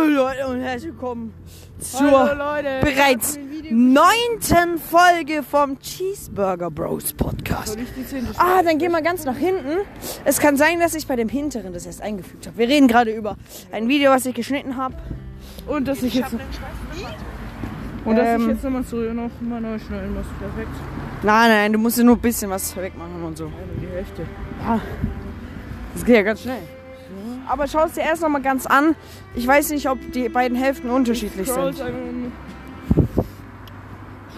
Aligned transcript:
Hallo 0.00 0.08
Leute 0.14 0.46
und 0.46 0.60
herzlich 0.62 0.92
willkommen 0.92 1.34
zur 1.78 2.34
Leute. 2.34 2.80
bereits 2.80 3.38
neunten 3.70 4.78
Folge 4.78 5.42
vom 5.42 5.78
Cheeseburger 5.78 6.70
Bros 6.70 7.12
Podcast. 7.12 7.76
Ah, 8.38 8.62
dann 8.62 8.78
gehen 8.78 8.92
wir 8.92 9.02
ganz 9.02 9.26
nach 9.26 9.36
hinten. 9.36 9.80
Es 10.24 10.38
kann 10.38 10.56
sein, 10.56 10.80
dass 10.80 10.94
ich 10.94 11.06
bei 11.06 11.16
dem 11.16 11.28
hinteren 11.28 11.74
das 11.74 11.84
erst 11.84 12.00
eingefügt 12.00 12.46
habe. 12.46 12.56
Wir 12.56 12.68
reden 12.68 12.88
gerade 12.88 13.10
über 13.14 13.36
ein 13.72 13.88
Video, 13.88 14.10
was 14.10 14.24
ich 14.24 14.34
geschnitten 14.34 14.78
habe. 14.78 14.94
Und 15.66 15.86
dass 15.86 16.02
ich 16.02 16.14
jetzt. 16.14 16.32
Und 18.04 18.16
dass 18.16 18.26
Ähm. 18.26 18.40
ich 18.42 18.48
jetzt 18.48 18.64
nochmal 18.64 18.84
so 18.84 18.96
noch 18.96 19.30
mal 19.42 19.60
neu 19.60 19.78
schneiden 19.78 20.14
muss. 20.14 20.26
Perfekt. 20.38 20.74
Nein, 21.22 21.50
nein, 21.50 21.72
du 21.74 21.78
musst 21.78 21.98
nur 22.02 22.16
ein 22.16 22.20
bisschen 22.22 22.48
was 22.50 22.74
wegmachen 22.74 23.22
und 23.22 23.36
so. 23.36 23.44
Ja, 23.44 23.50
nur 23.50 23.86
die 23.90 23.94
Hälfte. 23.94 24.22
Das 25.92 26.04
geht 26.06 26.16
ja 26.16 26.22
ganz 26.22 26.40
schnell. 26.40 26.79
Aber 27.50 27.66
schau 27.66 27.84
es 27.84 27.94
dir 27.94 28.02
erst 28.02 28.22
noch 28.22 28.28
mal 28.28 28.40
ganz 28.40 28.64
an. 28.64 28.94
Ich 29.34 29.44
weiß 29.44 29.70
nicht, 29.70 29.88
ob 29.90 29.98
die 30.12 30.28
beiden 30.28 30.56
Hälften 30.56 30.88
unterschiedlich 30.88 31.48
Scrolls 31.48 31.78
sind. 31.78 32.32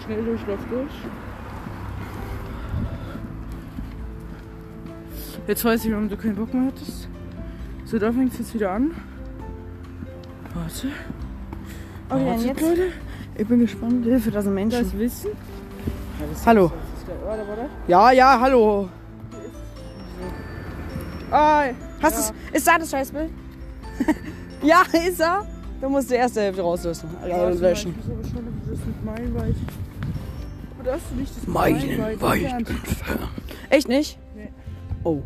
Schnell 0.03 0.25
Durchlauf 0.25 0.57
durch. 0.67 0.91
Jetzt 5.45 5.63
weiß 5.63 5.85
ich, 5.85 5.91
warum 5.91 6.09
du 6.09 6.17
keinen 6.17 6.35
Bock 6.35 6.51
mehr 6.55 6.65
hattest. 6.65 7.07
So, 7.85 7.99
da 7.99 8.11
fängt 8.11 8.33
es 8.33 8.39
jetzt 8.39 8.55
wieder 8.55 8.71
an. 8.71 8.95
Warte. 10.55 10.87
Okay, 12.09 12.25
Warte, 12.25 12.45
jetzt? 12.45 12.61
Leute. 12.61 12.91
Ich 13.37 13.47
bin 13.47 13.59
gespannt. 13.59 14.05
Hilfe, 14.05 14.31
da 14.31 14.41
sind 14.41 14.55
Menschen. 14.55 14.83
Das 14.85 14.97
Wissen. 14.97 15.29
Ja, 15.29 16.25
das 16.31 16.47
Hallo. 16.47 16.71
Ist 16.97 17.05
geil. 17.05 17.17
Warte, 17.23 17.47
warte. 17.47 17.69
Ja, 17.87 18.11
ja, 18.11 18.39
hallo. 18.39 18.89
Ah, 21.29 21.65
Hast 22.03 22.15
ja. 22.15 22.33
du's? 22.33 22.57
Ist 22.57 22.67
da 22.67 22.77
das 22.77 22.91
Scheißbild? 22.91 23.31
ja, 24.63 24.83
ist 25.07 25.19
er. 25.19 25.47
Du 25.81 25.89
musst 25.89 26.11
die 26.11 26.15
erste 26.15 26.41
Hälfte 26.41 26.61
rauslösen. 26.61 27.09
Äh, 27.23 27.31
Warte 27.31 27.55
mal, 27.55 27.57
löschen. 27.57 27.95
Ich 27.99 28.05
muss 28.05 28.15
aber 28.15 28.23
schauen, 28.23 28.47
ob 28.47 28.65
du 28.65 28.71
das 28.75 28.85
mit 28.85 29.05
meilenweit. 29.05 29.55
Oder 30.81 30.93
hast 30.93 31.03
du 31.11 31.15
nicht 31.15 31.37
das 31.37 31.47
Meilenweit 31.47 32.43
entfernt? 32.43 32.69
Echt 33.69 33.87
nicht? 33.87 34.19
Nee. 34.35 34.51
Oh. 35.03 35.21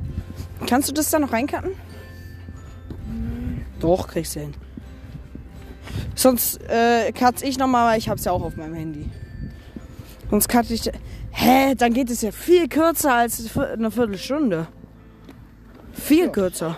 Kannst 0.67 0.89
du 0.89 0.93
das 0.93 1.09
da 1.09 1.19
noch 1.19 1.33
reincutten? 1.33 1.71
Doch, 3.79 4.07
kriegst 4.07 4.35
du 4.35 4.39
hin. 4.41 4.53
Sonst 6.15 6.59
äh, 6.69 7.11
cuts 7.11 7.41
ich 7.41 7.57
nochmal, 7.57 7.91
weil 7.91 7.99
ich 7.99 8.09
hab's 8.09 8.25
ja 8.25 8.31
auch 8.31 8.41
auf 8.41 8.55
meinem 8.55 8.73
Handy. 8.73 9.09
Sonst 10.29 10.49
cutte 10.49 10.73
ich. 10.73 10.91
Hä? 11.31 11.75
Dann 11.75 11.93
geht 11.93 12.09
es 12.09 12.21
ja 12.21 12.31
viel 12.31 12.67
kürzer 12.67 13.13
als 13.13 13.55
eine 13.57 13.91
Viertelstunde. 13.91 14.67
Viel 15.97 16.29
kürzer. 16.29 16.77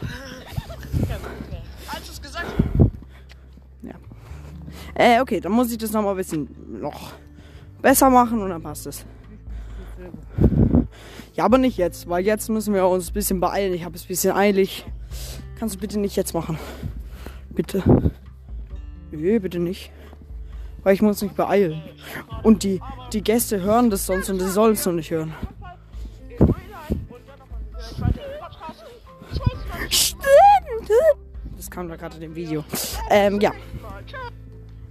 Ja. 3.81 3.95
Äh, 4.95 5.22
okay, 5.22 5.39
dann 5.39 5.52
muss 5.52 5.72
ich 5.72 5.78
das 5.78 5.92
nochmal 5.92 6.14
ein 6.14 6.17
bisschen 6.17 6.48
noch 6.81 7.12
besser 7.81 8.09
machen 8.09 8.42
und 8.42 8.50
dann 8.50 8.62
passt 8.62 8.88
es. 8.88 9.06
Ja, 11.36 11.45
aber 11.45 11.58
nicht 11.58 11.78
jetzt, 11.78 12.09
weil 12.09 12.25
jetzt 12.25 12.50
müssen 12.50 12.73
wir 12.73 12.88
uns 12.88 13.09
ein 13.09 13.14
bisschen 13.14 13.40
beeilen. 13.40 13.73
Ich 13.73 13.86
habe 13.86 13.95
es 13.95 14.03
ein 14.03 14.08
bisschen 14.08 14.36
eilig. 14.36 14.86
Kannst 15.58 15.75
du 15.75 15.80
bitte 15.80 16.00
nicht 16.00 16.16
jetzt 16.16 16.34
machen? 16.34 16.58
Bitte. 17.50 17.84
Nö, 19.12 19.40
bitte 19.40 19.59
nicht. 19.59 19.92
Weil 20.84 20.94
ich 20.94 21.02
muss 21.02 21.22
mich 21.22 21.31
beeilen. 21.31 21.81
Und 22.44 22.64
die, 22.64 22.81
die 23.14 23.22
Gäste 23.22 23.62
hören 23.62 23.90
das 23.90 24.06
sonst 24.06 24.30
und 24.30 24.40
sie 24.40 24.50
sollen 24.50 24.73
es 24.73 24.86
noch 24.86 24.94
nicht 24.94 25.12
hören. 25.12 25.34
Das 31.55 31.69
kam 31.69 31.87
da 31.89 31.95
gerade 31.95 32.15
in 32.15 32.21
dem 32.21 32.35
Video. 32.35 32.63
Ähm, 33.09 33.39
ja. 33.41 33.51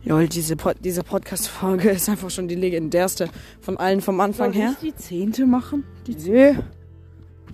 Jol, 0.03 0.29
diese, 0.29 0.57
Pod 0.57 0.77
diese 0.83 1.03
Podcast-Folge 1.03 1.91
ist 1.93 2.09
einfach 2.09 2.31
schon 2.31 2.47
die 2.49 2.55
legendärste 2.55 3.29
von 3.61 3.77
allen 3.77 4.01
vom 4.01 4.21
Anfang 4.21 4.53
Soll 4.53 4.63
her. 4.63 4.71
ich 4.73 4.79
die 4.79 4.95
zehnte 4.95 5.47
machen? 5.47 5.85
Die 6.07 6.15
Nee. 6.15 6.57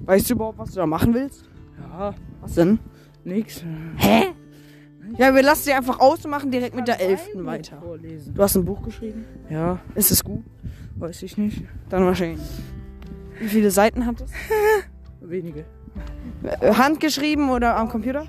Weißt 0.04 0.28
du 0.28 0.34
überhaupt, 0.34 0.59
was 0.59 0.71
du 0.71 0.77
da 0.77 0.87
machen 0.87 1.15
willst? 1.15 1.44
Ja, 1.81 2.15
Was 2.41 2.54
denn? 2.54 2.78
nix. 3.25 3.65
Hä? 3.97 4.25
Ja, 5.16 5.34
wir 5.34 5.43
lassen 5.43 5.62
sie 5.65 5.72
einfach 5.72 6.00
aus 6.00 6.25
und 6.25 6.31
machen 6.31 6.50
direkt 6.50 6.75
mit 6.75 6.88
der 6.88 7.00
elften 7.00 7.44
weiter. 7.47 7.78
Vorlesen. 7.81 8.34
Du 8.34 8.43
hast 8.43 8.56
ein 8.56 8.65
Buch 8.65 8.83
geschrieben? 8.83 9.25
Ja, 9.49 9.78
Ist 9.94 10.10
es 10.10 10.22
gut? 10.25 10.43
weiß 10.97 11.22
ich 11.22 11.37
nicht. 11.38 11.62
Dann 11.88 12.04
wahrscheinlich. 12.04 12.41
Wie 13.41 13.49
viele 13.49 13.71
Seiten 13.71 14.04
hat 14.06 14.21
es? 14.21 14.31
Wenige. 15.21 15.65
Äh, 16.60 16.75
Handgeschrieben 16.75 17.50
oder 17.50 17.77
am 17.77 17.88
Computer? 17.88 18.27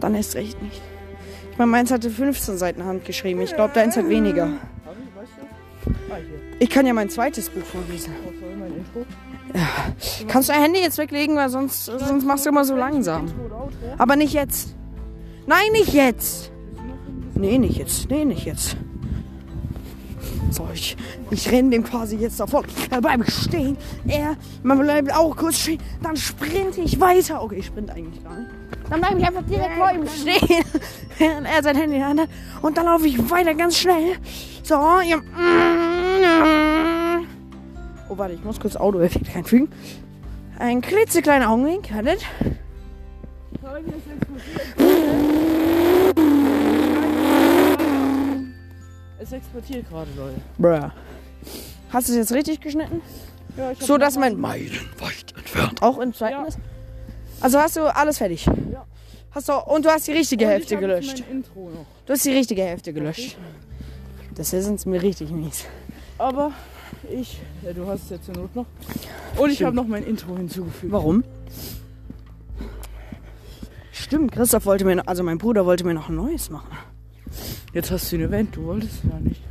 Dann 0.00 0.14
ist 0.14 0.34
recht 0.34 0.60
nicht. 0.62 0.80
Ich 1.52 1.58
meine, 1.58 1.70
meins 1.70 1.90
hatte 1.90 2.10
15 2.10 2.56
Seiten 2.56 2.84
handgeschrieben. 2.84 3.42
Ich 3.42 3.54
glaube, 3.54 3.74
deins 3.74 3.96
hat 3.96 4.08
weniger. 4.08 4.46
Ich? 4.46 4.52
Ah. 4.52 6.16
Ich 6.58 6.68
kann 6.68 6.86
ja 6.86 6.92
mein 6.92 7.08
zweites 7.08 7.48
Buch 7.48 7.64
vorlesen. 7.64 8.14
Mein 8.58 8.76
Intro? 8.76 9.06
Kannst 10.28 10.48
du 10.48 10.52
dein 10.52 10.62
Handy 10.62 10.80
jetzt 10.80 10.98
weglegen, 10.98 11.36
weil 11.36 11.48
sonst, 11.48 11.86
sonst 11.86 12.24
machst 12.24 12.44
du 12.44 12.50
immer 12.50 12.64
so 12.64 12.76
langsam. 12.76 13.32
Aber 13.98 14.16
nicht 14.16 14.32
jetzt. 14.32 14.74
Nein, 15.46 15.72
nicht 15.72 15.92
jetzt. 15.92 16.52
Nee, 17.34 17.58
nicht 17.58 17.76
jetzt. 17.76 18.10
Nee, 18.10 18.24
nicht 18.24 18.44
jetzt. 18.44 18.76
So, 20.50 20.68
ich, 20.74 20.96
ich 21.30 21.50
renne 21.50 21.70
dem 21.70 21.84
quasi 21.84 22.16
jetzt 22.16 22.40
davon. 22.40 22.64
Er 22.90 23.00
bleibt 23.00 23.30
stehen. 23.30 23.76
Er 24.08 24.36
man 24.62 24.80
bleibt 24.80 25.14
auch 25.14 25.36
kurz 25.36 25.58
stehen. 25.58 25.80
Dann 26.02 26.16
sprinte 26.16 26.80
ich 26.80 26.98
weiter. 27.00 27.42
Okay, 27.42 27.56
ich 27.58 27.66
sprinte 27.66 27.92
eigentlich 27.92 28.22
gar 28.22 28.36
nicht. 28.36 28.50
Dann 28.88 29.00
bleibe 29.00 29.20
ich 29.20 29.26
einfach 29.26 29.42
direkt 29.42 29.74
vor 29.76 29.92
ihm 29.92 30.06
stehen, 30.08 30.64
während 31.18 31.46
er 31.46 31.62
sein 31.62 31.76
Handy 31.76 31.94
in 31.94 32.00
der 32.00 32.08
Hand 32.08 32.20
hat. 32.20 32.28
Und 32.62 32.76
dann 32.76 32.86
laufe 32.86 33.06
ich 33.06 33.30
weiter 33.30 33.54
ganz 33.54 33.78
schnell. 33.78 34.16
So, 34.64 34.74
ja. 34.74 35.18
Oh, 38.08 38.18
warte, 38.18 38.34
ich 38.34 38.42
muss 38.44 38.58
kurz 38.58 38.74
Audio-Effekt 38.76 39.34
einfügen. 39.36 39.68
Ein 40.58 40.80
klitzekleiner 40.80 41.48
Augenwink. 41.50 41.94
Wartet. 41.94 42.26
Es 49.20 49.32
exportiert 49.32 49.88
gerade, 49.88 50.10
Leute. 50.16 50.40
Bruh. 50.58 50.90
Hast 51.90 52.08
du 52.08 52.12
es 52.12 52.18
jetzt 52.18 52.32
richtig 52.32 52.60
geschnitten? 52.60 53.02
Ja, 53.56 53.72
ich 53.72 53.78
So, 53.80 53.98
dass 53.98 54.16
mein 54.16 54.38
meilenweit 54.40 55.34
entfernt 55.36 55.82
auch 55.82 55.98
im 55.98 56.14
zweiten 56.14 56.40
Ja. 56.42 56.44
ist? 56.46 56.58
Also 57.40 57.58
hast 57.58 57.76
du 57.76 57.94
alles 57.94 58.18
fertig? 58.18 58.46
Ja. 58.46 58.86
Hast 59.32 59.48
du, 59.48 59.52
und 59.54 59.84
du 59.84 59.90
hast 59.90 60.06
die 60.06 60.12
richtige 60.12 60.44
Und 60.46 60.50
Hälfte 60.52 60.74
ich 60.74 60.76
hab 60.76 60.80
gelöscht. 60.80 61.24
Mein 61.28 61.36
Intro 61.38 61.70
noch. 61.70 61.86
Du 62.06 62.12
hast 62.12 62.24
die 62.24 62.32
richtige 62.32 62.62
Hälfte 62.62 62.92
gelöscht. 62.92 63.36
Das 64.34 64.52
ist 64.52 64.66
uns 64.68 64.86
mir 64.86 65.02
richtig 65.02 65.30
mies. 65.30 65.64
Aber 66.18 66.52
ich, 67.12 67.38
ja, 67.62 67.72
du 67.72 67.86
hast 67.86 68.04
es 68.04 68.10
ja 68.10 68.20
zur 68.22 68.34
Not 68.36 68.54
noch. 68.56 68.66
Und 69.36 69.50
ich 69.50 69.62
habe 69.62 69.74
noch 69.76 69.86
mein 69.86 70.04
Intro 70.04 70.36
hinzugefügt. 70.36 70.92
Warum? 70.92 71.24
Stimmt, 73.92 74.32
Christoph 74.32 74.66
wollte 74.66 74.84
mir, 74.84 74.96
noch- 74.96 75.06
also 75.06 75.22
mein 75.22 75.38
Bruder 75.38 75.66
wollte 75.66 75.84
mir 75.84 75.94
noch 75.94 76.08
ein 76.08 76.16
neues 76.16 76.50
machen. 76.50 76.68
Jetzt 77.72 77.90
hast 77.90 78.10
du 78.10 78.16
ein 78.16 78.22
Event, 78.22 78.56
du 78.56 78.64
wolltest 78.64 79.04
ja 79.04 79.18
nicht. 79.20 79.42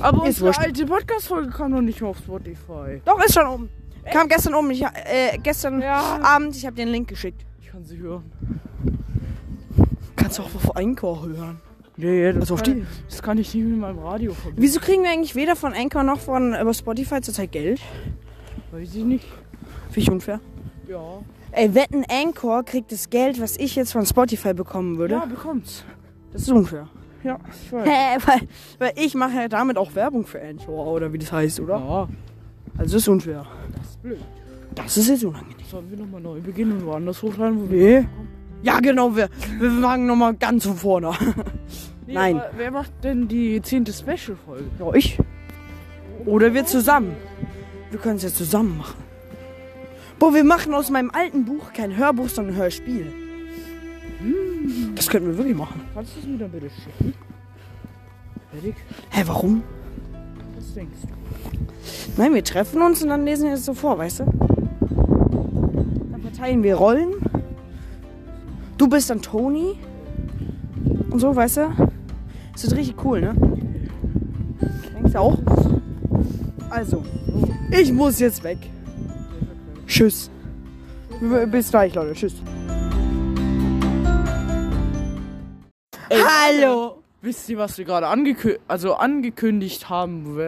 Aber 0.00 0.18
Ist 0.22 0.26
unsere 0.40 0.46
wurscht. 0.48 0.60
alte 0.60 0.86
Podcast-Folge 0.86 1.50
kam 1.50 1.70
noch 1.72 1.80
nicht 1.82 2.00
mehr 2.00 2.10
auf 2.10 2.18
Spotify. 2.18 3.00
Doch, 3.04 3.22
ist 3.24 3.34
schon 3.34 3.46
oben. 3.46 3.68
Kam 4.12 4.28
gestern 4.28 4.54
oben. 4.54 4.70
Ich, 4.70 4.82
äh, 4.82 5.36
gestern 5.42 5.80
Ja. 5.82 6.18
Abend, 6.22 6.56
ich 6.56 6.64
habe 6.64 6.76
dir 6.76 6.82
einen 6.82 6.92
Link 6.92 7.08
geschickt. 7.08 7.44
Ich 7.60 7.68
kann 7.70 7.84
sie 7.84 7.98
hören. 7.98 8.24
Kannst 10.16 10.38
du 10.38 10.42
auch 10.42 10.54
auf 10.54 10.76
Anchor 10.76 11.26
hören. 11.26 11.60
Nee, 11.96 12.32
das, 12.32 12.42
Also 12.42 12.54
auf 12.54 12.62
kann, 12.62 12.74
die- 12.76 12.86
das 13.08 13.22
kann 13.22 13.38
ich 13.38 13.52
nicht 13.54 13.64
mit 13.66 13.78
meinem 13.78 13.98
Radio 13.98 14.32
verbinden. 14.32 14.62
Wieso 14.62 14.80
kriegen 14.80 15.02
wir 15.02 15.10
eigentlich 15.10 15.34
weder 15.34 15.56
von 15.56 15.72
Anchor 15.74 16.04
noch 16.04 16.20
von 16.20 16.54
über 16.54 16.72
Spotify 16.72 17.20
zurzeit 17.20 17.50
Geld? 17.52 17.80
Weiß 18.70 18.94
ich 18.94 19.04
nicht. 19.04 19.26
Finde 19.90 20.00
ich 20.00 20.10
unfair. 20.10 20.40
Ja. 20.88 21.00
Ey, 21.52 21.74
wetten, 21.74 22.04
Anchor 22.08 22.62
kriegt 22.62 22.92
das 22.92 23.10
Geld, 23.10 23.40
was 23.40 23.56
ich 23.56 23.74
jetzt 23.74 23.92
von 23.92 24.06
Spotify 24.06 24.54
bekommen 24.54 24.96
würde. 24.98 25.14
Ja, 25.16 25.24
bekommt's. 25.26 25.84
Das 26.32 26.42
ist 26.42 26.50
unfair. 26.50 26.88
Ja, 27.24 27.38
ich 27.50 27.72
weiß. 27.72 27.86
Hä, 27.88 28.18
weil, 28.26 28.40
weil 28.78 28.92
ich 28.96 29.14
mache 29.14 29.34
ja 29.34 29.48
damit 29.48 29.76
auch 29.76 29.94
Werbung 29.94 30.24
für 30.26 30.40
Anchor, 30.40 30.86
oder 30.86 31.12
wie 31.12 31.18
das 31.18 31.32
heißt, 31.32 31.60
oder? 31.60 31.76
Ja, 31.78 32.08
Also 32.78 32.92
das 32.94 33.02
ist 33.02 33.08
unfair. 33.08 33.44
das 33.76 33.90
ist 33.90 34.02
blöd. 34.02 34.18
Das 34.74 34.96
ist 34.96 35.08
jetzt 35.08 35.24
unangenehm. 35.24 35.56
Sollen 35.68 35.90
wir 35.90 35.98
nochmal 35.98 36.20
neu 36.20 36.40
beginnen 36.40 36.72
und 36.78 36.86
woanders 36.86 37.22
hochladen, 37.22 37.60
wo 37.66 37.70
wir. 37.70 38.00
Nee. 38.02 38.08
Ja, 38.62 38.78
genau, 38.80 39.14
wir, 39.16 39.28
wir 39.58 39.70
fangen 39.80 40.06
nochmal 40.06 40.34
ganz 40.34 40.66
von 40.66 40.76
vorne. 40.76 41.12
Nee, 42.06 42.14
Nein. 42.14 42.36
aber 42.36 42.50
Wer 42.56 42.70
macht 42.70 42.92
denn 43.04 43.28
die 43.28 43.60
zehnte 43.62 43.92
Special-Folge? 43.92 44.64
Ja, 44.78 44.94
ich. 44.94 45.18
Oder 46.24 46.54
wir 46.54 46.64
zusammen. 46.64 47.14
Wir 47.90 47.98
können 48.00 48.16
es 48.16 48.22
ja 48.22 48.30
zusammen 48.30 48.78
machen. 48.78 48.96
Boah, 50.18 50.34
wir 50.34 50.42
machen 50.44 50.72
aus 50.74 50.90
meinem 50.90 51.10
alten 51.10 51.44
Buch 51.44 51.72
kein 51.72 51.96
Hörbuch, 51.96 52.28
sondern 52.28 52.54
ein 52.54 52.60
Hörspiel. 52.60 53.12
Das 54.94 55.08
könnten 55.08 55.28
wir 55.28 55.38
wirklich 55.38 55.56
machen. 55.56 55.80
Kannst 55.94 56.16
du 56.16 56.20
es 56.20 56.26
mir 56.26 56.38
dann 56.38 56.50
bitte 56.50 56.70
schicken? 56.70 57.14
Fertig? 58.50 58.74
Hä, 59.10 59.22
warum? 59.26 59.62
Was 60.56 60.74
denkst 60.74 60.98
du? 61.02 62.20
Nein, 62.20 62.34
wir 62.34 62.42
treffen 62.42 62.82
uns 62.82 63.02
und 63.02 63.10
dann 63.10 63.24
lesen 63.24 63.46
wir 63.46 63.54
es 63.54 63.64
so 63.64 63.74
vor, 63.74 63.98
weißt 63.98 64.20
du? 64.20 64.24
Dann 66.10 66.20
verteilen 66.20 66.62
wir 66.62 66.74
Rollen. 66.74 67.14
Du 68.76 68.88
bist 68.88 69.10
dann 69.10 69.22
Tony 69.22 69.76
und 71.10 71.20
so, 71.20 71.34
weißt 71.34 71.58
du? 71.58 71.90
Das 72.52 72.64
wird 72.64 72.76
richtig 72.76 73.04
cool, 73.04 73.20
ne? 73.20 73.34
Denkst 74.94 75.12
du 75.12 75.18
auch? 75.18 75.38
Also, 76.70 77.04
ich 77.70 77.92
muss 77.92 78.18
jetzt 78.18 78.42
weg. 78.42 78.58
Tschüss. 79.86 80.30
Bis 81.50 81.70
gleich, 81.70 81.94
Leute. 81.94 82.12
Tschüss. 82.14 82.34
Hallo. 86.26 87.02
Wisst 87.20 87.48
ihr, 87.48 87.58
was 87.58 87.76
wir 87.78 87.84
gerade 87.84 88.06
angekü 88.06 88.58
also 88.68 88.94
angekündigt 88.94 89.88
haben? 89.88 90.38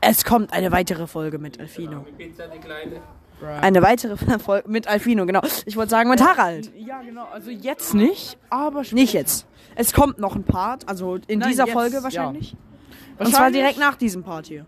Es 0.00 0.24
kommt 0.24 0.52
eine 0.52 0.72
weitere 0.72 1.06
Folge 1.06 1.38
mit 1.38 1.60
Alfino. 1.60 2.04
Eine 3.60 3.80
weitere 3.82 4.16
Folge 4.38 4.68
mit 4.68 4.88
Alfino, 4.88 5.24
genau. 5.24 5.40
Ich 5.66 5.76
wollte 5.76 5.90
sagen 5.90 6.10
mit 6.10 6.20
Harald. 6.22 6.70
Ja, 6.76 7.00
genau. 7.02 7.26
Also 7.32 7.50
jetzt 7.50 7.94
nicht, 7.94 8.36
aber 8.50 8.84
später. 8.84 9.00
Nicht 9.00 9.12
jetzt. 9.12 9.46
Es 9.76 9.92
kommt 9.92 10.18
noch 10.18 10.34
ein 10.34 10.42
Part, 10.42 10.88
also 10.88 11.16
in 11.28 11.38
Nein, 11.38 11.48
dieser 11.50 11.64
jetzt, 11.66 11.72
Folge 11.72 11.96
ja. 11.96 12.02
wahrscheinlich. 12.02 12.52
Und 12.52 12.58
Wahrscheinlich- 13.18 13.36
zwar 13.36 13.50
direkt 13.52 13.78
nach 13.78 13.94
diesem 13.96 14.22
Part 14.24 14.46
hier. 14.46 14.66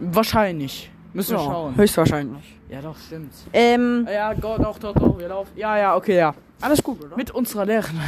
Wahrscheinlich. 0.00 0.90
Müssen 1.12 1.36
wir 1.36 1.44
schauen. 1.44 1.76
höchstwahrscheinlich. 1.76 2.58
Ja, 2.68 2.82
doch, 2.82 2.96
stimmt. 2.98 3.32
Ähm, 3.52 4.06
Ja, 4.12 4.34
Gott, 4.34 4.58
doch, 4.62 4.78
doch, 4.78 4.92
doch. 4.94 5.18
Wir 5.18 5.28
laufen. 5.28 5.52
Ja, 5.56 5.78
ja, 5.78 5.96
okay, 5.96 6.16
ja. 6.16 6.34
alles 6.60 6.82
gut, 6.82 7.02
oder? 7.02 7.16
Mit 7.16 7.30
unserer 7.30 7.64
Lehrerin. 7.64 7.98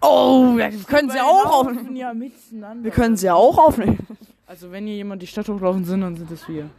Oh, 0.00 0.56
wir 0.56 0.70
können 0.86 1.10
sie 1.10 1.20
auch 1.20 1.44
aufnehmen. 1.60 1.96
ja 1.96 2.14
miteinander. 2.14 2.84
Wir 2.84 2.90
können 2.90 3.16
sie 3.16 3.26
ja 3.26 3.34
auch 3.34 3.58
aufnehmen. 3.58 3.98
Also, 4.46 4.70
wenn 4.70 4.86
hier 4.86 4.96
jemand 4.96 5.20
die 5.22 5.26
Stadt 5.26 5.48
hochlaufen 5.48 5.84
sind, 5.84 6.00
dann 6.00 6.16
sind 6.16 6.30
es 6.30 6.48
wir. 6.48 6.70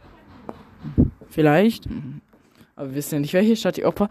Vielleicht. 1.28 1.84
Aber 2.76 2.88
wir 2.88 2.94
wissen 2.96 3.14
ja 3.16 3.20
nicht, 3.20 3.32
welche 3.34 3.54
Stadt 3.56 3.76
die 3.76 3.84
Oper. 3.84 4.08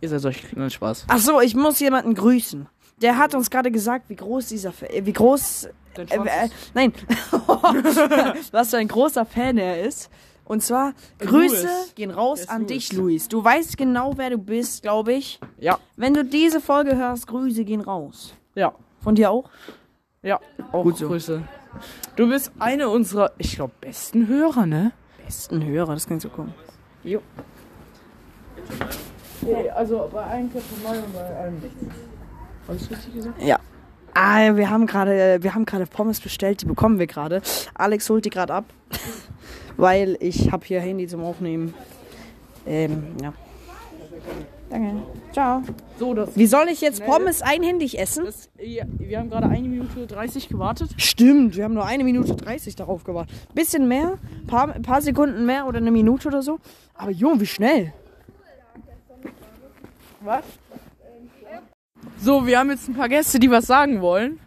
Ihr 0.00 0.08
seid 0.08 0.20
solch 0.20 0.42
kleinen 0.48 0.70
Spaß. 0.70 1.06
Ach 1.08 1.18
so, 1.18 1.40
ich 1.40 1.54
muss 1.54 1.78
jemanden 1.80 2.14
grüßen. 2.14 2.68
Der 3.00 3.16
hat 3.16 3.34
uns 3.34 3.50
gerade 3.50 3.70
gesagt, 3.70 4.08
wie 4.10 4.16
groß 4.16 4.48
dieser, 4.48 4.72
Fa- 4.72 4.86
äh, 4.86 5.06
wie 5.06 5.12
groß, 5.12 5.68
Dein 5.94 6.08
äh, 6.08 6.16
äh, 6.16 6.46
ist- 6.46 6.54
nein, 6.74 6.92
was 8.52 8.70
für 8.70 8.78
ein 8.78 8.88
großer 8.88 9.24
Fan 9.24 9.56
er 9.56 9.80
ist. 9.82 10.10
Und 10.48 10.62
zwar, 10.62 10.94
Louis. 11.20 11.52
Grüße 11.52 11.68
gehen 11.94 12.10
raus 12.10 12.48
an 12.48 12.62
Louis. 12.62 12.68
dich, 12.68 12.92
Luis. 12.94 13.28
Du 13.28 13.44
weißt 13.44 13.76
genau, 13.76 14.14
wer 14.16 14.30
du 14.30 14.38
bist, 14.38 14.82
glaube 14.82 15.12
ich. 15.12 15.38
Ja, 15.58 15.78
Wenn 15.96 16.14
du 16.14 16.24
diese 16.24 16.60
Folge 16.60 16.96
hörst, 16.96 17.26
Grüße 17.26 17.64
gehen 17.64 17.82
raus. 17.82 18.32
ja, 18.54 18.72
Von 19.00 19.14
dir 19.14 19.30
auch? 19.30 19.50
ja. 20.22 20.40
Auch 20.72 20.82
Gut 20.84 20.96
so. 20.98 21.08
Grüße. 21.08 21.42
Du 22.16 22.28
bist 22.28 22.50
eine 22.58 22.88
unserer, 22.88 23.30
ich 23.38 23.54
glaube, 23.56 23.74
besten 23.80 24.26
Hörer, 24.26 24.64
ne? 24.66 24.92
Besten 25.24 25.64
Hörer, 25.64 25.92
das 25.94 26.06
kann 26.08 26.18
so 26.18 26.30
kommen. 26.30 26.54
Jo. 27.04 27.20
Okay, 29.42 29.70
also 29.70 30.08
bei 30.12 30.24
einem 30.24 30.52
Köpfen 30.52 30.82
neu 30.82 30.98
und 30.98 31.12
bei 31.14 31.36
einem 31.38 31.58
nicht. 31.60 31.74
Alles 32.66 32.90
richtig 32.90 33.14
gesagt? 33.14 33.42
Ja. 33.42 33.58
Ah, 34.20 34.56
wir 34.56 34.68
haben 34.68 34.86
gerade, 34.86 35.38
wir 35.42 35.54
haben 35.54 35.64
gerade 35.64 35.86
Pommes 35.86 36.18
bestellt, 36.18 36.62
die 36.62 36.66
bekommen 36.66 36.98
wir 36.98 37.06
gerade. 37.06 37.40
Alex 37.74 38.10
holt 38.10 38.24
die 38.24 38.30
gerade 38.30 38.52
ab, 38.52 38.64
weil 39.76 40.16
ich 40.18 40.50
habe 40.50 40.66
hier 40.66 40.80
Handy 40.80 41.06
zum 41.06 41.22
Aufnehmen. 41.22 41.72
Ähm, 42.66 43.14
ja. 43.22 43.32
Danke. 44.70 45.02
Ciao. 45.32 45.62
So, 46.00 46.14
das, 46.14 46.30
Wie 46.34 46.46
soll 46.46 46.66
ich 46.68 46.80
jetzt. 46.80 47.06
Pommes 47.06 47.42
einhändig 47.42 47.96
essen? 47.96 48.24
das 48.24 48.50
ja, 48.58 48.86
wir 48.98 49.20
haben 49.20 49.30
gerade 49.30 49.46
eine 49.50 49.68
Minute 49.68 50.08
30 50.08 50.48
gewartet. 50.48 50.90
Stimmt, 50.96 51.56
wir 51.56 51.62
haben 51.62 51.74
nur 51.74 51.86
eine 51.86 52.02
Minute 52.02 52.34
30 52.34 52.74
darauf 52.74 53.04
gewartet. 53.04 53.32
Bisschen 53.54 53.86
mehr, 53.86 54.18
paar, 54.48 54.66
paar 54.80 55.00
Sekunden 55.00 55.46
mehr 55.46 55.68
oder 55.68 55.78
eine 55.78 55.92
Minute 55.92 56.26
oder 56.26 56.42
so. 56.42 56.58
Aber 56.94 57.12
Junge, 57.12 57.40
wie 57.40 57.46
schnell. 57.46 57.92
Was? 60.22 60.42
So, 62.20 62.46
wir 62.46 62.58
haben 62.58 62.70
jetzt 62.70 62.88
ein 62.88 62.94
paar 62.94 63.08
Gäste, 63.08 63.38
die 63.38 63.50
was 63.50 63.66
sagen 63.66 64.00
wollen. 64.00 64.40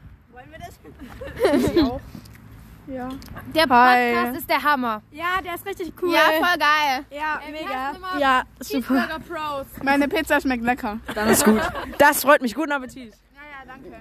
Der 3.53 3.63
Hi. 3.69 4.13
Podcast 4.13 4.37
ist 4.39 4.49
der 4.49 4.63
Hammer. 4.63 5.01
Ja, 5.11 5.41
der 5.43 5.55
ist 5.55 5.65
richtig 5.65 5.93
cool. 6.01 6.13
Ja, 6.13 6.21
voll 6.39 6.57
geil. 6.57 7.05
Ja, 7.09 7.39
Wir 7.45 7.53
mega. 7.53 8.19
Ja, 8.19 8.43
Cheeseburger 8.61 9.19
Pros. 9.19 9.65
Meine 9.83 10.07
Pizza 10.07 10.41
schmeckt 10.41 10.63
lecker. 10.63 10.99
Dann 11.15 11.29
ist 11.29 11.45
gut. 11.45 11.61
Das 11.97 12.21
freut 12.21 12.41
mich. 12.41 12.53
Guten 12.55 12.71
Appetit. 12.71 13.13
Ja, 13.33 13.41
ja, 13.41 13.65
danke. 13.65 13.95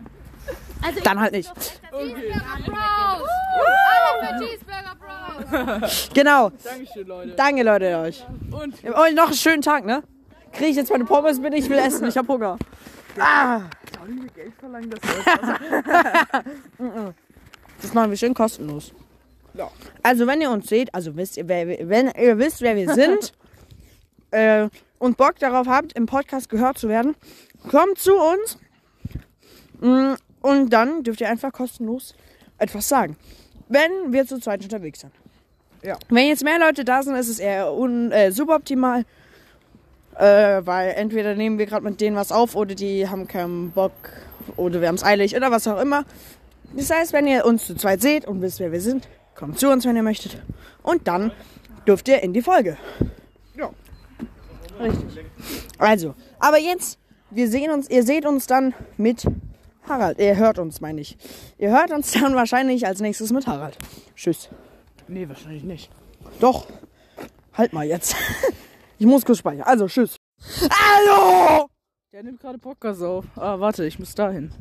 Also 0.83 1.01
Dann 1.03 1.21
halt 1.21 1.33
nicht. 1.33 1.53
Cheeseburger 1.55 2.41
Pros. 2.65 3.29
Alle 3.91 4.39
für 4.39 4.45
Cheeseburger 4.45 5.81
Pros. 5.81 6.11
Genau. 6.15 6.51
Dankeschön, 6.65 7.07
Leute. 7.07 7.35
Danke, 7.37 7.63
Leute, 7.63 7.99
euch. 7.99 8.27
Und 8.51 8.85
Und 8.85 9.15
noch 9.15 9.27
einen 9.27 9.35
schönen 9.35 9.63
Tag, 9.63 9.85
ne? 9.85 10.03
Kriege 10.53 10.71
ich 10.71 10.77
jetzt 10.77 10.91
meine 10.91 11.05
Pommes, 11.05 11.41
bin 11.41 11.53
ich 11.53 11.69
will 11.69 11.79
essen. 11.79 12.09
Ich 12.09 12.17
hab 12.17 12.27
Hunger. 12.27 12.59
Ah, 13.19 13.63
sollen 13.99 14.23
wir 14.23 14.31
Geld 14.31 14.53
verlangen, 14.59 14.91
dass 14.91 15.01
das 17.83 17.95
machen 17.95 18.11
wir 18.11 18.17
schön 18.17 18.35
kostenlos. 18.35 18.93
Ja. 19.55 19.71
Also, 20.03 20.27
wenn 20.27 20.41
ihr 20.41 20.51
uns 20.51 20.69
seht, 20.69 20.95
also 20.95 21.17
wisst 21.17 21.37
ihr, 21.37 21.49
wer, 21.49 21.67
wir- 21.69 21.89
wenn 21.89 22.09
ihr 22.11 22.39
wisst, 22.39 22.61
wer 22.61 22.77
wir 22.77 22.95
sind 22.95 23.33
äh, 24.31 24.69
und 24.99 25.17
Bock 25.17 25.39
darauf 25.39 25.67
habt, 25.67 25.93
im 25.95 26.07
Podcast 26.07 26.49
gehört 26.49 26.79
zu 26.79 26.89
werden, 26.89 27.15
kommt 27.69 27.99
zu 27.99 28.15
uns. 28.15 28.59
Mm, 29.81 30.15
Und 30.43 30.71
dann 30.71 31.03
dürft 31.03 31.21
ihr 31.21 31.29
einfach 31.29 31.53
kostenlos 31.53 32.15
etwas 32.59 32.89
sagen. 32.89 33.17
Wenn 33.69 34.13
wir 34.13 34.27
zu 34.27 34.39
zweit 34.39 34.63
unterwegs 34.63 35.01
sind. 35.01 35.13
Ja. 35.83 35.99
Wenn 36.11 36.29
jetzt 36.29 36.45
mehr 36.45 36.59
Leute 36.59 36.85
da 36.85 37.03
sind, 37.03 37.15
ist 37.17 37.29
es 37.29 37.39
eher 37.39 37.73
un, 37.73 38.13
äh, 38.13 38.31
suboptimal. 38.33 39.05
Äh, 40.17 40.67
weil 40.67 40.91
entweder 40.97 41.35
nehmen 41.35 41.59
wir 41.59 41.67
gerade 41.67 41.85
mit 41.85 42.01
denen 42.01 42.17
was 42.17 42.33
auf 42.33 42.57
oder 42.57 42.75
die 42.75 43.09
haben 43.09 43.27
keinen 43.27 43.71
Bock 43.71 43.93
oder 44.57 44.81
wir 44.81 44.89
haben 44.89 44.97
es 44.97 45.05
eilig 45.05 45.37
oder 45.37 45.51
was 45.51 45.67
auch 45.67 45.81
immer. 45.81 46.05
Das 46.75 46.91
heißt, 46.91 47.13
wenn 47.13 47.27
ihr 47.27 47.45
uns 47.45 47.67
zu 47.67 47.75
zweit 47.75 48.01
seht 48.01 48.27
und 48.27 48.43
wisst, 48.43 48.61
wer 48.61 48.73
wir 48.73 48.81
sind, 48.81 49.09
kommt 49.35 49.59
zu 49.59 49.71
uns, 49.71 49.85
wenn 49.87 49.97
ihr 49.97 50.03
möchtet. 50.03 50.43
Und 50.83 51.09
dann 51.09 51.33
dürft 51.87 52.09
ihr 52.09 52.23
in 52.23 52.33
die 52.33 52.43
Folge. 52.43 52.77
Ja. 53.57 53.71
Richtig. 54.79 55.25
Also, 55.79 56.15
aber 56.39 56.59
jetzt, 56.59 56.99
wir 57.31 57.49
sehen 57.49 57.71
uns, 57.71 57.89
ihr 57.91 58.03
seht 58.03 58.27
uns 58.27 58.47
dann 58.47 58.75
mit 58.97 59.25
Harald. 59.89 60.19
Ihr 60.19 60.37
hört 60.37 60.59
uns, 60.59 60.81
meine 60.81 61.01
ich. 61.01 61.17
Ihr 61.59 61.71
hört 61.71 61.91
uns 61.91 62.13
dann 62.21 62.35
wahrscheinlich 62.35 62.87
als 62.87 63.01
nächstes 63.01 63.33
mit 63.33 63.47
Harald. 63.47 63.77
Tschüss. 64.15 64.49
Nee, 65.09 65.29
wahrscheinlich 65.29 65.65
nicht. 65.65 65.91
Doch. 66.39 66.67
Halt 67.53 67.73
mal 67.73 67.87
jetzt. 67.87 68.15
Ich 69.01 69.07
muss 69.07 69.25
kurz 69.25 69.39
speichern. 69.39 69.63
Also, 69.63 69.87
tschüss. 69.87 70.17
Hallo! 70.61 71.71
Der 72.13 72.23
nimmt 72.23 72.39
gerade 72.39 72.59
Podcast 72.59 73.03
auf. 73.03 73.25
Ah, 73.35 73.59
warte, 73.59 73.87
ich 73.87 73.99
muss 73.99 74.15
dahin. 74.15 74.53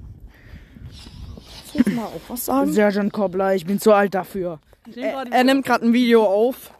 Ich 1.73 1.85
mal 1.87 2.05
auch 2.05 2.21
was 2.29 2.45
sagen? 2.45 2.71
Sergeant 2.71 3.11
Kobler, 3.11 3.53
ich 3.53 3.65
bin 3.65 3.81
zu 3.81 3.91
alt 3.91 4.13
dafür. 4.13 4.61
Er, 4.95 5.25
er 5.29 5.43
nimmt 5.43 5.65
gerade 5.65 5.85
ein 5.85 5.91
Video 5.91 6.23
auf. 6.23 6.71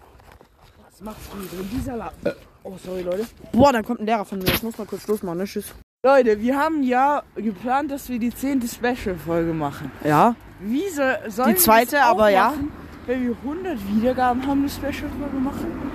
Was 0.90 1.02
machst 1.02 1.20
du 1.34 1.58
in 1.58 1.70
dieser 1.70 1.98
La 1.98 2.14
äh, 2.24 2.32
Oh, 2.64 2.78
sorry, 2.82 3.02
Leute. 3.02 3.28
Boah, 3.52 3.74
dann 3.74 3.84
kommt 3.84 4.00
ein 4.00 4.06
Lehrer 4.06 4.24
von 4.24 4.40
mir. 4.40 4.46
Ich 4.46 4.64
muss 4.64 4.78
mal 4.78 4.88
kurz 4.88 5.04
Schluss 5.04 5.22
machen, 5.22 5.40
ne? 5.40 5.44
Tschüss. 5.44 5.66
Leute, 6.06 6.40
wir 6.40 6.58
haben 6.58 6.82
ja 6.82 7.24
geplant, 7.36 7.92
dass 7.92 8.08
wir 8.08 8.20
die 8.20 8.34
zehnte 8.34 8.70
Special-Folge 8.70 9.52
machen. 9.52 9.92
Ja. 10.06 10.34
Wie 10.62 10.88
soll, 10.88 11.18
sollen 11.28 11.56
Die 11.56 11.56
zweite, 11.56 11.92
wir 11.92 12.00
das 12.00 12.08
auch 12.08 12.12
aber 12.12 12.30
ja. 12.30 12.52
machen, 12.52 12.72
Wenn 13.06 13.28
wir 13.28 13.36
100 13.36 13.78
Wiedergaben 13.96 14.48
haben, 14.48 14.62
eine 14.62 14.70
Special-Folge 14.70 15.38
machen? 15.38 15.89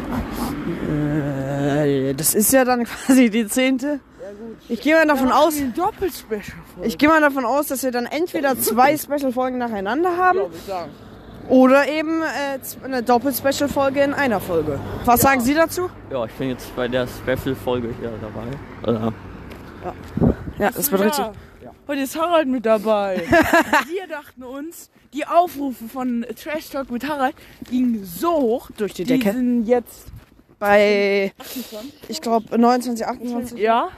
Äh, 0.88 2.14
das 2.14 2.35
ist 2.35 2.52
ja 2.52 2.64
dann 2.64 2.85
quasi 3.06 3.30
die 3.30 3.47
zehnte. 3.47 4.00
Ich 4.68 4.80
gehe 4.80 4.94
mal 4.94 5.06
davon 5.06 5.30
aus. 5.30 5.54
Ich 6.83 6.99
gehe 6.99 7.09
mal 7.09 7.21
davon 7.21 7.44
aus, 7.44 7.66
dass 7.66 7.83
wir 7.83 7.90
dann 7.90 8.06
entweder 8.06 8.59
zwei 8.59 8.97
Special-Folgen 8.97 9.59
nacheinander 9.59 10.16
haben 10.16 10.40
oder 11.49 11.87
eben 11.88 12.23
äh, 12.23 12.59
eine 12.85 13.02
Doppel-Special-Folge 13.02 14.00
in 14.00 14.14
einer 14.14 14.40
Folge. 14.40 14.80
Was 15.04 15.21
sagen 15.21 15.40
Sie 15.40 15.54
dazu? 15.54 15.90
Ja, 16.11 16.25
ich 16.25 16.33
bin 16.33 16.49
jetzt 16.49 16.75
bei 16.75 16.88
der 16.88 17.06
Special-Folge 17.06 17.94
hier 18.00 18.12
dabei. 18.21 19.11
Äh, 19.11 19.12
Ja, 20.59 20.71
das 20.71 20.90
wird 20.90 21.02
ja. 21.02 21.06
richtig. 21.09 21.26
Heute 21.87 22.00
ist 22.00 22.18
Harald 22.18 22.49
mit 22.49 22.64
dabei. 22.64 23.23
wir 23.28 24.06
dachten 24.09 24.42
uns, 24.42 24.90
die 25.14 25.26
Aufrufe 25.26 25.85
von 25.88 26.26
Trash 26.42 26.71
Talk 26.71 26.90
mit 26.90 27.09
Harald 27.09 27.35
gingen 27.71 28.04
so 28.04 28.33
hoch. 28.35 28.71
Durch 28.76 28.92
die 28.94 29.04
Die 29.04 29.18
Decke. 29.18 29.33
sind 29.33 29.64
jetzt, 29.66 30.06
Bei, 30.59 31.33
ich 32.09 32.21
glaube, 32.21 32.59
29, 32.59 33.06
28. 33.06 33.59
ja. 33.59 33.88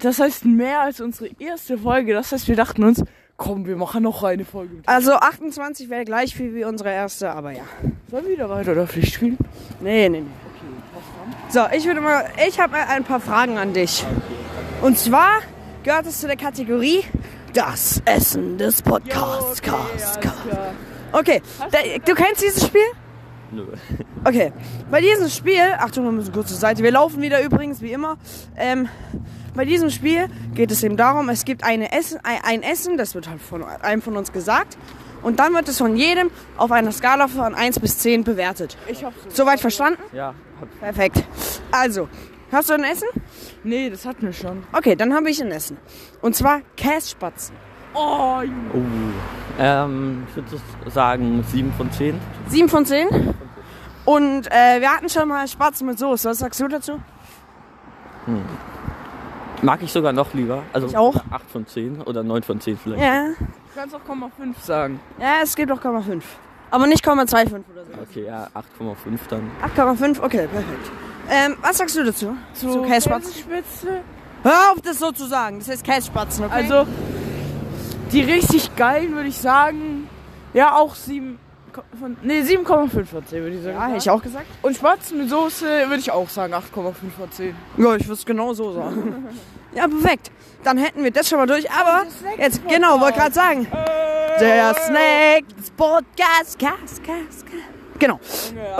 Das 0.00 0.18
heißt 0.18 0.44
mehr 0.44 0.80
als 0.80 1.00
unsere 1.00 1.30
erste 1.38 1.78
Folge. 1.78 2.14
Das 2.14 2.32
heißt, 2.32 2.48
wir 2.48 2.56
dachten 2.56 2.82
uns, 2.82 3.02
komm, 3.36 3.66
wir 3.66 3.76
machen 3.76 4.02
noch 4.02 4.22
eine 4.24 4.44
Folge. 4.44 4.82
Also 4.86 5.12
28 5.12 5.88
wäre 5.88 6.04
gleich 6.04 6.34
viel 6.34 6.54
wie 6.54 6.64
unsere 6.64 6.90
erste, 6.90 7.30
aber 7.30 7.52
ja. 7.52 7.62
Sollen 8.10 8.24
wir 8.24 8.32
wieder 8.32 8.50
weiter 8.50 8.72
oder 8.72 8.86
Pflicht 8.88 9.14
spielen? 9.14 9.38
Nee, 9.80 10.08
nee, 10.08 10.20
nee. 10.20 10.26
So, 11.48 11.60
ich 11.76 11.84
würde 11.86 12.00
mal, 12.00 12.24
ich 12.48 12.58
habe 12.58 12.74
ein 12.76 13.04
paar 13.04 13.20
Fragen 13.20 13.58
an 13.58 13.72
dich. 13.72 14.04
Und 14.80 14.98
zwar 14.98 15.40
gehört 15.84 16.06
es 16.06 16.20
zu 16.20 16.26
der 16.26 16.36
Kategorie 16.36 17.04
das 17.52 18.02
Essen 18.06 18.56
des 18.56 18.82
Podcasts. 18.82 19.60
Cast, 19.60 20.20
Cast. 20.20 20.48
Okay, 21.12 21.42
da, 21.70 21.78
du 22.04 22.14
kennst 22.14 22.42
dieses 22.42 22.66
Spiel? 22.66 22.80
Nö. 23.50 23.66
Okay, 24.24 24.52
bei 24.90 25.02
diesem 25.02 25.28
Spiel, 25.28 25.60
Achtung, 25.78 26.04
wir 26.04 26.12
müssen 26.12 26.32
kurz 26.32 26.48
zur 26.48 26.56
Seite. 26.56 26.82
Wir 26.82 26.90
laufen 26.90 27.20
wieder 27.20 27.42
übrigens, 27.42 27.82
wie 27.82 27.92
immer. 27.92 28.16
Ähm, 28.56 28.88
bei 29.54 29.66
diesem 29.66 29.90
Spiel 29.90 30.28
geht 30.54 30.70
es 30.70 30.82
eben 30.82 30.96
darum, 30.96 31.28
es 31.28 31.44
gibt 31.44 31.62
eine 31.64 31.92
Essen, 31.92 32.20
ein, 32.22 32.38
ein 32.42 32.62
Essen, 32.62 32.96
das 32.96 33.14
wird 33.14 33.28
halt 33.28 33.42
von 33.42 33.62
einem 33.64 34.00
von 34.00 34.16
uns 34.16 34.32
gesagt. 34.32 34.78
Und 35.22 35.38
dann 35.38 35.52
wird 35.52 35.68
es 35.68 35.78
von 35.78 35.96
jedem 35.96 36.30
auf 36.56 36.72
einer 36.72 36.90
Skala 36.90 37.28
von 37.28 37.54
1 37.54 37.78
bis 37.80 37.98
10 37.98 38.24
bewertet. 38.24 38.76
Ich 38.88 39.04
hab's. 39.04 39.16
Soweit 39.28 39.60
verstanden? 39.60 40.02
Ja, 40.12 40.34
Perfekt. 40.80 41.24
Also, 41.70 42.08
hast 42.52 42.70
du 42.70 42.74
ein 42.74 42.84
Essen? 42.84 43.08
Nee, 43.64 43.90
das 43.90 44.04
hatten 44.06 44.22
wir 44.26 44.32
schon. 44.32 44.62
Okay, 44.72 44.94
dann 44.96 45.14
habe 45.14 45.30
ich 45.30 45.40
ein 45.42 45.50
Essen. 45.50 45.76
Und 46.20 46.34
zwar 46.36 46.60
Kässpatzen. 46.76 47.54
Oh, 47.94 48.40
Junge. 48.42 48.70
oh. 48.74 48.78
Ähm, 49.58 50.26
ich 50.30 50.36
würde 50.36 50.48
sagen 50.90 51.44
7 51.50 51.72
von 51.74 51.90
10. 51.90 52.18
7 52.48 52.68
von 52.68 52.86
10. 52.86 53.34
Und 54.04 54.46
äh, 54.50 54.80
wir 54.80 54.90
hatten 54.90 55.08
schon 55.08 55.28
mal 55.28 55.46
Spatzen 55.46 55.86
mit 55.86 55.98
Soße. 55.98 56.30
Was 56.30 56.38
sagst 56.38 56.60
du 56.60 56.68
dazu? 56.68 57.00
Mag 59.62 59.82
ich 59.82 59.92
sogar 59.92 60.12
noch 60.12 60.32
lieber. 60.34 60.62
Also 60.72 60.86
Ich 60.88 60.96
auch. 60.96 61.14
8 61.30 61.50
von 61.50 61.66
10 61.66 62.02
oder 62.02 62.22
9 62.22 62.42
von 62.42 62.60
10 62.60 62.78
vielleicht. 62.78 63.02
Ja. 63.02 63.28
Du 63.28 63.34
kannst 63.80 63.94
auch 63.94 64.00
0,5 64.00 64.54
sagen. 64.60 65.00
Ja, 65.20 65.36
es 65.42 65.54
gibt 65.54 65.70
auch 65.70 65.80
0,5. 65.80 66.22
Aber 66.70 66.86
nicht 66.86 67.06
0,25 67.06 67.46
oder 67.46 67.84
so. 67.84 67.92
Okay, 68.02 68.24
ja, 68.26 68.48
8,5 68.54 69.18
dann. 69.28 69.50
8,5, 69.76 70.22
okay, 70.22 70.48
perfekt. 70.48 70.90
Ähm, 71.30 71.56
was 71.62 71.78
sagst 71.78 71.96
du 71.96 72.04
dazu? 72.04 72.36
Zu 72.54 72.82
Kässpatzen? 72.82 73.32
Käsespitze. 73.32 74.00
Hör 74.42 74.72
auf, 74.72 74.80
das 74.82 74.98
so 74.98 75.12
zu 75.12 75.26
sagen. 75.26 75.60
Das 75.60 75.68
heißt 75.68 75.84
Kässpatzen, 75.84 76.44
okay? 76.44 76.54
Also, 76.54 76.86
die 78.12 78.22
richtig 78.22 78.74
geilen 78.76 79.14
würde 79.14 79.28
ich 79.28 79.38
sagen, 79.38 80.08
ja, 80.52 80.76
auch 80.76 80.94
7 80.94 81.38
von, 81.98 82.16
nee, 82.22 82.40
7,5 82.40 83.06
von 83.06 83.26
10 83.26 83.42
würde 83.42 83.56
ich 83.56 83.62
sagen. 83.62 83.76
ja, 83.76 83.86
hätte 83.86 83.98
ich 83.98 84.10
auch 84.10 84.22
gesagt. 84.22 84.46
Und 84.60 84.76
Spatzen 84.76 85.18
mit 85.18 85.30
Soße 85.30 85.64
würde 85.64 85.98
ich 85.98 86.10
auch 86.10 86.28
sagen, 86.28 86.52
8,5 86.52 86.60
von 87.16 87.30
10. 87.30 87.54
Ja, 87.78 87.94
ich 87.94 88.04
würde 88.04 88.12
es 88.12 88.26
genau 88.26 88.52
so 88.52 88.72
sagen. 88.72 89.28
ja, 89.74 89.88
perfekt. 89.88 90.30
Dann 90.64 90.76
hätten 90.76 91.02
wir 91.02 91.10
das 91.10 91.28
schon 91.28 91.38
mal 91.38 91.46
durch. 91.46 91.70
Aber 91.70 92.04
jetzt, 92.38 92.66
genau, 92.68 93.00
wollte 93.00 93.18
gerade 93.18 93.34
sagen. 93.34 93.66
Der 94.40 94.74
Snack, 94.74 95.44
Podcast, 95.76 96.58
Gas, 96.58 97.00
Gas, 97.04 97.44
Gas. 97.44 97.71
Genau. 98.02 98.18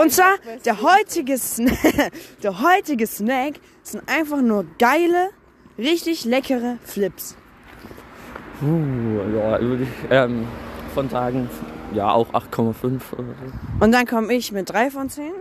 Und 0.01 0.11
zwar, 0.11 0.33
der 0.65 0.81
heutige, 0.81 1.37
Snack, 1.37 2.11
der 2.43 2.61
heutige 2.61 3.07
Snack 3.07 3.53
sind 3.81 4.03
einfach 4.09 4.41
nur 4.41 4.65
geile, 4.77 5.29
richtig 5.77 6.25
leckere 6.25 6.77
Flips. 6.83 7.37
Uh, 8.61 9.21
ja, 9.33 9.61
würde 9.61 9.83
ich 9.83 9.89
ähm, 10.11 10.45
von 10.93 11.07
sagen, 11.07 11.49
ja, 11.93 12.11
auch 12.11 12.33
8,5 12.33 12.73
oder 12.83 12.99
so. 13.13 13.85
Und 13.85 13.93
dann 13.93 14.05
komme 14.05 14.33
ich 14.33 14.51
mit 14.51 14.69
3 14.69 14.91
von 14.91 15.09
10. 15.09 15.31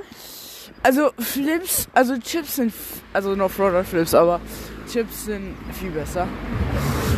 Also 0.84 1.10
Flips, 1.18 1.88
also 1.92 2.16
Chips 2.18 2.56
sind, 2.56 2.72
also 3.12 3.34
noch 3.34 3.50
Florida 3.50 3.82
Flips, 3.82 4.14
aber 4.14 4.40
Chips 4.88 5.24
sind 5.24 5.56
viel 5.72 5.90
besser. 5.90 6.28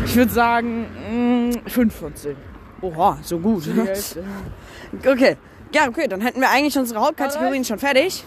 Ich 0.06 0.16
würde 0.16 0.32
sagen, 0.32 1.60
5 1.66 1.94
von 1.94 2.14
10. 2.14 2.36
Oha, 2.80 3.18
so 3.22 3.38
gut. 3.38 3.68
Okay. 5.06 5.36
Ja, 5.74 5.88
okay, 5.88 6.06
dann 6.06 6.20
hätten 6.20 6.40
wir 6.40 6.48
eigentlich 6.50 6.78
unsere 6.78 7.00
Hauptkategorien 7.00 7.64
schon 7.64 7.80
fertig. 7.80 8.22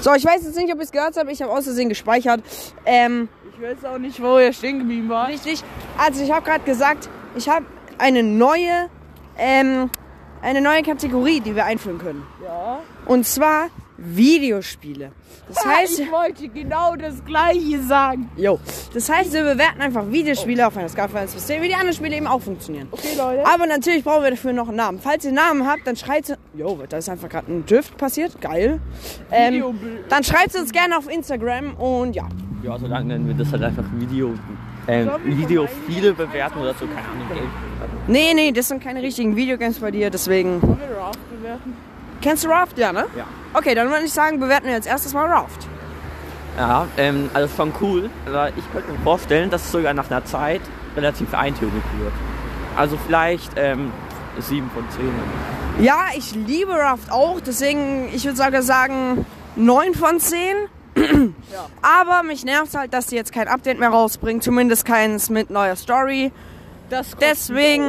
So, 0.00 0.14
ich 0.14 0.24
weiß 0.24 0.44
jetzt 0.44 0.56
nicht, 0.56 0.72
ob 0.72 0.78
ihr 0.78 0.84
es 0.84 0.92
gehört 0.92 1.16
habt. 1.16 1.28
Ich 1.28 1.42
habe 1.42 1.52
aus 1.52 1.64
Versehen 1.64 1.88
gespeichert. 1.88 2.40
Ähm, 2.86 3.28
Ich 3.52 3.60
weiß 3.60 3.84
auch 3.84 3.98
nicht, 3.98 4.22
wo 4.22 4.38
er 4.38 4.52
stehen 4.52 4.78
geblieben 4.78 5.08
war. 5.08 5.26
richtig. 5.26 5.64
Also, 5.98 6.22
ich 6.22 6.30
habe 6.30 6.42
gerade 6.46 6.62
gesagt, 6.64 7.08
ich 7.34 7.48
habe 7.48 7.66
eine 7.98 8.22
neue, 8.22 8.88
ähm, 9.36 9.90
eine 10.40 10.60
neue 10.60 10.84
Kategorie, 10.84 11.40
die 11.40 11.56
wir 11.56 11.64
einführen 11.64 11.98
können. 11.98 12.24
Ja. 12.44 12.78
Und 13.06 13.26
zwar 13.26 13.70
Videospiele. 13.98 15.10
Das 15.48 15.64
heißt, 15.64 15.98
ich 15.98 16.12
wollte 16.12 16.48
genau 16.48 16.94
das 16.94 17.24
gleiche 17.24 17.82
sagen. 17.82 18.30
jo, 18.36 18.60
das 18.94 19.08
heißt, 19.08 19.32
wir 19.32 19.42
bewerten 19.42 19.80
einfach 19.80 20.10
Videospiele 20.10 20.66
auf 20.66 20.76
einer 20.76 20.88
Skala 20.88 21.08
von 21.08 21.20
1 21.20 21.34
bis 21.34 21.46
10, 21.46 21.62
wie 21.62 21.68
die 21.68 21.74
anderen 21.74 21.94
Spiele 21.94 22.16
eben 22.16 22.28
auch 22.28 22.40
funktionieren. 22.40 22.86
Okay, 22.90 23.16
Leute. 23.16 23.44
Aber 23.44 23.66
natürlich 23.66 24.04
brauchen 24.04 24.22
wir 24.22 24.30
dafür 24.30 24.52
noch 24.52 24.68
einen 24.68 24.76
Namen. 24.76 25.00
Falls 25.00 25.24
ihr 25.24 25.28
einen 25.28 25.36
Namen 25.36 25.66
habt, 25.66 25.86
dann 25.86 25.96
schreibt 25.96 26.36
Jo, 26.54 26.78
da 26.88 26.98
ist 26.98 27.08
einfach 27.08 27.28
gerade 27.28 27.50
ein 27.52 27.66
Düft 27.66 27.96
passiert. 27.96 28.40
Geil. 28.40 28.80
Ähm, 29.30 29.64
dann 30.08 30.22
schreibt 30.22 30.54
es 30.54 30.60
uns 30.60 30.72
gerne 30.72 30.96
auf 30.96 31.10
Instagram 31.10 31.74
und 31.74 32.14
ja. 32.14 32.28
Ja, 32.62 32.78
solange 32.78 33.06
nennen 33.06 33.26
wir 33.26 33.34
das 33.34 33.52
halt 33.52 33.62
einfach 33.62 33.84
Video, 33.96 34.34
ähm, 34.88 35.06
Sollen 35.08 35.24
wir 35.24 35.38
Video 35.38 35.66
von 35.66 35.82
viele 35.86 36.12
bewerten 36.12 36.58
oder 36.58 36.74
so, 36.74 36.86
keine 36.86 37.06
Ahnung. 37.08 37.50
Nee, 38.06 38.32
nee, 38.34 38.52
das 38.52 38.68
sind 38.68 38.82
keine 38.82 39.02
richtigen 39.02 39.36
Videogames 39.36 39.78
bei 39.78 39.90
dir, 39.90 40.10
deswegen. 40.10 40.62
Wollen 40.62 40.78
wir 40.78 40.96
Raft 40.96 41.18
bewerten? 41.30 41.87
Kennst 42.20 42.44
du 42.44 42.48
Raft? 42.48 42.78
Ja, 42.78 42.92
ne? 42.92 43.06
Ja. 43.16 43.24
Okay, 43.54 43.74
dann 43.74 43.88
würde 43.90 44.04
ich 44.04 44.12
sagen, 44.12 44.40
bewerten 44.40 44.66
wir 44.66 44.74
jetzt 44.74 44.86
erstes 44.86 45.14
Mal 45.14 45.26
Raft. 45.26 45.66
Ja, 46.56 46.86
ähm, 46.96 47.30
also 47.34 47.54
schon 47.54 47.72
cool, 47.80 48.10
aber 48.26 48.48
ich 48.48 48.72
könnte 48.72 48.90
mir 48.90 48.98
vorstellen, 48.98 49.48
dass 49.48 49.64
es 49.64 49.72
sogar 49.72 49.94
nach 49.94 50.10
einer 50.10 50.24
Zeit 50.24 50.60
relativ 50.96 51.32
eintönig 51.32 51.84
wird. 51.98 52.12
Also 52.76 52.98
vielleicht 53.06 53.52
ähm, 53.56 53.92
7 54.40 54.68
von 54.70 54.84
10. 54.90 55.84
Ja, 55.84 56.06
ich 56.16 56.34
liebe 56.34 56.72
Raft 56.72 57.12
auch, 57.12 57.40
deswegen, 57.40 58.08
ich 58.12 58.24
würde 58.24 58.36
sogar 58.36 58.62
sagen 58.62 59.24
9 59.54 59.94
von 59.94 60.18
10. 60.18 60.56
Aber 61.82 62.24
mich 62.24 62.44
nervt 62.44 62.76
halt, 62.76 62.92
dass 62.92 63.06
die 63.06 63.14
jetzt 63.14 63.32
kein 63.32 63.46
Update 63.46 63.78
mehr 63.78 63.90
rausbringen, 63.90 64.42
zumindest 64.42 64.84
keins 64.84 65.30
mit 65.30 65.50
neuer 65.50 65.76
Story. 65.76 66.32
Deswegen 67.20 67.84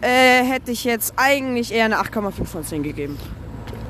äh, 0.00 0.42
hätte 0.42 0.72
ich 0.72 0.84
jetzt 0.84 1.14
eigentlich 1.16 1.72
eher 1.72 1.84
eine 1.84 1.98
8,5 1.98 2.44
von 2.44 2.64
10 2.64 2.82
gegeben. 2.82 3.18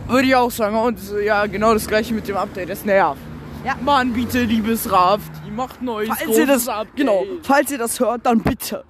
Würde 0.09 0.27
ich 0.29 0.35
auch 0.37 0.51
sagen. 0.51 0.77
Und 0.77 0.99
ja, 1.25 1.47
genau 1.47 1.75
das 1.75 1.87
gleiche 1.87 2.15
mit 2.15 2.27
dem 2.29 2.37
Update. 2.37 2.71
Das 2.71 2.85
nervt. 2.85 3.21
Ja. 3.65 3.75
Mann, 3.85 4.13
bitte, 4.13 4.43
liebes 4.45 4.91
Raft. 4.91 5.31
Die 5.47 5.51
macht 5.51 5.83
neues 5.83 6.09
Falls 6.09 6.39
ihr 6.39 6.47
das, 6.47 6.69
Update. 6.69 6.97
genau, 6.97 7.25
falls 7.43 7.71
ihr 7.71 7.79
das 7.79 7.99
hört, 8.01 8.25
dann 8.25 8.41
bitte. 8.41 8.85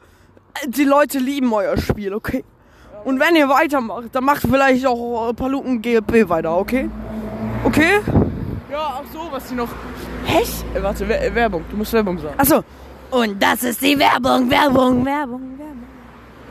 Die 0.66 0.84
Leute 0.84 1.18
lieben 1.18 1.52
euer 1.52 1.76
Spiel, 1.78 2.12
okay? 2.14 2.44
Und 3.04 3.18
wenn 3.20 3.34
ihr 3.36 3.48
weitermacht, 3.48 4.08
dann 4.12 4.24
macht 4.24 4.42
vielleicht 4.42 4.84
auch 4.86 5.30
äh, 5.30 5.34
Paluten 5.34 5.80
GLP 5.80 6.28
weiter, 6.28 6.56
okay? 6.56 6.90
Okay? 7.64 8.00
Ja, 8.70 9.00
ach 9.00 9.04
so, 9.12 9.20
was 9.30 9.46
die 9.48 9.54
noch... 9.54 9.68
Hech? 10.26 10.64
Äh, 10.74 10.82
warte, 10.82 11.08
Wer- 11.08 11.34
Werbung. 11.34 11.64
Du 11.70 11.76
musst 11.76 11.92
Werbung 11.92 12.18
sagen. 12.18 12.34
Achso. 12.36 12.62
Und 13.10 13.42
das 13.42 13.62
ist 13.62 13.80
die 13.80 13.98
Werbung, 13.98 14.50
Werbung, 14.50 15.04
Werbung, 15.06 15.58
Werbung. 15.58 15.82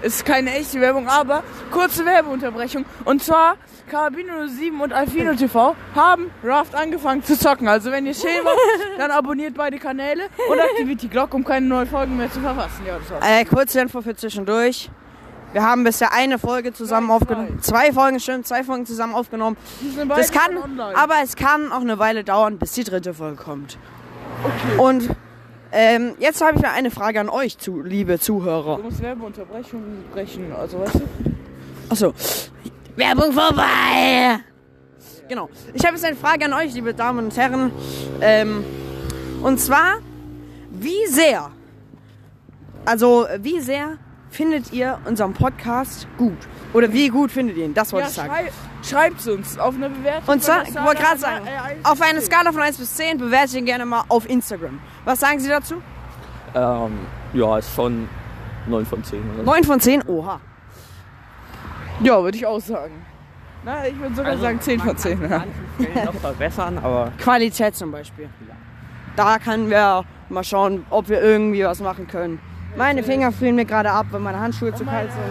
Ist 0.02 0.26
keine 0.26 0.54
echte 0.54 0.80
Werbung, 0.80 1.08
aber 1.08 1.44
kurze 1.72 2.06
Werbeunterbrechung. 2.06 2.86
Und 3.04 3.24
zwar, 3.24 3.56
Carabino 3.90 4.48
7 4.48 4.80
und 4.80 4.94
Alfino 4.94 5.34
TV 5.34 5.76
haben 5.96 6.30
Raft 6.44 6.76
angefangen 6.76 7.24
zu 7.24 7.38
zocken. 7.38 7.68
Also 7.68 7.92
wenn 7.92 8.06
ihr 8.06 8.14
schön 8.14 8.44
macht, 8.44 8.58
dann 8.98 9.12
abonniert 9.12 9.56
beide 9.56 9.80
Kanäle 9.80 10.24
und 10.50 10.60
aktiviert 10.60 11.02
die 11.02 11.10
Glocke, 11.10 11.36
um 11.36 11.44
keine 11.44 11.66
neuen 11.66 11.88
Folgen 11.88 12.16
mehr 12.16 12.32
zu 12.32 12.40
verpassen. 12.40 12.86
Ja, 12.86 12.98
das 13.00 13.10
war's. 13.10 13.26
Äh, 13.28 13.46
kurze 13.46 13.82
Info 13.82 14.02
für 14.02 14.16
zwischendurch. 14.16 14.90
Wir 15.54 15.64
haben 15.64 15.84
bisher 15.84 16.14
eine 16.14 16.38
Folge 16.38 16.74
zusammen 16.74 17.10
aufgenommen. 17.10 17.60
Zwei 17.62 17.94
Folgen, 17.94 18.20
stimmt, 18.20 18.46
zwei 18.46 18.64
Folgen 18.64 18.86
zusammen 18.86 19.16
aufgenommen. 19.16 19.58
Die 19.82 19.90
sind 19.90 20.08
beide 20.08 20.22
Das 20.22 20.32
kann, 20.32 20.80
aber 20.94 21.16
es 21.24 21.36
kann 21.36 21.72
auch 21.72 21.82
eine 21.82 21.98
Weile 21.98 22.24
dauern, 22.24 22.58
bis 22.60 22.74
die 22.74 22.84
dritte 22.84 23.14
Folge 23.14 23.42
kommt. 23.42 23.78
Okay. 24.44 24.78
Und 24.78 25.10
ähm, 25.72 26.16
jetzt 26.20 26.42
habe 26.42 26.56
ich 26.56 26.62
mal 26.62 26.72
eine 26.72 26.92
Frage 26.92 27.20
an 27.20 27.30
euch, 27.30 27.58
zu, 27.58 27.82
liebe 27.82 28.20
Zuhörer. 28.20 28.78
Du 28.78 28.84
musst 28.84 29.02
Werbeunterbrechung 29.02 29.84
brechen, 30.14 30.52
also 30.54 30.80
weißt 30.80 30.96
du? 30.96 31.02
Achso. 31.90 32.14
Werbung 32.96 33.32
vorbei! 33.32 34.40
Genau. 35.30 35.50
Ich 35.74 35.86
habe 35.86 35.96
jetzt 35.96 36.06
eine 36.06 36.16
Frage 36.16 36.46
an 36.46 36.54
euch, 36.54 36.74
liebe 36.74 36.94
Damen 36.94 37.26
und 37.26 37.38
Herren. 37.38 37.72
Ähm, 38.22 38.64
und 39.44 39.60
zwar, 39.60 39.98
wie 40.72 41.06
sehr, 41.08 41.52
also 42.86 43.28
wie 43.40 43.60
sehr 43.60 43.98
findet 44.38 44.72
ihr 44.72 45.00
unseren 45.06 45.34
Podcast 45.34 46.08
gut? 46.16 46.38
Oder 46.74 46.94
wie 46.94 47.10
gut 47.10 47.32
findet 47.32 47.58
ihr 47.58 47.66
ihn? 47.66 47.74
Das 47.74 47.92
wollte 47.92 48.06
Ja, 48.06 48.10
ich 48.10 48.16
sagen. 48.16 48.30
schrei 48.84 49.10
schreibt 49.10 49.28
uns 49.28 49.58
auf 49.58 49.74
eine 49.74 49.90
Bewertung. 49.90 50.36
Und 50.36 50.44
zwar, 50.44 50.62
ich 50.62 50.76
wollte 50.76 51.02
gerade 51.02 51.18
Skala 51.20 51.38
sagen, 51.38 51.48
auf 51.84 52.02
einer. 52.02 52.22
Skala 52.22 52.52
von 52.52 52.62
1 52.62 52.78
bis 52.78 52.94
10 52.94 53.18
bewerte 53.18 53.48
ich 53.54 53.56
ihn 53.56 53.66
gerne 53.66 53.86
mal 53.88 54.04
auf 54.10 54.30
Instagram. 54.30 54.80
Was 55.06 55.20
sagen 55.22 55.40
Sie 55.40 55.50
dazu? 55.50 55.82
Ähm, 56.54 57.00
ja, 57.34 57.58
ist 57.58 57.74
schon 57.74 58.08
9 58.68 58.86
von 58.86 59.04
10. 59.04 59.20
Oder 59.32 59.38
so. 59.40 59.44
9 59.52 59.64
von 59.64 59.80
10? 59.80 60.04
Oha. 60.08 60.40
Ja, 62.02 62.22
würde 62.22 62.38
ich 62.38 62.46
auch 62.46 62.60
sagen. 62.62 62.94
Na, 63.66 63.88
ich 63.88 64.00
würde 64.00 64.14
sogar 64.16 64.32
Also, 64.34 64.44
sagen 64.44 64.62
10 64.62 64.78
man 64.78 64.88
von 64.90 64.98
10. 64.98 65.20
kann 65.30 65.44
Ja. 65.96 66.06
noch 66.06 66.14
verbessern, 66.14 66.78
aber 66.78 67.12
Qualität 67.18 67.76
zum 67.76 67.92
Beispiel. 67.92 68.30
Da 69.16 69.40
können 69.40 69.70
wir 69.72 70.04
mal 70.30 70.44
schauen, 70.44 70.86
ob 70.92 71.10
wir 71.10 71.22
irgendwie 71.24 71.64
was 71.64 71.80
machen 71.80 72.06
können. 72.08 72.40
Meine 72.76 73.04
Finger 73.04 73.32
frieren 73.32 73.56
mir 73.56 73.66
gerade 73.66 73.92
ab, 73.92 74.08
wenn 74.12 74.22
meine 74.22 74.40
Handschuhe 74.40 74.74
zu 74.74 74.86
kalt 74.86 75.10
sind. 75.12 75.22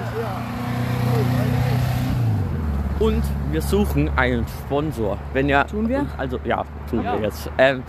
Und 2.99 3.23
wir 3.53 3.61
suchen 3.63 4.11
einen 4.17 4.47
Sponsor. 4.49 5.19
Wenn 5.33 5.49
ihr 5.49 5.67
Tun 5.67 5.89
wir? 5.89 6.07
Also 6.17 6.41
ja, 6.45 6.65
tun 6.91 7.03
Ja. 7.05 7.15
wir 7.15 7.27
jetzt. 7.27 7.51
Ähm, 7.59 7.83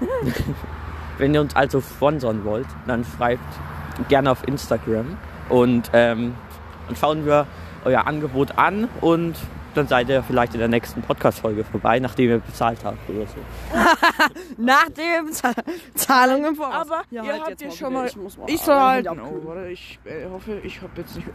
wenn 1.18 1.34
ihr 1.34 1.40
uns 1.40 1.54
also 1.54 1.80
sponsern 1.80 2.44
wollt, 2.44 2.66
dann 2.86 3.04
schreibt 3.04 3.42
gerne 4.08 4.30
auf 4.30 4.46
Instagram 4.48 5.16
und 5.48 5.90
ähm, 5.92 6.34
dann 6.88 6.96
schauen 6.96 7.26
wir 7.26 7.46
euer 7.84 8.06
Angebot 8.06 8.56
an 8.58 8.88
und 9.00 9.36
dann 9.74 9.86
seid 9.88 10.08
ihr 10.08 10.22
vielleicht 10.22 10.54
in 10.54 10.60
der 10.60 10.68
nächsten 10.68 11.02
Podcast-Folge 11.02 11.64
vorbei, 11.64 11.98
nachdem 11.98 12.30
ihr 12.30 12.38
bezahlt 12.38 12.78
habt 12.84 12.98
oder 13.10 13.26
so. 13.26 13.34
Nach 14.62 14.88
dem 14.90 15.32
Z 15.32 15.54
Zahlung 15.94 16.44
im 16.44 16.54
Voraus. 16.56 16.74
Aber 16.90 17.02
Ja, 17.10 17.22
ihr 17.24 17.32
halt 17.32 17.40
habt 17.42 17.60
jetzt 17.60 17.60
ja 17.62 17.68
mal 17.68 17.76
schon 17.76 17.92
mal. 17.92 18.06
Ich 18.06 18.16
muss 18.16 18.38
mal 18.38 18.50
Ich 18.50 18.60
soll 18.60 18.74
halten. 18.80 19.08
Handy 19.08 19.20
Oh, 19.20 19.24
abkühlen. 19.26 19.46
warte, 19.46 19.68
ich 19.68 19.98
äh, 20.04 20.26
hoffe, 20.30 20.58
ich 20.62 20.80
hab 20.82 20.96
jetzt 20.98 21.16
nicht. 21.16 21.28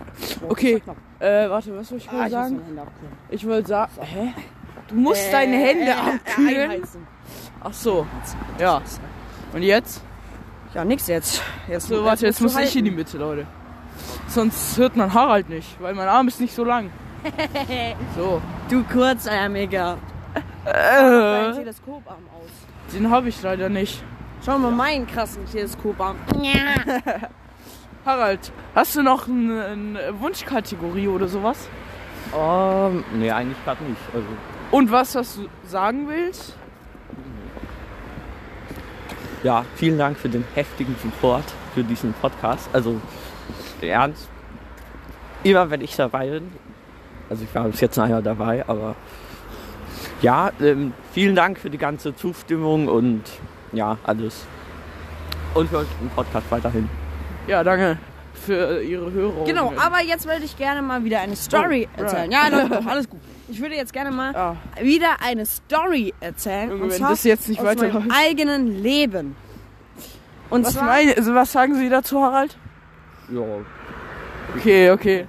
Okay, 0.48 0.81
äh, 1.19 1.50
warte, 1.50 1.75
was 1.77 1.89
soll 1.89 1.98
ich 2.00 2.10
Ah, 2.10 2.13
wohl 2.13 2.17
ich 2.19 2.24
muss 2.24 2.31
sagen? 2.31 2.55
abkühlen. 2.79 3.12
Ich 3.29 3.48
wollte 3.48 3.67
sagen. 3.67 3.91
Hä? 4.01 4.34
Du 4.88 4.96
musst 4.96 5.31
deine 5.34 5.55
Äh, 5.55 5.65
Hände 5.67 5.91
äh, 5.91 5.93
abkühlen. 5.93 6.72
einheizen. 6.72 7.08
Ach 7.62 7.74
so. 7.74 8.08
Ja. 8.60 8.81
Und 9.53 9.62
jetzt? 9.63 10.01
Ja, 10.74 10.86
nix 10.86 11.08
jetzt. 11.08 11.41
jetzt 11.67 11.88
So, 11.88 12.03
warte, 12.03 12.25
jetzt 12.27 12.41
muss 12.41 12.55
ich 12.58 12.75
in 12.75 12.86
die 12.86 12.91
halten. 12.91 12.96
Mitte, 13.00 13.17
Leute. 13.17 13.48
Sonst 14.27 14.77
hört 14.77 14.96
man 14.96 15.13
Harald 15.13 15.50
nicht, 15.50 15.81
weil 15.81 15.93
mein 15.96 16.08
Arm 16.08 16.27
ist 16.27 16.39
nicht 16.39 16.53
so 16.55 16.63
lang. 16.63 16.89
So. 18.15 18.41
Du 18.69 18.83
Kurzärmiger. 18.83 19.97
Dein 20.65 21.51
Äh, 21.51 21.53
Teleskoparm 21.53 22.23
aus. 22.35 22.49
den 22.93 23.09
habe 23.09 23.29
ich 23.29 23.41
leider 23.41 23.69
nicht. 23.69 24.03
Schau 24.45 24.57
mal 24.57 24.71
meinen 24.71 25.05
krassen 25.07 25.45
Teleskoparm. 25.45 26.15
Harald, 28.05 28.51
hast 28.75 28.95
du 28.95 29.03
noch 29.03 29.27
eine, 29.27 29.65
eine 29.65 30.19
Wunschkategorie 30.21 31.07
oder 31.07 31.27
sowas? 31.27 31.67
Ähm, 32.38 33.03
nee, 33.15 33.31
eigentlich 33.31 33.57
gerade 33.65 33.83
nicht. 33.83 34.01
Also, 34.13 34.27
Und 34.71 34.91
was, 34.91 35.15
was 35.15 35.35
du 35.35 35.47
sagen 35.67 36.07
willst? 36.07 36.55
ja, 39.43 39.63
vielen 39.75 39.97
Dank 39.97 40.17
für 40.17 40.27
den 40.29 40.43
heftigen 40.53 40.95
Support 41.01 41.45
für 41.73 41.83
diesen 41.83 42.13
Podcast. 42.13 42.69
Also, 42.73 42.99
ernst. 43.81 44.29
Immer 45.43 45.69
wenn 45.69 45.79
ich 45.81 45.95
dabei 45.95 46.29
bin. 46.29 46.51
Also, 47.29 47.43
ich 47.43 47.53
war 47.55 47.65
bis 47.65 47.79
jetzt 47.81 47.98
einmal 48.00 48.24
dabei, 48.24 48.63
aber 48.67 48.95
ja, 50.21 50.51
ähm, 50.62 50.93
vielen 51.13 51.36
Dank 51.36 51.59
für 51.59 51.69
die 51.69 51.77
ganze 51.77 52.15
Zustimmung 52.15 52.88
und 52.88 53.24
ja, 53.71 53.98
alles. 54.03 54.45
Und 55.53 55.69
für 55.69 55.86
den 56.01 56.09
Podcast 56.15 56.45
weiterhin. 56.50 56.89
Ja, 57.48 57.63
danke 57.63 57.98
für 58.33 58.81
Ihre 58.81 59.12
Hörer. 59.12 59.45
Genau, 59.45 59.74
aber 59.77 60.01
jetzt 60.01 60.25
würde 60.27 60.43
ich 60.43 60.55
gerne 60.57 60.81
mal 60.81 61.03
wieder 61.03 61.19
eine 61.19 61.36
Story 61.36 61.88
Oh, 61.98 62.01
erzählen. 62.01 62.31
right. 62.33 62.51
Ja, 62.53 62.67
doch, 62.67 62.86
alles 62.86 63.09
gut. 63.09 63.19
Ich 63.50 63.59
würde 63.62 63.75
jetzt 63.75 63.91
gerne 63.93 64.12
mal 64.12 64.33
Ja, 64.33 64.55
wieder 64.81 65.17
eine 65.25 65.45
Story 65.45 66.13
erzählen. 66.19 66.71
Und 66.81 66.91
zwar 66.93 67.09
das 67.12 67.24
jetzt 67.24 67.50
nicht 67.50 67.59
aus 67.59 67.65
meinem 67.65 67.79
weiterläuft. 67.79 68.12
eigenen 68.15 68.81
Leben. 68.83 69.36
Und 70.50 70.65
Was, 70.65 70.74
zwar, 70.74 70.86
mein, 70.86 71.13
also 71.15 71.33
was 71.33 71.51
sagen 71.51 71.75
Sie 71.75 71.89
dazu, 71.89 72.21
Harald? 72.24 72.55
Ja, 73.31 73.41
Okay, 74.55 74.91
okay. 74.91 75.27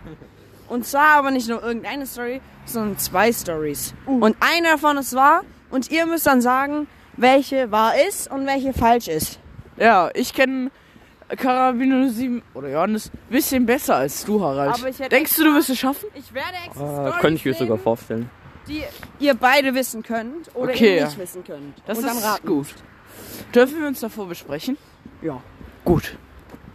Und 0.70 0.86
zwar 0.86 1.16
aber 1.16 1.30
nicht 1.30 1.48
nur 1.48 1.62
irgendeine 1.62 2.06
Story, 2.06 2.40
sondern 2.64 2.96
zwei 2.98 3.32
Stories. 3.32 3.92
Und 4.06 4.36
eine 4.40 4.68
davon 4.68 4.96
ist 4.96 5.14
wahr 5.14 5.42
und 5.70 5.90
ihr 5.90 6.06
müsst 6.06 6.26
dann 6.26 6.40
sagen, 6.40 6.86
welche 7.16 7.70
wahr 7.70 7.92
ist 8.08 8.30
und 8.30 8.46
welche 8.46 8.72
falsch 8.72 9.08
ist. 9.08 9.38
Ja, 9.76 10.10
ich 10.14 10.32
kenne 10.32 10.70
Karabiner 11.36 12.08
7 12.08 12.42
oder 12.54 12.70
Johannes 12.70 13.10
ein 13.12 13.18
bisschen 13.30 13.66
besser 13.66 13.96
als 13.96 14.24
du, 14.24 14.42
Harald. 14.42 14.74
Aber 14.74 14.88
ich 14.88 14.98
hätte 14.98 15.10
Denkst 15.10 15.36
du, 15.36 15.44
du 15.44 15.54
wirst 15.54 15.70
es 15.70 15.78
schaffen? 15.78 16.08
Ich 16.14 16.32
werde 16.32 16.56
extra 16.66 16.86
Storys 16.86 17.20
könnte 17.20 17.36
ich 17.36 17.44
mir 17.44 17.54
sogar 17.54 17.78
vorstellen. 17.78 18.30
die 18.68 18.84
ihr 19.18 19.34
beide 19.34 19.74
wissen 19.74 20.02
könnt 20.02 20.54
oder 20.54 20.72
Okay, 20.72 21.04
nicht 21.04 21.18
wissen 21.18 21.44
könnt. 21.44 21.82
Das 21.86 21.98
und 21.98 22.04
ist 22.06 22.42
gut. 22.44 22.68
Dürfen 23.54 23.80
wir 23.80 23.88
uns 23.88 24.00
davor 24.00 24.28
besprechen? 24.28 24.76
Ja. 25.22 25.40
Gut. 25.84 26.16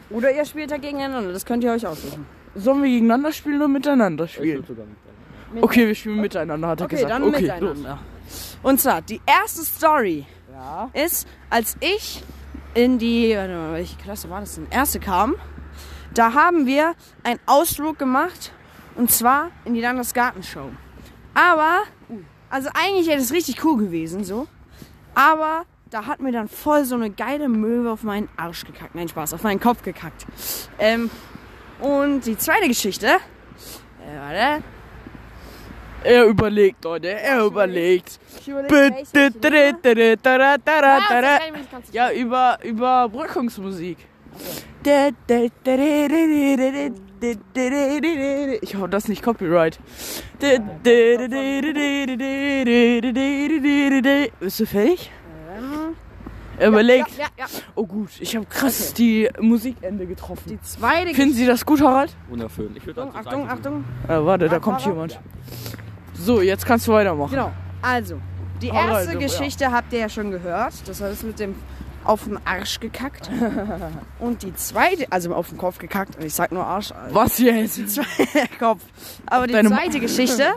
Oder 0.09 0.31
ihr 0.31 0.45
spielt 0.45 0.71
da 0.71 0.77
gegeneinander, 0.77 1.31
das 1.31 1.45
könnt 1.45 1.63
ihr 1.63 1.71
euch 1.71 1.85
aussuchen. 1.85 2.25
Sollen 2.55 2.81
wir 2.81 2.89
gegeneinander 2.89 3.31
spielen 3.31 3.57
oder 3.57 3.67
miteinander 3.67 4.27
spielen? 4.27 4.65
Okay, 5.61 5.87
wir 5.87 5.95
spielen 5.95 6.21
miteinander, 6.21 6.69
hat 6.69 6.81
er 6.81 6.85
Okay, 6.85 6.95
gesagt. 6.95 7.11
dann 7.11 7.23
okay, 7.23 7.41
miteinander. 7.41 7.99
Und 8.63 8.81
zwar, 8.81 9.01
die 9.01 9.21
erste 9.25 9.63
Story. 9.63 10.25
Ja. 10.51 10.89
ist, 10.93 11.27
als 11.49 11.75
ich 11.81 12.23
in 12.73 12.97
die, 12.97 13.35
warte 13.35 13.53
mal, 13.53 13.73
welche 13.73 13.97
Klasse 13.97 14.29
war 14.29 14.39
das 14.39 14.55
denn? 14.55 14.67
Erste 14.71 14.99
kam, 15.01 15.35
da 16.13 16.33
haben 16.33 16.65
wir 16.65 16.93
einen 17.23 17.39
Ausflug 17.45 17.99
gemacht 17.99 18.53
und 18.95 19.11
zwar 19.11 19.51
in 19.65 19.73
die 19.73 19.81
Landesgartenshow. 19.81 20.69
Aber, 21.33 21.83
also 22.49 22.69
eigentlich 22.73 23.07
wäre 23.07 23.19
das 23.19 23.33
richtig 23.33 23.63
cool 23.65 23.77
gewesen, 23.77 24.23
so. 24.23 24.47
Aber 25.13 25.65
da 25.89 26.05
hat 26.07 26.21
mir 26.21 26.31
dann 26.31 26.47
voll 26.47 26.85
so 26.85 26.95
eine 26.95 27.09
geile 27.09 27.49
Möwe 27.49 27.91
auf 27.91 28.03
meinen 28.03 28.29
Arsch 28.37 28.63
gekackt. 28.65 28.95
Nein, 28.95 29.09
Spaß, 29.09 29.33
auf 29.33 29.43
meinen 29.43 29.59
Kopf 29.59 29.83
gekackt. 29.83 30.25
Ähm, 30.79 31.09
und 31.79 32.25
die 32.25 32.37
zweite 32.37 32.67
Geschichte, 32.67 33.07
äh, 33.07 34.19
warte, 34.19 34.63
Er 36.03 36.25
überlegt, 36.25 36.83
Leute, 36.83 37.09
er 37.09 37.43
überlegt. 37.45 38.19
ich 38.39 38.47
überlege, 38.47 38.71
welche 38.71 39.01
ich 39.01 39.11
nehme. 41.45 41.57
Ja, 41.91 42.11
über 42.11 42.59
Überbrückungsmusik. 42.63 43.97
Ich 48.61 48.75
hoffe, 48.75 48.89
das 48.89 49.03
ist 49.03 49.09
nicht 49.09 49.23
Copyright. 49.23 49.79
Bist 54.39 54.59
du 54.59 54.65
fertig? 54.65 55.11
Er 55.55 55.95
überlegt. 56.59 57.09
Ja, 57.17 57.25
ja, 57.37 57.45
ja. 57.45 57.61
Oh 57.75 57.85
gut, 57.85 58.09
ich 58.19 58.35
habe 58.35 58.45
krass 58.45 58.93
die 58.93 59.29
Musikende 59.39 60.05
getroffen. 60.05 60.43
Die 60.49 60.61
zweite 60.61 61.13
Finden 61.13 61.35
Sie 61.35 61.45
das 61.45 61.65
gut, 61.65 61.81
Harald? 61.81 62.15
Wunderschön. 62.29 62.75
Ich 62.75 62.85
würde 62.85 63.03
Achtung, 63.03 63.19
Achtung, 63.25 63.49
Achtung. 63.49 63.83
Äh, 64.07 64.25
warte, 64.25 64.45
da 64.45 64.51
Warte, 64.51 64.63
kommt 64.63 64.77
warte. 64.77 64.89
jemand. 64.89 65.19
So, 66.13 66.41
jetzt 66.41 66.65
kannst 66.65 66.87
du 66.87 66.93
weitermachen. 66.93 67.31
Genau. 67.31 67.51
Also, 67.81 68.19
die 68.61 68.71
Harald, 68.71 69.07
erste 69.07 69.13
ja. 69.13 69.19
Geschichte 69.19 69.71
habt 69.71 69.91
ihr 69.93 69.99
ja 69.99 70.09
schon 70.09 70.31
gehört. 70.31 70.73
Das 70.87 71.01
heißt 71.01 71.23
mit 71.23 71.39
dem 71.39 71.55
auf 72.05 72.23
den 72.25 72.37
Arsch 72.45 72.79
gekackt. 72.79 73.29
Und 74.19 74.43
die 74.43 74.53
zweite, 74.55 75.11
also 75.11 75.33
auf 75.33 75.49
den 75.49 75.57
Kopf 75.57 75.79
gekackt. 75.79 76.15
Und 76.15 76.23
ich 76.23 76.33
sag 76.33 76.51
nur 76.51 76.63
Arsch. 76.63 76.91
Also 76.91 77.15
Was 77.15 77.39
jetzt? 77.39 77.99
Kopf. 78.59 78.81
Aber 79.25 79.47
die 79.47 79.53
Deine 79.53 79.69
Ma- 79.69 79.77
zweite 79.77 79.99
Geschichte, 79.99 80.53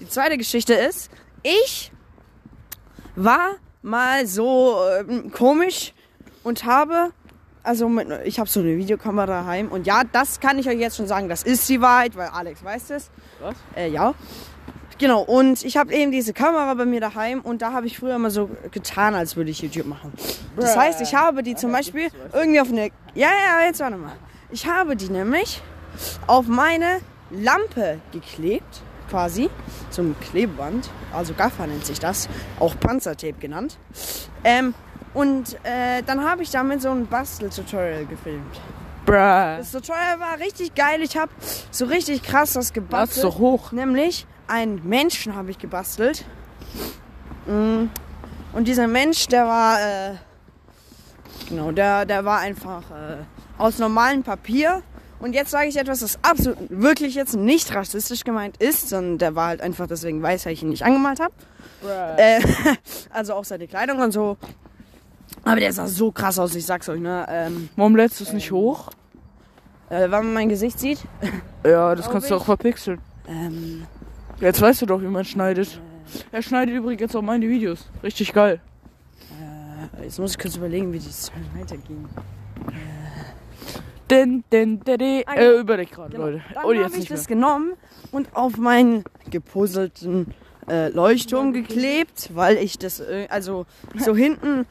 die 0.00 0.08
zweite 0.08 0.36
Geschichte 0.36 0.74
ist, 0.74 1.10
ich 1.42 1.92
war 3.16 3.52
mal 3.82 4.26
so 4.26 4.76
ähm, 4.98 5.30
komisch 5.30 5.92
und 6.42 6.64
habe, 6.64 7.10
also 7.62 7.88
mit, 7.88 8.08
ich 8.24 8.38
habe 8.38 8.48
so 8.48 8.60
eine 8.60 8.76
Videokamera 8.76 9.26
daheim 9.26 9.68
und 9.68 9.86
ja, 9.86 10.02
das 10.04 10.40
kann 10.40 10.58
ich 10.58 10.68
euch 10.68 10.78
jetzt 10.78 10.96
schon 10.96 11.06
sagen, 11.06 11.28
das 11.28 11.42
ist 11.42 11.68
die 11.68 11.80
Wahrheit, 11.80 12.16
weil 12.16 12.28
Alex 12.28 12.62
weiß 12.64 12.88
das. 12.88 13.10
Was? 13.40 13.54
Äh, 13.76 13.90
ja. 13.90 14.14
Genau, 14.98 15.22
und 15.22 15.64
ich 15.64 15.76
habe 15.76 15.94
eben 15.94 16.10
diese 16.10 16.32
Kamera 16.32 16.74
bei 16.74 16.84
mir 16.84 17.00
daheim 17.00 17.40
und 17.40 17.62
da 17.62 17.72
habe 17.72 17.86
ich 17.86 17.96
früher 17.96 18.18
mal 18.18 18.30
so 18.32 18.50
getan, 18.72 19.14
als 19.14 19.36
würde 19.36 19.50
ich 19.50 19.62
YouTube 19.62 19.86
machen. 19.86 20.12
Das 20.56 20.76
heißt, 20.76 21.00
ich 21.00 21.14
habe 21.14 21.44
die 21.44 21.54
zum 21.54 21.70
Beispiel 21.70 22.08
irgendwie 22.32 22.60
auf 22.60 22.68
eine. 22.68 22.90
Ja, 23.14 23.28
ja, 23.28 23.64
jetzt 23.64 23.78
warte 23.78 23.96
mal. 23.96 24.16
Ich 24.50 24.66
habe 24.66 24.96
die 24.96 25.08
nämlich 25.08 25.62
auf 26.26 26.48
meine 26.48 27.00
Lampe 27.30 28.00
geklebt, 28.12 28.82
quasi. 29.08 29.50
Zum 29.90 30.14
Klebeband. 30.20 30.90
Also 31.12 31.34
Gaffer 31.34 31.66
nennt 31.66 31.84
sich 31.84 31.98
das. 31.98 32.28
Auch 32.58 32.78
Panzertape 32.78 33.38
genannt. 33.40 33.78
Ähm, 34.44 34.74
und 35.14 35.54
äh, 35.64 36.02
dann 36.06 36.22
habe 36.28 36.42
ich 36.42 36.50
damit 36.50 36.82
so 36.82 36.90
ein 36.90 37.06
Bastel-Tutorial 37.06 38.06
gefilmt. 38.06 38.60
Bruh. 39.04 39.14
Das 39.14 39.72
Tutorial 39.72 40.20
war 40.20 40.38
richtig 40.38 40.74
geil. 40.74 41.00
Ich 41.02 41.16
habe 41.16 41.32
so 41.70 41.86
richtig 41.86 42.22
krass 42.22 42.52
das 42.52 42.72
gebastelt. 42.72 43.24
doch 43.24 43.38
hoch. 43.38 43.72
Nämlich 43.72 44.26
einen 44.46 44.86
Menschen 44.86 45.34
habe 45.34 45.50
ich 45.50 45.58
gebastelt. 45.58 46.24
Mm. 47.46 47.86
Und 48.52 48.68
dieser 48.68 48.86
Mensch, 48.86 49.26
der 49.28 49.46
war, 49.46 49.80
äh, 49.80 50.14
genau, 51.48 51.70
der, 51.70 52.04
der 52.04 52.24
war 52.24 52.40
einfach 52.40 52.82
äh, 52.90 53.24
aus 53.56 53.78
normalem 53.78 54.22
Papier. 54.22 54.82
Und 55.20 55.32
jetzt 55.34 55.50
sage 55.50 55.68
ich 55.68 55.76
etwas, 55.76 56.00
das 56.00 56.18
absolut 56.22 56.58
wirklich 56.70 57.14
jetzt 57.14 57.34
nicht 57.36 57.74
rassistisch 57.74 58.24
gemeint 58.24 58.56
ist, 58.58 58.88
sondern 58.88 59.18
der 59.18 59.34
war 59.34 59.48
halt 59.48 59.60
einfach 59.60 59.86
deswegen 59.86 60.22
weiß, 60.22 60.46
weil 60.46 60.52
ich 60.52 60.62
ihn 60.62 60.68
nicht 60.68 60.84
angemalt 60.84 61.20
habe. 61.20 61.32
Äh, 62.16 62.40
also 63.10 63.34
auch 63.34 63.44
seine 63.44 63.66
Kleidung 63.66 63.98
und 64.00 64.12
so. 64.12 64.36
Aber 65.44 65.56
der 65.56 65.72
sah 65.72 65.86
so 65.86 66.12
krass 66.12 66.38
aus, 66.38 66.54
ich 66.54 66.66
sag's 66.66 66.88
euch, 66.88 67.00
ne? 67.00 67.26
Ähm, 67.28 67.68
Warum 67.76 67.96
lädst 67.96 68.20
du 68.20 68.24
es 68.24 68.32
nicht 68.32 68.50
hoch? 68.52 68.90
äh, 69.90 70.02
wenn 70.02 70.10
man 70.10 70.32
mein 70.34 70.48
Gesicht 70.48 70.78
sieht. 70.78 71.00
Ja, 71.64 71.94
das 71.94 72.04
Glaub 72.04 72.12
kannst 72.12 72.30
du 72.30 72.34
ich. 72.36 72.40
auch 72.40 72.44
verpixeln. 72.44 73.00
Ähm, 73.26 73.86
Jetzt 74.40 74.60
weißt 74.60 74.80
du 74.82 74.86
doch, 74.86 75.02
wie 75.02 75.06
man 75.06 75.24
schneidet. 75.24 75.80
Er 76.30 76.40
schneidet 76.40 76.74
übrigens 76.74 77.14
auch 77.16 77.20
meine 77.22 77.48
Videos. 77.48 77.90
Richtig 78.02 78.32
geil. 78.32 78.60
jetzt 80.00 80.18
muss 80.20 80.32
ich 80.32 80.38
kurz 80.38 80.56
überlegen, 80.56 80.92
wie 80.92 81.00
die 81.00 81.10
weitergehen. 81.58 82.08
Den, 84.10 84.44
den, 84.52 84.80
den, 84.84 84.98
den. 84.98 85.22
Ah, 85.26 85.34
Äh, 85.34 85.38
genau. 85.38 85.60
überleg 85.60 85.90
gerade, 85.92 86.10
Genau. 86.12 86.26
Leute. 86.26 86.42
Dann 86.54 86.64
Oh, 86.64 86.74
habe 86.74 86.96
ich 86.96 87.08
das 87.08 87.28
mehr. 87.28 87.36
genommen 87.36 87.72
und 88.12 88.28
auf 88.34 88.56
meinen 88.56 89.04
gepuzzelten 89.30 90.34
äh, 90.68 90.88
Leuchtturm 90.88 91.52
geklebt, 91.52 92.30
weil 92.34 92.56
ich 92.56 92.78
das, 92.78 93.00
äh, 93.00 93.26
also 93.30 93.66
so 93.98 94.14
hinten, 94.16 94.66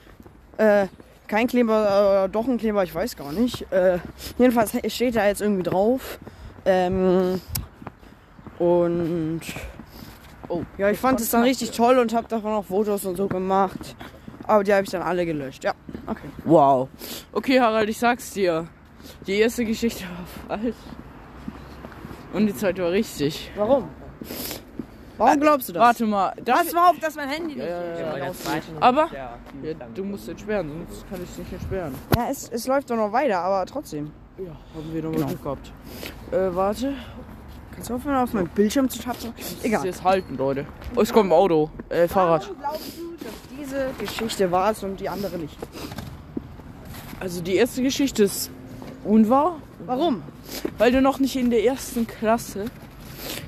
äh, 0.58 0.88
kein 1.28 1.48
Kleber, 1.48 2.26
äh, 2.26 2.30
doch 2.30 2.48
ein 2.48 2.58
Kleber, 2.58 2.84
ich 2.84 2.94
weiß 2.96 3.16
gar 3.16 3.32
nicht. 3.32 3.72
Äh, 3.72 4.00
jedenfalls 4.38 4.72
steht 4.94 5.16
da 5.16 5.28
jetzt 5.28 5.42
irgendwie 5.42 5.64
drauf. 5.64 6.20
Ähm, 6.66 7.42
und 8.60 9.42
Oh. 10.50 10.64
Ja, 10.78 10.90
ich 10.90 10.98
fand 10.98 11.20
es 11.20 11.30
dann 11.30 11.44
richtig 11.44 11.72
toll 11.72 11.98
und 12.00 12.14
habe 12.14 12.30
davon 12.30 12.54
auch 12.54 12.64
Fotos 12.64 13.04
und 13.04 13.18
so 13.18 13.28
gemacht. 13.28 13.98
Aber 14.46 14.64
die 14.64 14.72
habe 14.74 14.86
ich 14.86 14.90
dann 14.90 15.02
alle 15.02 15.26
gelöscht. 15.26 15.66
Ja, 15.66 15.74
okay. 16.06 16.30
Wow. 16.46 16.88
Okay, 17.34 17.60
Harald, 17.60 17.90
ich 17.90 18.00
sag's 18.00 18.32
dir. 18.32 18.66
Die 19.28 19.34
erste 19.40 19.66
Geschichte 19.66 20.06
war 20.48 20.58
falsch. 20.58 20.76
Und 22.34 22.48
die 22.48 22.56
zweite 22.56 22.84
war 22.84 22.92
richtig. 22.92 23.52
Warum? 23.56 23.90
Warum 25.18 25.40
glaubst 25.40 25.70
du 25.70 25.74
das? 25.74 25.82
Warte 25.82 26.06
mal. 26.06 26.34
Darf 26.46 26.64
Pass 26.64 26.74
mal 26.74 26.90
auf, 26.92 27.00
dass 27.00 27.16
mein 27.16 27.30
Handy 27.30 27.56
nicht. 27.56 27.58
Ja, 27.68 27.84
ja, 27.98 28.18
ja. 28.18 28.32
Aber- 28.80 29.10
ja, 29.14 29.38
du 29.94 30.04
musst 30.04 30.30
entsperren, 30.30 30.70
sonst 30.88 31.10
kann 31.10 31.22
ich 31.24 31.30
es 31.30 31.38
nicht 31.40 31.52
entsperren. 31.54 31.96
Ja, 32.16 32.28
es, 32.30 32.50
es 32.50 32.68
läuft 32.68 32.90
doch 32.90 32.96
noch 32.96 33.12
weiter, 33.12 33.40
aber 33.40 33.66
trotzdem. 33.66 34.12
Ja, 34.38 34.52
haben 34.76 34.94
wir 34.94 35.02
noch 35.04 35.12
Genau. 35.12 35.26
Glück 35.28 35.44
gehabt. 35.44 35.72
Äh, 36.32 36.56
warte. 36.56 36.94
Kannst 37.74 37.90
du 37.90 37.96
aufhören, 37.96 38.18
auf 38.18 38.34
meinen 38.34 38.48
Bildschirm 38.50 38.88
zu 38.90 39.00
tapsen? 39.00 39.34
Egal. 39.64 39.84
Jetzt 39.86 40.04
halten, 40.04 40.38
Leute. 40.38 40.66
Oh, 40.96 41.02
es 41.02 41.12
kommt 41.12 41.30
ein 41.32 41.34
Auto. 41.34 41.70
Äh, 41.90 42.08
Fahrrad. 42.08 42.44
Warum 42.44 42.58
glaubst 42.60 42.98
du, 42.98 43.16
dass 43.24 43.34
diese 43.60 43.90
Geschichte 44.00 44.52
wahr 44.52 44.72
ist 44.72 44.84
und 44.84 45.00
die 45.00 45.10
andere 45.10 45.38
nicht? 45.38 45.58
Also 47.20 47.42
die 47.42 47.56
erste 47.56 47.82
Geschichte 47.82 48.24
ist 48.24 48.52
unwahr, 49.08 49.58
Warum? 49.86 50.22
weil 50.78 50.92
du 50.92 51.02
noch 51.02 51.20
nicht 51.20 51.36
in 51.36 51.50
der 51.50 51.64
ersten 51.64 52.06
Klasse 52.08 52.66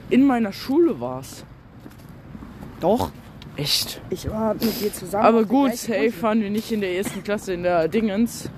in 0.09 0.25
meiner 0.25 0.51
Schule 0.53 0.99
warst. 0.99 1.45
Doch. 2.79 3.11
Echt? 3.55 3.99
Ich 4.09 4.29
war 4.29 4.53
mit 4.53 4.79
dir 4.81 4.93
zusammen. 4.93 5.25
Aber 5.25 5.43
gut, 5.43 5.75
safe 5.75 6.13
waren 6.21 6.41
wir 6.41 6.49
nicht 6.49 6.71
in 6.71 6.79
der 6.81 6.95
ersten 6.95 7.23
Klasse 7.23 7.53
in 7.53 7.63
der 7.63 7.87
Dingens. 7.89 8.49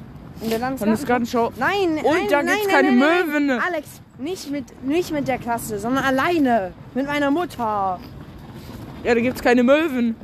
In 0.42 0.50
der 0.50 0.60
Von 0.60 0.78
der 0.78 0.88
Landesgarten. 0.88 1.08
Gartenschau. 1.08 1.52
Nein, 1.58 1.98
Und 1.98 2.04
nein, 2.04 2.28
da 2.30 2.44
nein, 2.44 2.56
gibt's 2.56 2.68
nein, 2.68 2.76
keine 2.86 2.92
nein, 2.96 3.28
Möwen. 3.28 3.50
Alex, 3.60 3.88
nicht 4.20 4.52
mit, 4.52 4.66
nicht 4.86 5.12
mit 5.12 5.28
der 5.28 5.40
Klasse, 5.40 5.80
sondern 5.80 6.04
alleine. 6.04 6.72
Mit 6.94 7.08
meiner 7.08 7.32
Mutter. 7.32 8.00
Ja, 9.04 9.16
da 9.16 9.20
gibt's 9.20 9.42
keine 9.42 9.64
Möwen. 9.64 10.16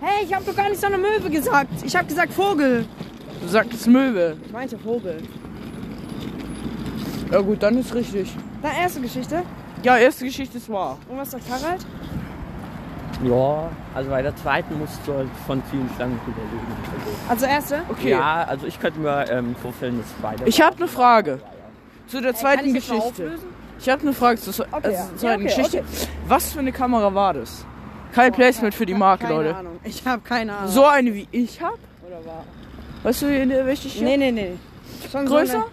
Hey, 0.00 0.24
ich 0.24 0.34
habe 0.34 0.44
doch 0.44 0.56
gar 0.56 0.68
nicht 0.70 0.80
so 0.80 0.86
eine 0.86 0.98
Möwe 0.98 1.28
gesagt. 1.30 1.70
Ich 1.84 1.94
habe 1.94 2.06
gesagt 2.06 2.32
Vogel. 2.32 2.86
Du 3.42 3.48
sagtest 3.48 3.86
Möwe. 3.86 4.36
Ich 4.46 4.52
meinte 4.52 4.78
Vogel. 4.78 5.18
Ja 7.34 7.40
gut, 7.40 7.60
dann 7.64 7.76
ist 7.78 7.92
richtig. 7.92 8.32
Dann 8.62 8.76
erste 8.76 9.00
Geschichte. 9.00 9.42
Ja, 9.82 9.96
erste 9.96 10.24
Geschichte 10.24 10.56
ist 10.56 10.70
wahr. 10.70 10.98
Und 11.08 11.18
was 11.18 11.32
sagt 11.32 11.42
Harald? 11.50 11.84
Ja, 13.24 13.70
also 13.92 14.10
bei 14.10 14.22
der 14.22 14.36
zweiten 14.36 14.78
musst 14.78 15.00
du 15.04 15.14
halt 15.14 15.28
von 15.44 15.60
vielen 15.68 15.90
Schlangen 15.96 16.20
überlegen. 16.28 16.76
Also 17.28 17.46
erste. 17.46 17.82
Okay. 17.88 18.10
Ja, 18.10 18.44
also 18.44 18.68
ich 18.68 18.78
könnte 18.78 19.00
mir 19.00 19.28
ähm, 19.28 19.56
vorstellen, 19.60 19.98
dass 19.98 20.06
beide. 20.22 20.48
Ich 20.48 20.60
habe 20.62 20.76
eine 20.76 20.86
Frage 20.86 21.40
zu 22.06 22.20
der 22.20 22.34
Kann 22.34 22.40
zweiten 22.40 22.68
mal 22.68 22.74
Geschichte. 22.74 23.32
Ich 23.80 23.88
habe 23.88 24.02
eine 24.02 24.12
Frage 24.12 24.40
zur 24.40 24.66
Okay, 24.70 24.88
äh, 24.88 24.92
ja. 24.92 25.08
zur 25.08 25.16
zweiten 25.16 25.24
Ja, 25.24 25.34
okay, 25.34 25.62
Geschichte. 25.62 25.84
Was 26.28 26.52
für 26.52 26.60
eine 26.60 26.70
Kamera 26.70 27.12
war 27.12 27.34
das? 27.34 27.64
Kein 28.12 28.30
Placement 28.32 28.76
für 28.76 28.86
die 28.86 28.94
Marke, 28.94 29.24
keine 29.24 29.34
Leute. 29.34 29.56
Ahnung. 29.56 29.80
Ich 29.82 30.06
habe 30.06 30.22
keine 30.22 30.56
Ahnung. 30.56 30.70
So 30.70 30.84
eine 30.86 31.12
wie 31.12 31.26
ich 31.32 31.60
habe? 31.60 31.78
Oder 32.06 32.24
war? 32.24 32.44
Weißt 33.02 33.22
du, 33.22 33.26
in 33.26 33.48
der 33.48 33.66
welche 33.66 33.88
ich? 33.88 34.00
Nee, 34.00 34.16
nee, 34.16 34.30
nee. 34.30 34.52
Schon 35.10 35.26
Größer? 35.26 35.52
So 35.52 35.58
eine, 35.58 35.66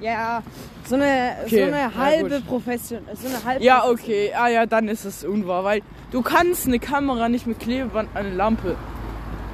ja, 0.00 0.42
so 0.86 0.94
eine, 0.96 1.36
Okay, 1.44 1.58
so 1.60 1.62
eine 1.66 1.78
ja, 1.80 1.94
halbe 1.94 2.36
gut. 2.36 2.46
Profession. 2.46 3.00
So 3.14 3.28
eine 3.28 3.44
halbe 3.44 3.64
Ja, 3.64 3.84
okay. 3.86 4.32
Ah 4.34 4.48
ja, 4.48 4.66
dann 4.66 4.88
ist 4.88 5.04
es 5.04 5.24
unwahr, 5.24 5.64
weil 5.64 5.82
du 6.10 6.22
kannst 6.22 6.66
eine 6.66 6.78
Kamera 6.78 7.28
nicht 7.28 7.46
mit 7.46 7.58
Klebeband 7.60 8.10
an 8.14 8.26
eine 8.26 8.34
Lampe 8.34 8.76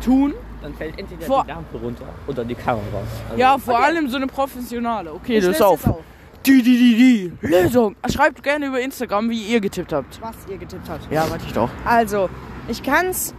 tun. 0.04 0.34
Dann 0.62 0.74
fällt 0.74 0.98
entweder 0.98 1.26
Vor- 1.26 1.42
die 1.44 1.50
Lampe 1.50 1.76
runter 1.78 2.06
oder 2.26 2.44
die 2.44 2.54
Kamera. 2.54 3.02
Also, 3.28 3.40
Ja, 3.40 3.58
vor 3.58 3.78
allem 3.82 4.08
so 4.08 4.16
eine 4.16 4.26
professionale. 4.28 5.12
Okay, 5.12 5.38
Ich 5.38 5.44
das 5.44 5.52
ist 5.54 5.58
löse 5.60 5.66
auf. 5.66 5.86
auf. 5.86 5.98
Die, 6.46 6.60
die, 6.62 6.76
die, 6.76 6.96
die. 7.40 7.46
Lösung. 7.46 7.94
Schreibt 8.12 8.42
gerne 8.42 8.66
über 8.66 8.80
Instagram, 8.80 9.30
wie 9.30 9.42
ihr 9.42 9.60
getippt 9.60 9.92
habt. 9.92 10.20
Was 10.20 10.34
ihr 10.48 10.58
getippt 10.58 10.88
habt. 10.88 11.10
Ja, 11.12 11.28
warte 11.30 11.44
ich 11.46 11.52
doch. 11.52 11.70
Also, 11.84 12.28
ich 12.68 12.82
kann's 12.82 13.32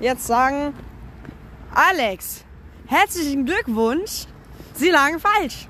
jetzt 0.00 0.26
sagen. 0.26 0.74
Alex, 1.74 2.44
herzlichen 2.86 3.46
Glückwunsch. 3.46 4.26
Sie 4.74 4.90
lagen 4.90 5.18
falsch. 5.18 5.68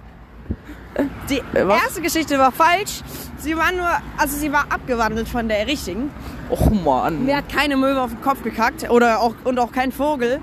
Die 1.28 1.38
Äh, 1.38 1.66
was? 1.66 1.82
erste 1.82 2.02
Geschichte 2.02 2.38
war 2.38 2.52
falsch. 2.52 3.00
Sie 3.38 3.56
war 3.56 3.72
nur, 3.72 3.88
also 4.16 4.36
sie 4.36 4.52
war 4.52 4.66
abgewandelt 4.70 5.28
von 5.28 5.48
der 5.48 5.66
richtigen. 5.66 6.10
Och 6.50 6.70
Mann. 6.70 7.24
Mir 7.24 7.38
hat 7.38 7.48
keine 7.48 7.76
Möwe 7.76 8.00
auf 8.00 8.10
den 8.10 8.22
Kopf 8.22 8.42
gekackt 8.42 8.88
oder 8.90 9.20
auch 9.20 9.34
und 9.44 9.58
auch 9.58 9.72
kein 9.72 9.92
Vogel. 9.92 10.40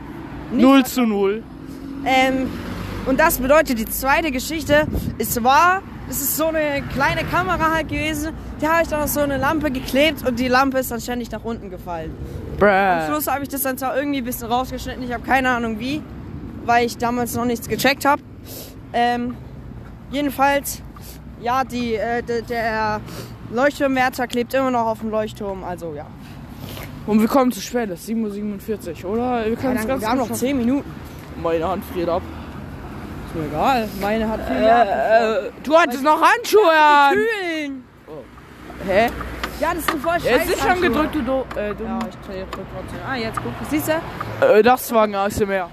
Nicht 0.51 0.61
0 0.63 0.85
zu 0.85 1.01
0. 1.05 1.43
Ähm, 2.05 2.49
und 3.05 3.19
das 3.19 3.37
bedeutet, 3.39 3.79
die 3.79 3.85
zweite 3.85 4.31
Geschichte 4.31 4.87
ist 5.17 5.41
wahr. 5.43 5.81
Es 6.09 6.19
ist 6.21 6.35
so 6.35 6.47
eine 6.47 6.83
kleine 6.93 7.23
Kamera 7.23 7.71
halt 7.73 7.87
gewesen. 7.87 8.33
Die 8.61 8.67
habe 8.67 8.81
ich 8.83 8.89
dann 8.89 9.01
auf 9.01 9.09
so 9.09 9.21
eine 9.21 9.37
Lampe 9.37 9.71
geklebt 9.71 10.27
und 10.27 10.37
die 10.39 10.49
Lampe 10.49 10.79
ist 10.79 10.91
dann 10.91 10.99
ständig 10.99 11.31
nach 11.31 11.43
unten 11.45 11.69
gefallen. 11.69 12.11
Am 12.53 12.57
Bruh. 12.57 13.07
Schluss 13.07 13.27
habe 13.27 13.43
ich 13.43 13.49
das 13.49 13.61
dann 13.63 13.77
zwar 13.77 13.95
irgendwie 13.95 14.17
ein 14.19 14.25
bisschen 14.25 14.47
rausgeschnitten. 14.47 15.01
Ich 15.03 15.13
habe 15.13 15.23
keine 15.23 15.49
Ahnung 15.49 15.79
wie, 15.79 16.01
weil 16.65 16.85
ich 16.85 16.97
damals 16.97 17.33
noch 17.35 17.45
nichts 17.45 17.69
gecheckt 17.69 18.03
habe. 18.05 18.21
Ähm, 18.93 19.35
jedenfalls, 20.11 20.81
ja, 21.41 21.63
die, 21.63 21.95
äh, 21.95 22.21
der 22.23 23.01
Leuchtturmwärter 23.51 24.27
klebt 24.27 24.53
immer 24.53 24.71
noch 24.71 24.85
auf 24.85 24.99
dem 24.99 25.09
Leuchtturm. 25.09 25.63
Also 25.63 25.93
ja. 25.95 26.05
Und 27.07 27.19
wir 27.19 27.27
kommen 27.27 27.51
zu 27.51 27.61
spät, 27.61 27.89
das 27.89 28.01
ist 28.01 28.09
7.47 28.09 29.03
Uhr, 29.03 29.11
oder? 29.11 29.45
Wir 29.45 29.55
können 29.55 29.75
es 29.75 29.81
Dann, 29.81 29.87
ganz 29.87 30.01
wir 30.01 30.09
haben 30.09 30.17
noch 30.19 30.27
schaffen. 30.27 30.39
10 30.39 30.57
Minuten. 30.57 30.91
Meine 31.41 31.67
Hand 31.67 31.83
friert 31.85 32.09
ab. 32.09 32.21
Ist 33.27 33.35
mir 33.35 33.47
egal. 33.47 33.89
Meine 33.99 34.29
hat 34.29 34.45
viel. 34.45 34.55
Äh, 34.57 35.47
äh, 35.47 35.51
du 35.63 35.75
hattest 35.77 36.03
noch 36.03 36.21
Handschuhe 36.21 36.61
an. 36.69 37.13
Kühlen. 37.13 37.83
Hä? 38.85 39.07
Ja, 39.59 39.73
das 39.73 39.85
sind 39.85 40.01
voll 40.01 40.13
scheiße. 40.13 40.27
Jetzt 40.29 40.49
ist 40.49 40.61
schon 40.61 40.81
gedrückt, 40.81 41.15
du, 41.15 41.21
do, 41.21 41.45
äh, 41.55 41.73
du 41.75 41.83
Ja, 41.83 41.99
ich 42.07 42.15
drück 42.27 42.65
trotzdem. 42.73 42.99
Ah, 43.07 43.15
jetzt 43.15 43.39
guck. 43.41 43.53
Siehst 43.69 43.87
du? 43.89 44.45
äh, 44.45 44.61
das 44.63 44.91
war 44.91 45.03
ein 45.03 45.15
ASMR. 45.15 45.69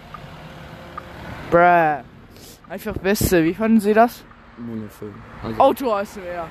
Bruh. 1.51 2.03
Einfach 2.69 2.95
Beste. 2.99 3.45
Wie 3.45 3.55
fanden 3.55 3.81
Sie 3.81 3.95
das? 3.95 4.25
Wunderschön. 4.67 5.15
Also, 5.43 5.61
Auto 5.61 5.93
ASMR. 5.93 6.49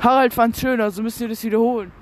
Harald 0.00 0.34
fand's 0.34 0.60
schön, 0.60 0.80
also 0.80 1.02
müsst 1.02 1.20
ihr 1.20 1.28
das 1.28 1.42
wiederholen. 1.42 1.92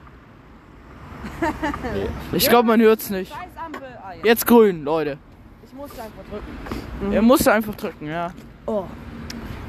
Ich 2.33 2.49
glaube, 2.49 2.69
man 2.69 2.81
hört's 2.81 3.11
nicht. 3.11 3.33
Ah, 3.33 4.13
jetzt. 4.15 4.25
Jetzt 4.25 4.47
grün, 4.47 4.85
Leute. 4.85 5.19
Ich 5.65 5.73
musste 5.73 6.03
einfach 6.03 6.23
drücken. 6.31 7.13
Er 7.13 7.23
musste 7.23 7.53
einfach 7.53 7.75
drücken, 7.75 8.07
ja. 8.07 8.31
Oh. 8.67 8.85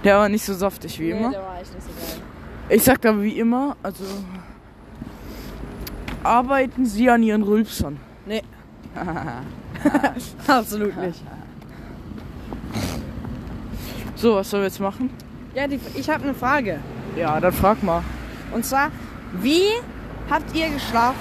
Der 0.04 0.18
war 0.18 0.30
nicht 0.30 0.46
so 0.46 0.54
saftig 0.54 1.00
wie 1.00 1.12
immer. 1.12 1.32
der 1.32 1.42
war 1.42 1.60
echt 1.60 1.74
nicht 1.74 1.84
so 1.84 1.90
geil. 1.90 2.22
Ich 2.70 2.84
sag 2.84 3.06
aber 3.06 3.22
wie 3.22 3.40
immer, 3.40 3.78
also 3.84 4.04
arbeiten 6.24 6.86
Sie 6.86 7.10
an 7.10 7.24
Ihren 7.24 7.44
Rülpsern. 7.44 8.00
Absolut 10.48 10.98
nicht. 10.98 11.22
So, 14.18 14.36
was 14.36 14.50
sollen 14.50 14.64
wir 14.64 14.68
jetzt 14.68 14.80
machen? 14.80 15.10
Ja, 15.56 15.68
die, 15.68 15.80
ich 15.96 16.10
habe 16.10 16.24
eine 16.24 16.34
Frage. 16.34 16.80
Ja, 17.16 17.40
dann 17.40 17.54
frag 17.54 17.82
mal. 17.82 18.04
Und 18.52 18.66
zwar, 18.66 18.92
wie 19.42 19.64
habt 20.30 20.54
ihr 20.56 20.70
geschlafen? 20.70 21.16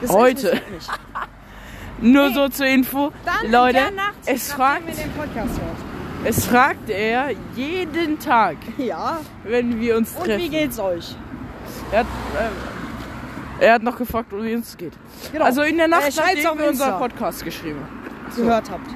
Das 0.00 0.10
Heute. 0.10 0.60
Nur 2.00 2.26
Hey, 2.26 2.34
so 2.34 2.48
zur 2.48 2.66
Info. 2.66 3.12
Dann 3.24 3.50
Leute, 3.50 3.78
in 3.78 3.84
der 3.84 3.90
Nacht, 3.92 4.14
es 4.26 4.52
fragt, 4.52 4.82
es 6.24 6.46
fragt 6.46 6.90
er 6.90 7.30
jeden 7.54 8.18
Tag, 8.18 8.56
Ja. 8.78 9.18
wenn 9.44 9.80
wir 9.80 9.96
uns 9.96 10.14
Und 10.16 10.22
wie 10.24 10.28
treffen. 10.28 10.50
geht's 10.50 10.78
euch? 10.78 11.16
Er 11.92 12.00
hat, 12.00 12.06
ähm, 12.40 12.52
er 13.60 13.74
hat 13.74 13.82
noch 13.82 13.96
gefragt, 13.96 14.32
wie 14.32 14.52
es 14.52 14.76
geht. 14.76 14.92
Genau. 15.32 15.44
Also 15.44 15.62
in 15.62 15.76
der 15.76 15.88
Nacht, 15.88 16.08
Äh, 16.08 16.12
schreibt's 16.12 16.42
nachdem 16.44 16.58
wir 16.60 16.68
unseren. 16.68 16.98
Podcast 16.98 17.44
geschrieben. 17.44 17.80
gehört 18.36 18.70
habt. 18.70 18.88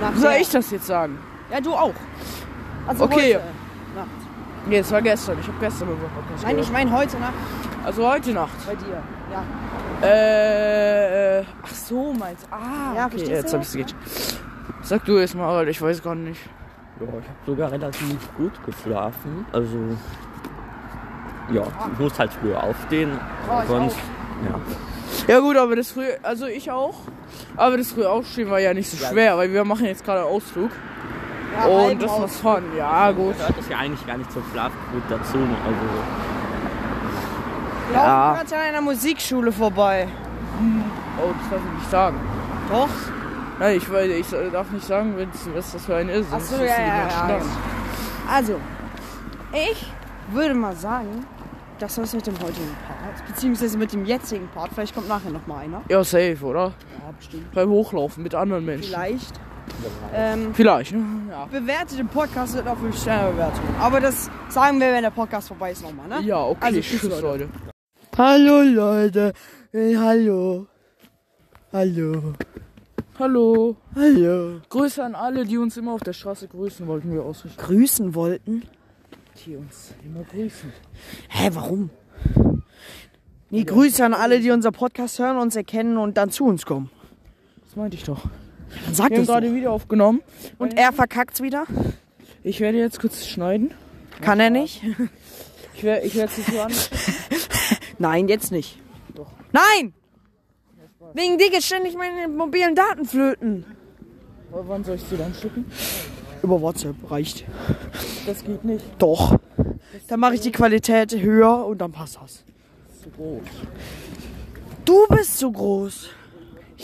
Nach 0.00 0.14
Soll 0.16 0.34
ich 0.40 0.50
das 0.50 0.70
jetzt 0.70 0.86
sagen? 0.86 1.18
Ja, 1.50 1.60
du 1.60 1.72
auch. 1.72 1.94
Also 2.86 3.04
Okay. 3.04 3.34
Heute 3.34 3.44
Nacht. 3.96 4.08
Nee, 4.68 4.78
es 4.78 4.90
war 4.90 5.02
gestern. 5.02 5.38
Ich 5.40 5.46
habe 5.46 5.58
gestern 5.60 5.88
unseren 5.88 6.10
Podcast 6.10 6.44
Nein, 6.44 6.58
ich 6.58 6.70
meine 6.72 6.90
heute 6.92 7.16
Nacht 7.18 7.34
Also 7.84 8.08
heute 8.08 8.32
Nacht. 8.32 8.66
bei 8.66 8.74
dir. 8.74 9.02
Ja. 9.32 10.06
Äh, 10.06 11.44
ach 11.62 11.68
so, 11.74 12.12
meinst 12.12 12.46
Ah, 12.50 12.94
Ja, 12.96 13.06
okay, 13.06 13.24
jetzt 13.28 13.52
du? 13.52 13.56
hab 13.56 13.62
ich's 13.62 13.72
geht. 13.72 13.94
Sag 14.82 15.04
du 15.04 15.18
jetzt 15.18 15.34
mal, 15.34 15.48
Alter, 15.56 15.70
ich 15.70 15.80
weiß 15.80 16.02
gar 16.02 16.14
nicht. 16.14 16.40
ja, 17.00 17.06
ich 17.06 17.12
habe 17.12 17.22
sogar 17.46 17.72
relativ 17.72 18.34
gut 18.36 18.52
geschlafen. 18.64 19.44
Also, 19.52 19.78
ja, 21.52 21.62
ich 21.92 21.98
muss 21.98 22.18
halt 22.18 22.32
früher 22.32 22.62
aufstehen. 22.62 23.18
Oh, 23.50 23.60
ich 23.62 23.68
sonst, 23.68 23.96
ja. 24.48 24.60
Ja 25.34 25.40
gut, 25.40 25.56
aber 25.56 25.74
das 25.76 25.90
früh, 25.92 26.04
also 26.22 26.46
ich 26.46 26.70
auch. 26.70 27.00
Aber 27.56 27.76
das 27.78 27.92
frühe 27.92 28.08
Aufstehen 28.08 28.50
war 28.50 28.60
ja 28.60 28.74
nicht 28.74 28.90
so 28.90 28.96
schwer, 28.96 29.36
weil 29.38 29.52
wir 29.52 29.64
machen 29.64 29.86
jetzt 29.86 30.04
gerade 30.04 30.20
einen 30.20 30.28
Ausflug. 30.28 30.70
Ja 31.58 31.66
und 31.90 32.02
das 32.02 32.10
war's 32.10 32.36
fun. 32.40 32.62
Ja, 32.76 33.10
gut. 33.12 33.36
Gehört 33.36 33.58
das 33.58 33.68
ja 33.68 33.78
eigentlich 33.78 34.06
gar 34.06 34.16
nicht 34.18 34.30
zum 34.32 34.42
Schlaf 34.52 34.72
gut 34.92 35.02
dazu. 35.08 35.38
Also, 35.38 35.46
Wir 37.88 37.94
laufen 37.96 38.06
Ja. 38.08 38.34
gerade 38.34 38.56
an 38.56 38.60
einer 38.62 38.80
Musikschule 38.80 39.52
vorbei. 39.52 40.08
Oh, 41.18 41.32
das 41.40 41.50
darf 41.50 41.60
ich 41.66 41.78
nicht 41.78 41.90
sagen. 41.90 42.16
Doch? 42.70 42.88
Nein, 43.58 43.76
ich, 43.78 43.90
weiß, 43.90 44.10
ich 44.10 44.26
darf 44.52 44.70
nicht 44.70 44.86
sagen, 44.86 45.14
was 45.54 45.72
das 45.72 45.84
für 45.86 45.96
eine 45.96 46.12
ist. 46.12 46.28
Ach 46.32 46.40
so, 46.40 46.56
ja, 46.56 46.64
ja, 46.64 47.08
ja. 47.28 47.40
Also, 48.30 48.56
ich 49.52 49.86
würde 50.32 50.54
mal 50.54 50.74
sagen, 50.74 51.24
das 51.78 51.96
war's 51.96 52.12
mit 52.12 52.26
dem 52.26 52.34
heutigen 52.34 52.76
Part. 52.86 53.26
Beziehungsweise 53.26 53.78
mit 53.78 53.92
dem 53.92 54.04
jetzigen 54.04 54.48
Part. 54.48 54.70
Vielleicht 54.74 54.94
kommt 54.94 55.08
nachher 55.08 55.30
noch 55.30 55.46
mal 55.46 55.58
einer. 55.58 55.80
Ja, 55.88 56.02
safe, 56.04 56.38
oder? 56.42 56.64
Ja, 56.66 57.12
bestimmt. 57.16 57.52
Beim 57.52 57.68
Hochlaufen 57.70 58.22
mit 58.22 58.34
anderen 58.34 58.64
Menschen. 58.64 58.88
Vielleicht. 58.92 59.40
Ähm, 60.14 60.54
Vielleicht, 60.54 60.92
ne? 60.92 61.04
Ja. 61.30 61.46
bewertet 61.46 61.98
den 61.98 62.08
Podcast 62.08 62.56
mit 62.56 62.66
auf 62.66 62.78
5 62.78 62.98
Sterne 63.00 63.32
Bewertung. 63.32 63.64
Aber 63.80 64.00
das 64.00 64.30
sagen 64.48 64.80
wir, 64.80 64.92
wenn 64.92 65.02
der 65.02 65.10
Podcast 65.10 65.48
vorbei 65.48 65.72
ist 65.72 65.82
nochmal, 65.82 66.08
ne? 66.08 66.20
Ja, 66.22 66.42
okay, 66.44 66.58
Also, 66.60 66.80
tschüss, 66.80 67.00
tschüss, 67.00 67.20
Leute. 67.20 67.48
Hallo 68.16 68.62
Leute. 68.62 69.32
Äh, 69.72 69.96
hallo. 69.96 70.66
Hallo. 71.72 72.32
Hallo. 73.18 73.76
Hallo. 73.94 74.60
Grüße 74.68 75.02
an 75.04 75.14
alle, 75.14 75.44
die 75.44 75.58
uns 75.58 75.76
immer 75.76 75.92
auf 75.92 76.02
der 76.02 76.12
Straße 76.12 76.48
grüßen 76.48 76.86
wollten, 76.86 77.12
wir 77.12 77.22
ausrichten. 77.22 77.60
Grüßen 77.60 78.14
wollten? 78.14 78.62
Die 79.44 79.56
uns 79.56 79.94
immer 80.04 80.22
grüßen. 80.24 80.72
Hä, 81.28 81.50
warum? 81.52 81.90
Nee, 83.50 83.64
Grüße 83.64 84.04
an 84.04 84.14
alle, 84.14 84.40
die 84.40 84.50
unser 84.50 84.72
Podcast 84.72 85.18
hören, 85.18 85.36
uns 85.38 85.56
erkennen 85.56 85.98
und 85.98 86.16
dann 86.16 86.30
zu 86.30 86.44
uns 86.44 86.64
kommen. 86.66 86.90
Das 87.64 87.76
meinte 87.76 87.96
ich 87.96 88.04
doch. 88.04 88.22
Dann 88.84 88.94
sag 88.94 89.10
Wir 89.10 89.18
haben 89.18 89.26
gerade 89.26 89.54
wieder 89.54 89.72
aufgenommen. 89.72 90.22
Und 90.58 90.76
er 90.76 90.92
verkackt's 90.92 91.42
wieder? 91.42 91.66
Ich 92.42 92.60
werde 92.60 92.78
jetzt 92.78 93.00
kurz 93.00 93.26
schneiden. 93.26 93.72
Kann 94.20 94.40
er 94.40 94.50
nicht? 94.50 94.82
Ich 95.74 95.82
werde 95.82 96.06
ich 96.06 96.14
werde 96.14 96.32
es 96.36 96.46
so 96.46 96.60
an. 96.60 96.72
Nein, 97.98 98.28
jetzt 98.28 98.52
nicht. 98.52 98.78
Doch. 99.14 99.30
Nein! 99.52 99.92
Wegen 101.14 101.38
dir 101.38 101.50
geht 101.50 101.62
ständig 101.62 101.96
meine 101.96 102.28
mobilen 102.28 102.74
Daten 102.74 103.04
flöten. 103.04 103.64
Wann 104.50 104.84
soll 104.84 104.96
ich 104.96 105.02
sie 105.02 105.16
dann 105.16 105.34
schicken? 105.34 105.66
Über 106.42 106.60
WhatsApp 106.60 107.10
reicht. 107.10 107.44
Das 108.26 108.44
geht 108.44 108.64
nicht. 108.64 108.84
Doch. 108.98 109.38
Dann 110.08 110.20
mache 110.20 110.34
ich 110.34 110.40
die 110.40 110.52
Qualität 110.52 111.14
höher 111.16 111.66
und 111.66 111.78
dann 111.78 111.92
passt 111.92 112.18
das. 112.22 112.44
Zu 113.02 113.10
groß. 113.10 113.42
Du 114.84 115.06
bist 115.08 115.38
zu 115.38 115.50
groß. 115.50 116.10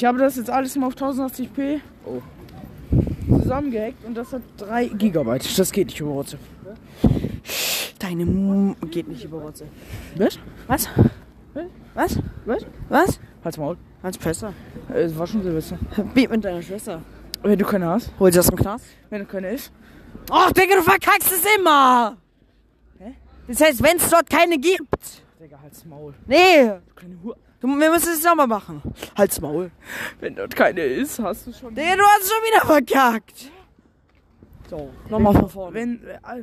Ich 0.02 0.06
habe 0.06 0.18
das 0.18 0.34
jetzt 0.34 0.50
alles 0.50 0.74
mal 0.74 0.88
auf 0.88 0.96
1080p 0.96 1.80
oh. 2.04 2.20
zusammengehackt 3.40 4.04
und 4.04 4.16
das 4.16 4.32
hat 4.32 4.42
3 4.56 4.86
Gigabyte. 4.86 5.56
Das 5.56 5.70
geht 5.70 5.86
nicht 5.86 6.00
über 6.00 6.10
WhatsApp. 6.10 6.40
Deine 8.00 8.26
Mum 8.26 8.74
geht 8.90 9.06
nicht 9.06 9.22
über 9.22 9.40
WhatsApp. 9.40 9.68
Was? 10.16 10.40
Was? 10.66 10.88
Was? 11.94 12.18
Was? 12.46 12.66
Was? 12.88 13.20
Halt's 13.44 13.58
Maul. 13.58 13.76
Hans 14.02 14.18
besser. 14.18 14.52
Äh, 14.92 15.02
Es 15.02 15.16
war 15.16 15.24
schon 15.24 15.44
Silvester. 15.44 15.78
Beat 16.14 16.30
mit 16.32 16.44
deiner 16.44 16.62
Schwester. 16.62 17.00
Wenn 17.44 17.60
du 17.60 17.64
keine 17.64 17.86
hast, 17.86 18.10
Hol 18.18 18.32
sie 18.32 18.40
aus 18.40 18.48
dem 18.48 18.56
Knast. 18.56 18.84
wenn 19.08 19.20
du 19.20 19.26
keine 19.26 19.50
ist. 19.50 19.70
Ach, 20.32 20.50
Digga, 20.50 20.74
du 20.74 20.82
verkackst 20.82 21.30
es 21.30 21.44
immer. 21.56 22.16
Hä? 22.98 23.12
Das 23.46 23.60
heißt, 23.60 23.80
wenn 23.80 23.98
es 23.98 24.10
dort 24.10 24.28
keine 24.28 24.58
gibt. 24.58 25.22
Digga, 25.40 25.60
halt's 25.62 25.84
Maul. 25.84 26.12
Nee. 26.26 26.70
Du 26.88 26.94
kleine 26.96 27.14
Hu 27.22 27.34
Du, 27.34 27.34
wir 27.62 27.90
müssen 27.90 28.12
es 28.12 28.22
nochmal 28.24 28.46
machen. 28.46 28.82
Halt's 29.16 29.40
Maul. 29.40 29.70
Wenn 30.20 30.34
dort 30.34 30.54
keine 30.56 30.82
ist, 30.82 31.18
hast 31.18 31.46
du 31.46 31.52
schon. 31.52 31.74
Digga, 31.74 31.96
du 31.96 32.02
hast 32.02 32.30
schon 32.30 32.42
wieder 32.44 32.66
verkackt. 32.66 33.50
So, 34.68 34.90
nochmal 35.08 35.34
von 35.34 35.48
vorne. 35.48 35.74
Wenn. 35.74 36.02
Äh, 36.06 36.42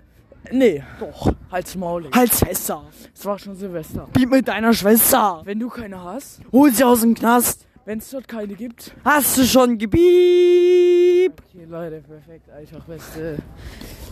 nee. 0.51 0.84
Doch. 0.99 1.34
Halt's 1.51 1.75
Maul. 1.75 2.10
Halt's 2.13 2.39
fester. 2.39 2.84
Es 3.13 3.25
war 3.25 3.38
schon 3.39 3.55
Silvester. 3.55 4.08
Beat 4.13 4.29
mit 4.29 4.47
deiner 4.47 4.73
Schwester. 4.73 5.41
Wenn 5.43 5.60
du 5.60 5.69
keine 5.69 6.01
hast, 6.03 6.41
Hol 6.51 6.71
sie 6.73 6.84
aus 6.84 7.01
dem 7.01 7.15
Knast. 7.15 7.65
wenn 7.86 7.97
es 7.99 8.10
dort 8.12 8.27
keine 8.27 8.53
gibt. 8.53 8.93
Hast 9.03 9.38
du 9.38 9.43
schon 9.45 9.77
gebiebt? 9.77 11.41
Okay, 11.53 11.65
Leute, 11.67 12.01
perfekt. 12.01 12.49
Einfach 12.49 12.84
beste. 12.86 13.38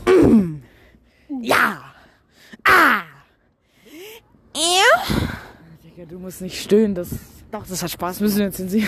Ja. 1.41 1.81
Ah. 2.63 3.01
Ja. 5.97 6.05
Du 6.05 6.19
musst 6.19 6.41
nicht 6.41 6.61
stöhnen, 6.61 6.93
das, 6.93 7.09
Doch, 7.51 7.65
das 7.65 7.81
hat 7.81 7.89
Spaß. 7.89 8.17
das 8.17 8.21
müssen 8.21 8.37
wir 8.37 8.51
zensieren. 8.51 8.87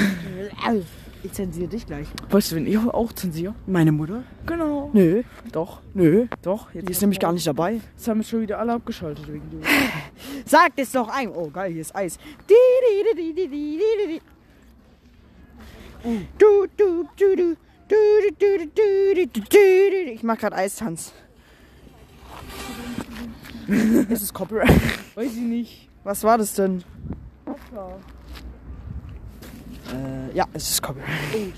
Ich 1.24 1.34
zensiere 1.34 1.68
dich 1.68 1.88
gleich. 1.88 2.08
Weißt 2.30 2.52
du, 2.52 2.56
wenn 2.56 2.68
ich 2.68 2.78
auch 2.78 3.12
zensiere? 3.14 3.56
Meine 3.66 3.92
Mutter? 3.92 4.24
Genau. 4.46 4.92
Nö. 4.94 5.24
Doch, 5.52 5.82
Nö. 5.96 6.28
doch. 6.44 6.72
Jetzt 6.72 6.88
Die 6.88 6.92
ist 6.92 7.02
nämlich 7.02 7.20
gar 7.20 7.34
nicht 7.34 7.48
dabei. 7.48 7.82
Jetzt 7.96 8.08
haben 8.08 8.20
wir 8.20 8.26
schon 8.26 8.42
wieder 8.42 8.60
alle 8.60 8.74
abgeschaltet 8.74 9.28
wegen 9.28 9.50
dir. 9.50 9.62
Sag 10.46 10.74
es 10.76 10.92
doch 10.92 11.10
ein. 11.10 11.30
Oh, 11.30 11.50
geil, 11.50 11.72
hier 11.72 11.82
ist 11.82 11.96
Eis. 11.96 12.20
Di, 12.48 12.54
di, 13.16 13.34
di. 13.34 14.22
Du, 16.38 16.68
du, 16.78 17.04
du, 17.18 17.36
du. 17.36 17.56
Du, 17.88 17.96
du, 17.96 18.36
du, 18.40 18.58
du, 18.58 18.68
du, 18.68 19.26
du, 19.26 19.28
du, 19.28 19.42
du. 19.42 20.12
Ich 20.12 20.22
mach 20.22 20.38
grad 20.38 20.54
Eistanz. 20.54 21.12
ist 23.68 24.22
es 24.22 24.32
Copyright? 24.32 24.70
Weiß 25.16 25.34
ich 25.34 25.42
nicht. 25.42 25.89
Was 26.10 26.24
war 26.24 26.40
das 26.40 26.56
denn? 26.56 26.84
Ja. 27.72 27.88
Äh, 29.94 30.36
ja, 30.36 30.46
es 30.54 30.72
ist 30.72 30.82
Copyright. 30.82 31.08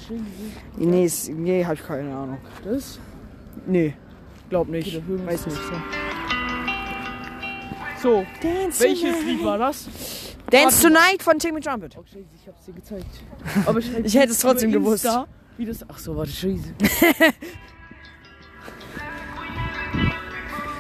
Oh. 0.10 0.14
Nee, 0.76 1.06
ist, 1.06 1.30
nee, 1.30 1.64
hab 1.66 1.76
ich 1.76 1.84
keine 1.88 2.14
Ahnung. 2.14 2.38
Das? 2.66 3.00
Nee, 3.66 3.94
glaub 4.50 4.68
nicht. 4.68 4.94
Okay, 4.94 5.26
Weiß 5.26 5.46
nicht. 5.46 5.58
So, 8.02 8.26
Dance 8.44 8.84
welches 8.84 9.04
tonight. 9.04 9.26
Lied 9.26 9.46
war 9.46 9.58
das? 9.58 9.88
Dance 10.50 10.82
Tonight 10.86 11.24
von 11.24 11.40
Timmy 11.40 11.62
Trumpet. 11.62 11.96
Oh, 11.98 12.04
scheiße, 12.04 12.26
ich 12.36 12.46
hab's 12.46 12.66
dir 12.66 12.74
gezeigt. 12.74 13.24
Aber 13.66 13.80
ich, 13.80 13.90
Ich 14.00 14.16
hätte 14.16 14.34
es 14.34 14.40
trotzdem 14.40 14.74
gewusst. 14.74 15.08
Wie 15.56 15.66
das. 15.66 15.86
Ach 15.88 15.98
so, 15.98 16.14
warte, 16.18 16.30
scheiße. 16.32 16.74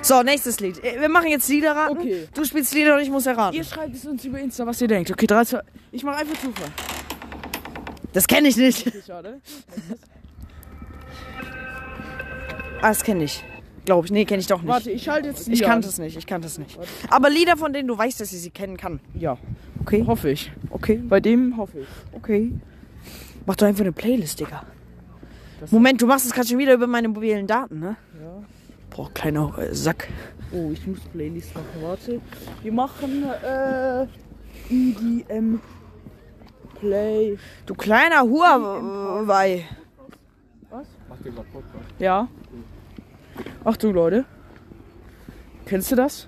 So, 0.01 0.23
nächstes 0.23 0.59
Lied. 0.59 0.83
Äh, 0.83 0.99
Wir 0.99 1.09
machen 1.09 1.29
jetzt 1.29 1.47
Lieder 1.47 1.75
raten. 1.75 1.97
Okay. 1.97 2.27
Du 2.33 2.43
spielst 2.43 2.73
Lieder 2.73 2.95
und 2.95 3.01
ich 3.01 3.09
muss 3.09 3.25
erraten. 3.25 3.55
Ihr 3.55 3.63
schreibt 3.63 3.95
es 3.95 4.05
uns 4.05 4.25
über 4.25 4.39
Insta, 4.39 4.65
was 4.65 4.81
ihr 4.81 4.87
denkt. 4.87 5.11
Okay, 5.11 5.27
3, 5.27 5.45
2. 5.45 5.61
Ich 5.91 6.03
mach 6.03 6.17
einfach 6.17 6.35
Zufall. 6.41 6.69
Das 8.13 8.27
kenne 8.27 8.47
ich 8.49 8.57
nicht. 8.57 8.87
Okay, 8.87 9.01
schade. 9.05 9.39
Ah, 12.81 12.89
das 12.89 13.03
kenne 13.03 13.23
ich. 13.25 13.43
Glaube 13.85 14.05
ich. 14.07 14.11
Nee, 14.11 14.25
kenne 14.25 14.39
ich 14.41 14.47
doch 14.47 14.61
nicht. 14.61 14.67
Warte, 14.69 14.91
ich 14.91 15.03
schalte 15.03 15.29
jetzt 15.29 15.41
ich 15.41 15.47
Lieder 15.59 15.67
kannte 15.67 15.87
an. 15.87 15.91
es 15.93 15.97
nicht. 15.99 16.17
Ich 16.17 16.25
kannte 16.27 16.47
es 16.47 16.57
nicht. 16.57 16.77
Aber 17.09 17.29
Lieder, 17.29 17.55
von 17.57 17.71
denen 17.71 17.87
du 17.87 17.97
weißt, 17.97 18.19
dass 18.19 18.33
ich 18.33 18.41
sie 18.41 18.49
kennen 18.49 18.77
kann. 18.77 18.99
Ja, 19.13 19.37
Okay. 19.81 20.03
hoffe 20.05 20.29
ich. 20.31 20.51
Okay. 20.71 20.97
Bei 20.97 21.19
dem 21.19 21.57
hoffe 21.57 21.79
ich. 21.79 21.87
Okay. 22.11 22.51
Mach 23.45 23.55
doch 23.55 23.67
einfach 23.67 23.81
eine 23.81 23.91
Playlist, 23.91 24.39
Digga. 24.39 24.63
Das- 25.59 25.71
Moment, 25.71 26.01
du 26.01 26.07
machst 26.07 26.25
es 26.25 26.33
gerade 26.33 26.47
schon 26.47 26.57
wieder 26.57 26.73
über 26.73 26.87
meine 26.87 27.07
mobilen 27.07 27.47
Daten, 27.47 27.79
ne? 27.79 27.95
Ja. 28.21 28.43
Boah, 28.95 29.09
kleiner 29.13 29.57
äh, 29.57 29.73
Sack. 29.73 30.09
Oh, 30.51 30.69
ich 30.71 30.85
muss 30.85 30.99
Playlist 31.13 31.55
machen. 31.55 31.65
Warte. 31.81 32.21
Wir 32.61 32.71
machen 32.73 33.23
äh, 33.43 34.05
EDM 34.69 35.59
Play. 36.79 37.37
Du 37.65 37.73
kleiner 37.73 38.21
Huawei. 38.21 39.65
Was? 40.69 40.87
Ja. 41.99 42.27
Achtung, 43.63 43.93
Leute. 43.93 44.25
Kennst 45.65 45.91
du 45.91 45.95
das? 45.95 46.27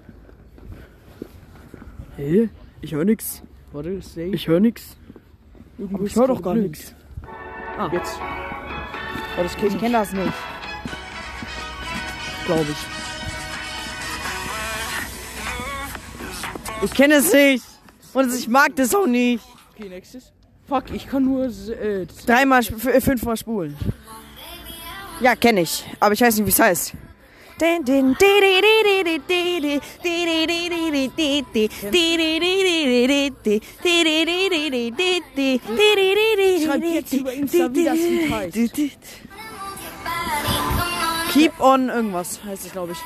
Hä? 2.15 2.49
Ich 2.81 2.93
höre 2.93 3.05
nix. 3.05 3.43
Warte, 3.71 4.01
say. 4.01 4.31
Ich 4.33 4.47
höre 4.47 4.59
nix. 4.59 4.95
Irgendwo 5.77 6.03
ich 6.03 6.11
ist 6.11 6.15
hör 6.17 6.27
doch 6.27 6.41
gar 6.41 6.53
nix. 6.53 6.95
Ah. 7.77 7.89
Jetzt. 7.91 8.19
Oh, 9.37 9.41
das 9.43 9.55
kenn 9.55 9.67
Ich 9.67 9.73
ich. 9.73 9.79
kenne 9.81 9.93
das 9.93 10.13
nicht 10.13 10.33
glaube 12.45 12.67
ich. 12.69 12.77
Ich 16.83 16.93
kenne 16.93 17.15
es 17.15 17.31
nicht. 17.33 17.63
Und 18.13 18.33
ich 18.33 18.47
mag 18.47 18.75
das 18.75 18.93
auch 18.93 19.07
nicht. 19.07 19.43
Okay, 19.73 19.89
nächstes. 19.89 20.31
Fuck, 20.67 20.91
ich 20.93 21.07
kann 21.07 21.25
nur 21.25 21.45
äh, 21.45 22.05
dreimal, 22.25 22.63
fünfmal 22.63 23.37
spulen. 23.37 23.75
Ja, 25.19 25.35
kenne 25.35 25.61
ich. 25.61 25.83
Aber 25.99 26.13
ich 26.13 26.21
weiß 26.21 26.37
nicht, 26.37 26.45
wie 26.45 26.51
es 26.51 26.59
heißt. 26.59 26.93
Schreibt 36.65 36.85
jetzt 36.85 37.13
über 37.13 37.33
Insta, 37.33 37.73
wie 37.73 37.85
das 37.85 37.97
Lied. 37.97 38.97
Keep 41.33 41.59
on 41.59 41.89
irgendwas 41.89 42.39
heißt 42.43 42.65
es, 42.65 42.71
glaube 42.71 42.91
ich. 42.91 42.99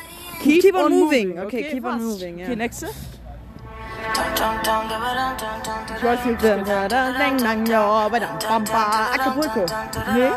Keep, 0.43 0.61
Keep 0.61 0.75
on 0.75 0.91
moving. 0.91 1.39
Okay, 1.39 1.63
keep 1.71 1.85
on 1.85 1.93
fast. 1.93 2.03
moving, 2.03 2.39
ja. 2.39 2.45
Okay, 2.45 2.55
nächste. 2.55 2.87
Dun, 2.87 2.93
dun, 6.41 6.63
dun, 6.63 6.89
dang, 6.89 7.37
dang, 7.37 7.65
ja, 7.65 8.07
bam, 8.09 8.63
ba, 8.63 9.11
Acapulco. 9.13 9.65
Nee. 10.13 10.29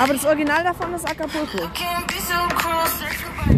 Aber 0.00 0.12
das 0.12 0.24
Original 0.26 0.62
davon 0.62 0.94
ist 0.94 1.08
Acapulco. 1.08 1.58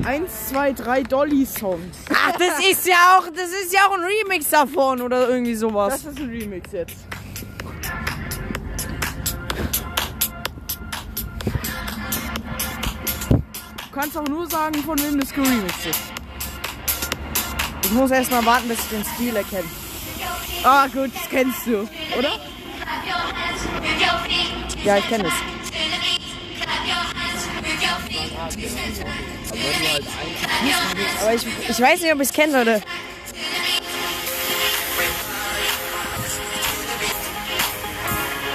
1, 0.04 0.48
2, 0.48 0.72
3 0.72 1.02
Dolly-Songs. 1.02 1.96
Ach, 2.14 2.32
das 2.32 2.60
ist 2.70 2.86
ja 2.86 3.18
auch, 3.18 3.26
das 3.28 3.50
ist 3.50 3.72
ja 3.72 3.80
auch 3.88 3.94
ein 3.94 4.04
Remix 4.04 4.50
davon 4.50 5.02
oder 5.02 5.28
irgendwie 5.28 5.54
sowas. 5.54 6.02
Das 6.02 6.12
ist 6.12 6.20
ein 6.20 6.28
Remix 6.30 6.72
jetzt. 6.72 6.96
Kannst 13.98 14.16
auch 14.16 14.28
nur 14.28 14.48
sagen, 14.48 14.80
von 14.84 14.96
wem 15.02 15.18
das 15.18 15.30
geremixed 15.32 15.86
ist. 15.86 16.00
Ich 17.82 17.90
muss 17.90 18.10
erstmal 18.12 18.44
warten, 18.46 18.68
bis 18.68 18.78
ich 18.78 18.88
den 18.90 19.04
Stil 19.04 19.34
erkenne. 19.34 19.64
Ah, 20.62 20.86
gut, 20.86 21.10
das 21.14 21.28
kennst 21.28 21.66
du, 21.66 21.88
oder? 22.16 22.38
Ja, 24.84 24.98
ich 24.98 25.08
kenne 25.08 25.26
es. 25.26 25.32
Aber 31.20 31.34
ich, 31.34 31.46
ich 31.68 31.80
weiß 31.80 32.00
nicht, 32.00 32.12
ob 32.12 32.20
ich 32.20 32.28
es 32.28 32.32
kenne, 32.32 32.64
Leute. 32.64 32.82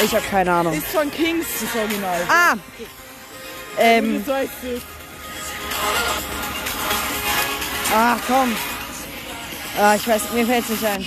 Ich 0.06 0.16
habe 0.16 0.26
keine 0.30 0.54
Ahnung. 0.54 0.74
Ist 0.74 0.88
von 0.88 1.12
Kings 1.12 1.48
das 1.60 1.82
Original. 1.82 2.22
Ah! 2.30 2.56
Ähm. 3.78 4.24
Ach 7.96 8.18
komm. 8.28 8.52
Ah, 9.82 9.96
ich 9.96 10.08
weiß, 10.08 10.34
mir 10.34 10.46
fällt 10.46 10.64
es 10.64 10.70
nicht 10.70 10.86
ein. 10.86 11.04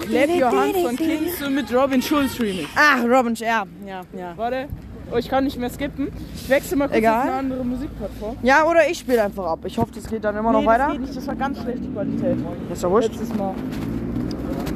Clap 0.00 0.28
Your 0.28 0.50
Hands 0.50 0.78
von 0.82 0.96
Kings 0.96 1.40
mit 1.48 1.72
Robin 1.72 2.02
Schulz 2.02 2.38
Remix. 2.38 2.68
Ach, 2.76 3.02
Robin, 3.04 3.34
ja, 3.34 3.64
ja, 3.86 4.02
ja. 4.12 4.32
Warte. 4.36 4.68
Oh, 5.12 5.16
ich 5.16 5.28
kann 5.28 5.44
nicht 5.44 5.58
mehr 5.58 5.70
skippen. 5.70 6.08
Ich 6.34 6.48
wechsle 6.48 6.76
mal 6.76 6.86
kurz 6.86 6.98
Egal. 6.98 7.18
auf 7.18 7.24
eine 7.24 7.34
andere 7.34 7.64
Musikplattform. 7.64 8.36
Ja, 8.42 8.64
oder 8.64 8.88
ich 8.88 8.98
spiele 8.98 9.22
einfach 9.24 9.44
ab. 9.44 9.60
Ich 9.64 9.76
hoffe, 9.76 9.90
das 9.94 10.06
geht 10.06 10.22
dann 10.22 10.36
immer 10.36 10.52
noch 10.52 10.60
nee, 10.60 10.66
weiter. 10.66 10.84
Das, 10.84 10.92
geht 10.92 11.00
nicht, 11.00 11.16
das 11.16 11.26
war 11.26 11.34
ganz 11.34 11.60
schlechte 11.60 11.88
Qualität. 11.88 12.36
Ist 12.72 12.84
doch 12.84 12.90
wurscht. 12.90 13.08
Letztes 13.08 13.34
Mal. 13.34 13.54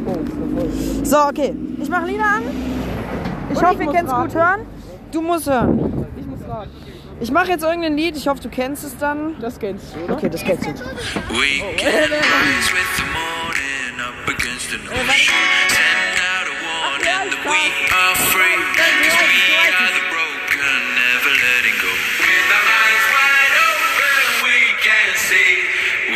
Oh, 0.06 0.10
ist 0.10 1.02
das. 1.02 1.10
So, 1.10 1.18
okay. 1.28 1.54
Ich 1.80 1.88
mache 1.88 2.06
Lieder 2.06 2.24
an. 2.24 2.42
Ich 3.50 3.58
Und 3.58 3.66
hoffe, 3.66 3.82
ich 3.82 3.86
ihr 3.86 3.92
könnt 3.92 4.08
es 4.08 4.14
gut 4.14 4.34
hören. 4.34 4.60
Du 5.12 5.22
musst 5.22 5.48
hören. 5.48 6.06
Ich 6.18 6.26
muss 6.26 6.40
raten. 6.48 6.70
Ich 7.20 7.30
mache 7.30 7.48
jetzt 7.48 7.62
irgendein 7.62 7.96
Lied. 7.96 8.16
Ich 8.16 8.26
hoffe, 8.28 8.42
du 8.42 8.48
kennst 8.50 8.84
es 8.84 8.98
dann. 8.98 9.40
Das 9.40 9.58
kennst 9.58 9.94
du, 9.94 10.00
oder? 10.04 10.14
Okay, 10.14 10.28
das 10.28 10.42
kennst 10.42 10.66
du. 10.66 10.70
We 11.30 11.62
can 11.78 12.10
rise 12.10 12.72
with 12.72 12.90
the 12.96 13.06
morning 13.14 14.00
up 14.00 14.28
against 14.28 14.72
an 14.74 14.80
ocean. 14.88 15.32
Send 15.70 16.18
out 16.20 16.46
a 16.50 16.56
warning 16.66 17.30
that 17.30 17.44
we 17.44 17.62
are 17.94 18.16
free. 18.34 18.58
'Cause 18.76 18.92
we 19.00 19.40
are 19.56 19.92
the 19.94 20.04
broken, 20.10 20.80
never 20.98 21.30
letting 21.30 21.76
go. 21.80 21.92
With 22.18 22.50
our 22.50 22.66
eyes 22.82 23.06
wide 23.14 23.56
open, 23.70 24.26
we 24.44 24.58
can 24.82 25.08
see. 25.14 25.52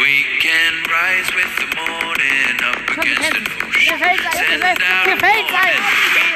We 0.02 0.14
can 0.42 0.72
rise 0.90 1.30
with 1.34 1.52
the 1.62 1.68
morning 1.78 2.58
up 2.68 2.82
against 2.98 3.32
an 3.38 3.46
ocean. 3.64 3.98
Send 4.34 4.82
out 4.82 5.06
a 5.06 5.14
warning 5.14 6.27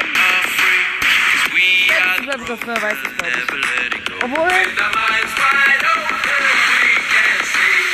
can 7.13 7.39
see. 7.45 7.85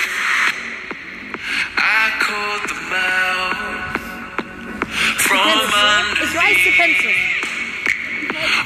I 1.76 2.12
called 2.24 2.64
them 2.70 2.94
out 2.94 4.00
from 5.20 5.40
under 5.40 6.24
ich 6.24 6.34
weiß, 6.36 6.58
du 6.64 6.72
kennst 6.72 7.04
es. 7.04 7.20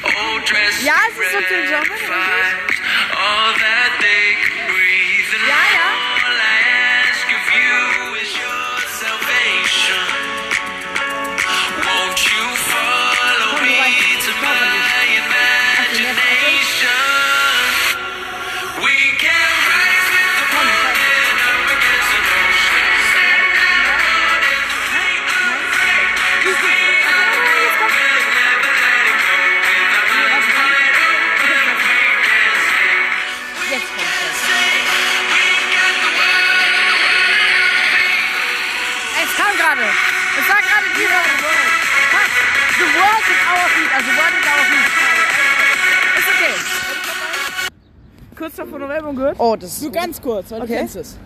all 0.04 0.38
dressed 0.46 0.82
Ja, 0.84 0.94
in 0.94 1.12
es 1.12 1.18
ist 1.18 1.32
so 1.32 1.38
viel 1.42 1.56
red 1.58 1.68
Genre, 1.68 1.96
fires, 2.06 2.76
all 3.10 3.52
that 3.58 3.92
they 4.00 4.36
can 4.46 4.54
breathe. 4.70 5.34
And 5.34 5.42
Ja, 5.48 5.62
ja. 5.74 5.93
Das 49.64 49.80
Nur 49.80 49.92
ganz 49.92 50.20
kurz, 50.20 50.50
weil 50.50 50.60
Okay. 50.60 50.72
du 50.72 50.78
kennst 50.78 50.96
es. 50.96 51.18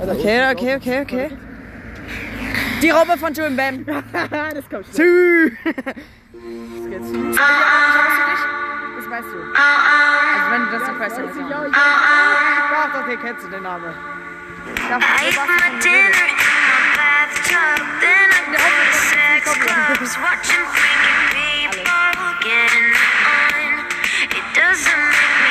Okay, 0.00 0.50
okay, 0.52 0.76
okay, 0.76 1.00
okay. 1.02 1.30
Die 2.82 2.90
Robbe 2.90 3.16
von 3.16 3.32
Julian 3.32 3.56
Bam. 3.56 3.86
das 4.54 4.68
kommt 4.68 4.86
schnell. 4.92 5.52
Das 5.54 5.94
kennst 6.90 7.14
du. 7.14 7.30
Das 7.30 7.38
weißt 9.10 9.30
du. 9.30 9.38
Also 9.54 10.50
wenn 10.50 10.62
du 10.64 10.70
das 10.72 10.88
nicht 10.88 10.98
weißt, 10.98 11.16
dann 11.16 11.26
weißt 11.26 11.36
du 11.36 11.42
auch 11.42 11.62
nicht. 11.62 11.76
Doch, 11.76 12.92
doch, 12.92 13.06
den 13.08 13.20
kennst 13.20 13.44
du, 13.44 13.48
den 13.50 13.62
Namen. 13.62 13.94
Sex 19.14 19.54
clubs, 19.62 20.18
watching 20.18 20.64
freaking 20.74 21.22
people 21.30 22.34
getting 22.42 22.88
it 22.90 23.14
on. 23.30 23.62
It 24.30 24.44
doesn't 24.54 25.06
make 25.10 25.43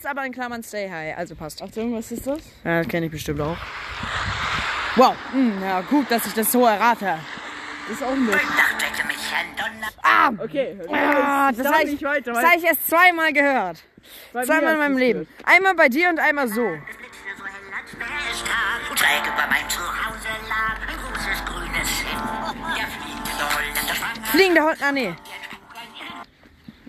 Habits, 0.00 0.06
aber 0.06 0.24
in 0.26 0.32
Klammern 0.32 0.62
Stay 0.62 0.88
High. 0.90 1.16
Also 1.16 1.34
passt. 1.34 1.62
Achtung, 1.62 1.94
was 1.94 2.10
ist 2.12 2.26
das? 2.26 2.38
Ja, 2.64 2.78
das 2.82 2.88
kenne 2.88 3.06
ich 3.06 3.12
bestimmt 3.12 3.40
auch. 3.40 3.56
Wow. 4.96 5.14
Hm, 5.32 5.62
ja, 5.62 5.80
gut, 5.82 6.10
dass 6.10 6.26
ich 6.26 6.34
das 6.34 6.50
so 6.50 6.64
errate. 6.66 7.18
Das 7.88 7.96
ist 7.96 8.02
auch 8.02 8.14
Lied. 8.14 8.38
Ah, 10.02 10.30
Okay. 10.38 10.76
ah, 10.92 11.50
das 11.52 11.66
habe 11.66 11.82
ich, 11.84 11.92
nicht 11.92 12.02
weiter, 12.02 12.32
das 12.32 12.44
hab 12.44 12.56
ich 12.56 12.64
erst 12.64 12.88
zweimal 12.88 13.32
gehört. 13.32 13.82
bei 14.32 14.44
Zweimal 14.44 14.72
in 14.74 14.78
meinem 14.78 14.98
Leben. 14.98 15.20
gehört. 15.20 15.48
Einmal 15.48 15.74
bei 15.74 15.88
dir 15.88 16.08
und 16.10 16.18
einmal 16.18 16.48
so. 16.48 16.68
Fliegende 24.30 24.62
Holländer. 24.62 24.86
Ah, 24.86 24.92
nee. 24.92 25.14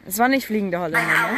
Es 0.06 0.18
war 0.20 0.28
nicht 0.28 0.46
fliegende 0.46 0.80
Holländer, 0.80 1.08
ne? 1.32 1.38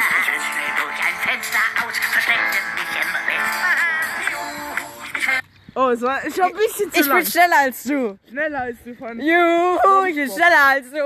Oh, 5.76 5.90
es 5.90 6.02
war 6.02 6.24
ich 6.26 6.38
war 6.38 6.48
ein 6.48 6.54
bisschen 6.54 6.92
zu 6.94 7.00
Ich 7.02 7.08
lang. 7.08 7.18
bin 7.18 7.26
schneller 7.32 7.58
als 7.60 7.84
du. 7.84 8.18
schneller 8.30 8.62
als 8.62 8.78
du 8.86 8.94
von. 8.96 9.20
Juhu, 9.20 10.04
ich 10.08 10.16
bin 10.16 10.30
schneller 10.30 10.66
als 10.68 10.92
du. 10.92 11.04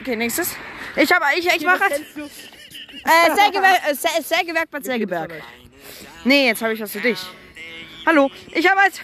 Okay, 0.00 0.16
nächstes. 0.16 0.54
Ich 0.96 1.12
habe, 1.12 1.24
ich, 1.36 1.46
ich 1.46 1.64
mache 1.64 1.84
jetzt. 1.90 2.16
Äh, 2.16 3.34
Sägewerk, 3.34 3.80
äh, 3.88 3.92
Sä- 3.92 4.22
Sägewerk 4.22 4.70
Bad 4.70 4.84
Sägeberg. 4.84 5.32
Nee, 6.24 6.46
jetzt 6.48 6.62
habe 6.62 6.72
ich 6.74 6.80
was 6.80 6.92
für 6.92 7.00
dich. 7.00 7.18
Hallo, 8.06 8.30
ich 8.52 8.68
habe 8.70 8.80
als. 8.80 9.00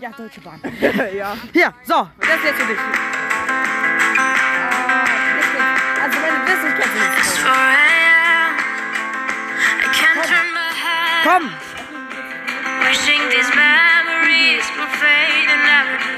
Ja, 0.00 0.10
Deutsche 0.10 0.40
Bahn. 0.40 0.60
ja. 1.16 1.36
Hier, 1.52 1.72
so, 1.84 2.08
das 2.18 2.28
ist 2.36 2.44
jetzt 2.44 2.60
für 2.60 2.66
dich. 2.72 2.78
Also, 6.02 6.18
wenn 6.20 6.34
du 6.34 6.52
das 6.52 6.62
nicht 6.64 6.76
kennst, 6.76 6.94
du 6.94 6.98
nicht. 6.98 7.38
4 7.38 7.50
a.m. 7.50 8.54
I 9.80 9.86
can't 9.96 10.26
turn 10.26 10.48
my 10.52 10.70
head. 10.74 11.22
Komm! 11.24 11.73
Wishing 13.34 13.50
these 13.50 13.56
memories 13.56 14.62
will 14.78 14.86
fade 14.94 15.48
and 15.50 15.62
never 15.66 15.96
do. 15.98 16.14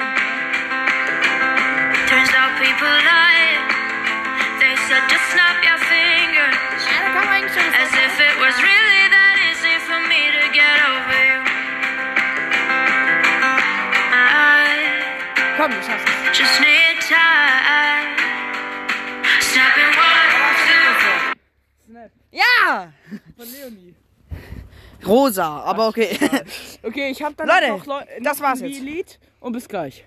Turns 2.12 2.32
out 2.36 2.52
people 2.60 2.92
lie. 3.08 3.56
They 4.60 4.76
said 4.84 5.00
just 5.08 5.24
snap 5.32 5.56
your 5.64 5.78
fingers. 5.88 6.56
As 7.80 7.92
if 7.94 8.20
it 8.20 8.36
was 8.36 8.52
really 8.60 9.04
that 9.16 9.36
easy 9.48 9.76
for 9.88 10.00
me 10.12 10.28
to 10.28 10.44
get 10.52 10.76
over 10.92 11.16
you. 11.24 11.40
I 14.12 15.56
Komm, 15.56 15.70
du 15.72 15.80
schaffst 15.82 16.08
es. 16.08 16.36
just 16.36 16.60
need 16.60 17.00
time. 17.00 18.12
Snapping 19.40 19.92
one, 19.96 20.32
two. 20.68 20.88
Snap 21.86 22.10
Ja! 22.30 22.92
von 23.38 23.46
Leonie. 23.52 23.94
Rosa, 25.06 25.62
aber 25.64 25.86
okay. 25.88 26.18
Okay, 26.86 27.10
ich 27.10 27.20
habe 27.20 27.34
dann 27.34 27.48
Leute, 27.48 27.68
noch, 27.68 27.84
Leu 27.84 28.00
das 28.22 28.40
war's 28.40 28.60
jetzt. 28.60 28.80
Lied 28.80 29.18
und 29.40 29.52
bis 29.52 29.66
gleich. 29.66 30.04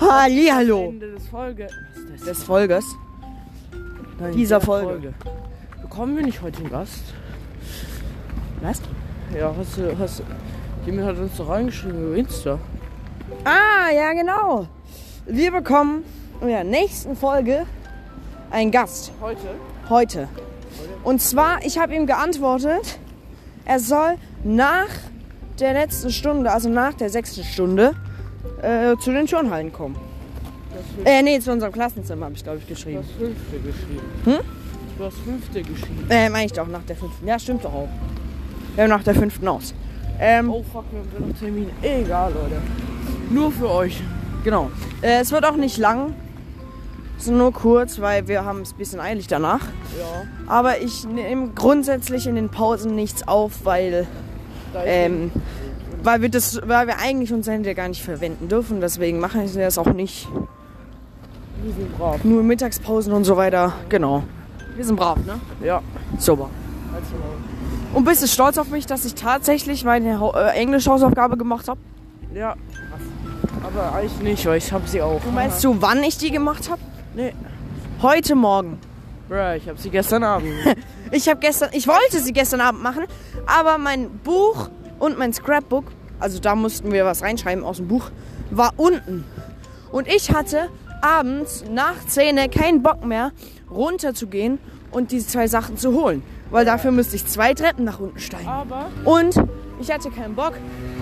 Hallihallo. 0.00 0.90
Ende 0.90 1.10
des 1.14 1.26
Folge. 1.26 1.66
Was 1.66 1.98
ist 1.98 2.12
das? 2.12 2.20
Des 2.28 2.44
Folges. 2.44 2.84
Nein, 4.20 4.36
dieser 4.36 4.58
der 4.60 4.66
Folge. 4.66 5.14
Bekommen 5.82 6.16
wir 6.16 6.24
nicht 6.24 6.42
heute 6.42 6.58
einen 6.58 6.70
Gast? 6.70 7.02
Was? 8.60 8.80
Ja, 9.36 9.52
hast 9.58 9.78
du, 9.78 9.98
hast 9.98 10.22
Jemand 10.86 11.08
hat 11.08 11.16
uns 11.18 11.36
doch 11.36 11.48
reingeschrieben 11.48 12.06
über 12.06 12.16
Insta. 12.16 12.58
Ah, 13.44 13.90
ja, 13.92 14.12
genau. 14.12 14.68
Wir 15.26 15.50
bekommen 15.50 16.04
in 16.40 16.48
der 16.48 16.62
nächsten 16.62 17.16
Folge 17.16 17.66
einen 18.50 18.70
Gast. 18.70 19.10
Heute? 19.20 19.56
Heute. 19.88 20.28
Und 21.04 21.22
zwar, 21.22 21.64
ich 21.64 21.78
habe 21.78 21.94
ihm 21.94 22.06
geantwortet, 22.06 22.98
er 23.64 23.80
soll 23.80 24.14
nach 24.44 24.88
der 25.58 25.72
letzten 25.72 26.10
Stunde, 26.10 26.50
also 26.52 26.68
nach 26.68 26.94
der 26.94 27.10
sechsten 27.10 27.42
Stunde, 27.44 27.94
äh, 28.62 28.96
zu 28.98 29.12
den 29.12 29.26
Turnhallen 29.26 29.72
kommen. 29.72 29.96
Äh, 31.04 31.22
nee, 31.22 31.40
zu 31.40 31.50
unserem 31.52 31.72
Klassenzimmer 31.72 32.26
habe 32.26 32.34
ich, 32.34 32.42
glaube 32.44 32.58
ich, 32.58 32.64
Du 32.64 32.74
geschrieben. 32.74 32.98
hast 33.02 33.12
fünfte 33.16 33.58
geschrieben. 33.58 34.02
Hm? 34.24 34.38
Du 34.98 35.04
hast 35.04 35.16
fünfte 35.18 35.62
geschrieben. 35.62 36.06
Äh, 36.10 36.28
meine 36.28 36.46
ich 36.46 36.52
doch, 36.52 36.66
nach 36.68 36.82
der 36.82 36.96
fünften. 36.96 37.26
Ja, 37.26 37.38
stimmt 37.38 37.64
doch 37.64 37.72
auch. 37.72 37.88
Wir 38.74 38.84
haben 38.84 38.90
nach 38.90 39.02
der 39.02 39.14
fünften 39.14 39.48
aus. 39.48 39.74
Ähm, 40.20 40.50
Oh 40.50 40.64
fuck, 40.72 40.84
wir 40.90 41.00
haben 41.00 41.28
noch 41.30 41.38
Termin. 41.38 41.70
Egal, 41.82 42.32
Leute. 42.32 42.60
Nur 43.30 43.50
für 43.52 43.70
euch. 43.70 44.00
genau. 44.44 44.70
Äh, 45.02 45.20
es 45.20 45.32
wird 45.32 45.44
auch 45.46 45.56
nicht 45.56 45.78
lang. 45.78 46.14
Ist 47.18 47.28
nur 47.28 47.52
kurz, 47.52 48.00
weil 48.00 48.28
wir 48.28 48.44
haben 48.44 48.60
es 48.60 48.72
ein 48.72 48.78
bisschen 48.78 49.00
eilig 49.00 49.26
danach. 49.26 49.60
Ja. 49.98 50.22
Aber 50.46 50.80
ich 50.80 51.04
nehme 51.04 51.48
grundsätzlich 51.48 52.28
in 52.28 52.36
den 52.36 52.48
Pausen 52.48 52.94
nichts 52.94 53.26
auf, 53.26 53.64
weil, 53.64 54.06
ähm, 54.84 55.32
weil, 56.04 56.22
wir 56.22 56.28
das, 56.28 56.60
weil 56.64 56.86
wir 56.86 57.00
eigentlich 57.00 57.32
unser 57.32 57.52
Handy 57.52 57.74
gar 57.74 57.88
nicht 57.88 58.02
verwenden 58.02 58.48
dürfen. 58.48 58.80
Deswegen 58.80 59.18
machen 59.18 59.52
wir 59.52 59.64
das 59.64 59.78
auch 59.78 59.92
nicht. 59.92 60.28
wir 61.62 61.72
sind 61.72 61.98
brav. 61.98 62.22
Nur 62.22 62.44
Mittagspausen 62.44 63.12
und 63.12 63.24
so 63.24 63.36
weiter. 63.36 63.72
Genau. 63.88 64.22
Wir 64.76 64.84
sind 64.84 64.94
brav, 64.94 65.18
ne? 65.26 65.40
Ja. 65.64 65.82
Super. 66.18 66.50
Und 67.94 68.04
bist 68.04 68.22
du 68.22 68.28
stolz 68.28 68.58
auf 68.58 68.68
mich, 68.68 68.86
dass 68.86 69.04
ich 69.04 69.16
tatsächlich 69.16 69.84
meine 69.84 70.20
äh, 70.36 70.56
Englisch-Hausaufgabe 70.56 71.36
gemacht 71.36 71.68
habe? 71.68 71.80
Ja. 72.32 72.54
Aber 73.64 73.92
eigentlich 73.92 74.20
nicht, 74.20 74.46
weil 74.46 74.58
ich 74.58 74.72
hab 74.72 74.86
sie 74.86 75.02
auch. 75.02 75.20
Weißt 75.34 75.64
du, 75.64 75.76
wann 75.80 76.02
ich 76.04 76.16
die 76.16 76.30
gemacht 76.30 76.70
habe? 76.70 76.80
Nee. 77.18 77.32
Heute 78.00 78.36
Morgen. 78.36 78.78
Bruh, 79.28 79.56
ich 79.56 79.68
hab 79.68 79.76
sie 79.76 79.90
gestern 79.90 80.22
Abend. 80.22 80.52
Ich 81.10 81.26
habe 81.28 81.40
gestern, 81.40 81.70
ich 81.72 81.88
wollte 81.88 82.20
sie 82.20 82.34
gestern 82.34 82.60
Abend 82.60 82.82
machen, 82.82 83.04
aber 83.46 83.78
mein 83.78 84.10
Buch 84.18 84.68
und 84.98 85.18
mein 85.18 85.32
Scrapbook, 85.32 85.86
also 86.20 86.38
da 86.38 86.54
mussten 86.54 86.92
wir 86.92 87.06
was 87.06 87.22
reinschreiben 87.22 87.64
aus 87.64 87.78
dem 87.78 87.88
Buch, 87.88 88.10
war 88.50 88.74
unten. 88.76 89.24
Und 89.90 90.06
ich 90.06 90.32
hatte 90.34 90.68
abends 91.00 91.64
nach 91.72 91.94
Zähne 92.06 92.50
keinen 92.50 92.82
Bock 92.82 93.06
mehr, 93.06 93.32
runterzugehen 93.70 94.58
und 94.90 95.10
diese 95.10 95.28
zwei 95.28 95.48
Sachen 95.48 95.78
zu 95.78 95.94
holen. 95.94 96.22
Weil 96.50 96.66
dafür 96.66 96.92
müsste 96.92 97.16
ich 97.16 97.26
zwei 97.26 97.54
Treppen 97.54 97.86
nach 97.86 97.98
unten 97.98 98.20
steigen. 98.20 98.46
Aber 98.46 98.90
Und 99.04 99.34
ich 99.80 99.90
hatte 99.90 100.10
keinen 100.10 100.34
Bock, 100.34 100.52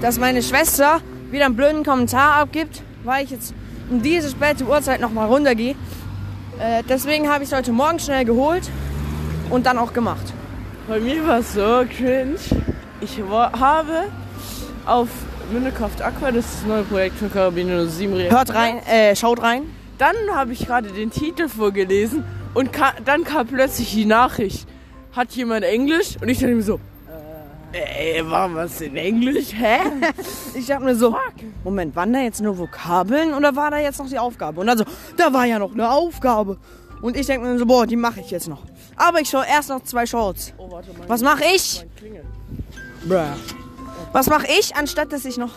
dass 0.01 0.21
meine 0.21 0.43
Schwester 0.43 1.01
wieder 1.33 1.47
einen 1.47 1.57
blöden 1.57 1.85
Kommentar 1.85 2.37
abgibt, 2.37 2.85
weil 3.03 3.25
ich 3.25 3.33
jetzt 3.33 3.53
um 3.91 4.03
diese 4.03 4.31
späte 4.31 4.65
Uhrzeit 4.65 5.01
nochmal 5.01 5.27
runtergehe. 5.27 5.75
Äh, 6.59 6.83
deswegen 6.89 7.29
habe 7.29 7.45
ich 7.45 7.51
es 7.51 7.57
heute 7.57 7.73
Morgen 7.73 7.99
schnell 7.99 8.25
geholt 8.25 8.71
und 9.51 9.67
dann 9.67 9.79
auch 9.79 9.93
gemacht. 9.93 10.33
bei 10.89 10.99
mir 11.01 11.27
war 11.27 11.41
es 11.41 11.53
so 11.53 11.85
cringe. 11.85 12.37
Ich 13.03 13.21
habe 13.31 14.05
auf 14.87 15.09
Mindekraft 15.53 16.01
Aqua, 16.01 16.33
das 16.33 16.47
ist 16.47 16.55
das 16.63 16.67
neue 16.67 16.83
Projekt 16.85 17.19
von 17.19 17.31
Karabiner 17.31 17.87
7 17.87 18.13
reagiert. 18.15 18.33
Hört 18.33 18.55
rein, 18.55 18.79
äh, 18.87 19.15
schaut 19.15 19.43
rein. 19.43 19.65
Dann 19.99 20.17
habe 20.33 20.55
ich 20.55 20.67
gerade 20.67 20.89
den 20.89 21.11
Titel 21.11 21.49
vorgelesen 21.49 22.25
und 22.55 22.73
ka 22.73 22.95
dann 23.05 23.25
kam 23.25 23.47
plötzlich 23.47 23.93
die 23.93 24.07
Nachricht. 24.07 24.67
Hat 25.13 25.33
jemand 25.33 25.65
Englisch? 25.65 26.17
Und 26.21 26.29
ich 26.29 26.39
dachte 26.39 26.55
mir 26.55 26.63
so, 26.63 26.81
äh, 27.77 28.31
war 28.31 28.55
was 28.55 28.81
in 28.81 28.97
Englisch? 28.97 29.53
Hä? 29.53 29.79
Ich 30.55 30.67
dachte 30.67 30.85
mir 30.85 30.97
so, 30.97 31.15
Moment, 31.65 31.95
waren 31.95 32.13
da 32.13 32.21
jetzt 32.21 32.41
nur 32.41 32.57
Vokabeln 32.57 33.35
oder 33.35 33.55
war 33.55 33.71
da 33.71 33.79
jetzt 33.79 33.99
noch 33.99 34.09
die 34.09 34.19
Aufgabe? 34.19 34.61
Und 34.61 34.67
dann 34.67 34.79
so, 34.79 34.85
da 35.17 35.33
war 35.33 35.45
ja 35.45 35.59
noch 35.59 35.73
eine 35.73 35.91
Aufgabe. 35.91 36.59
Und 37.03 37.17
ich 37.17 37.27
denke 37.27 37.47
mir 37.47 37.59
so, 37.59 37.67
boah, 37.67 37.87
die 37.87 37.97
mache 37.97 38.21
ich 38.21 38.31
jetzt 38.31 38.49
noch. 38.49 38.63
Aber 38.97 39.21
ich 39.21 39.29
schaue 39.29 39.45
erst 39.47 39.69
noch 39.69 39.83
zwei 39.83 40.07
Shorts. 40.07 40.55
Oh, 40.57 40.71
warte 40.71 40.93
mal. 40.95 41.09
Was 41.09 41.21
mache 41.21 41.45
ich? 41.55 41.85
Klingel. 41.97 42.25
Was 44.13 44.29
mache 44.29 44.47
ich, 44.59 44.75
anstatt 44.75 45.13
dass 45.13 45.25
ich 45.25 45.37
noch 45.37 45.53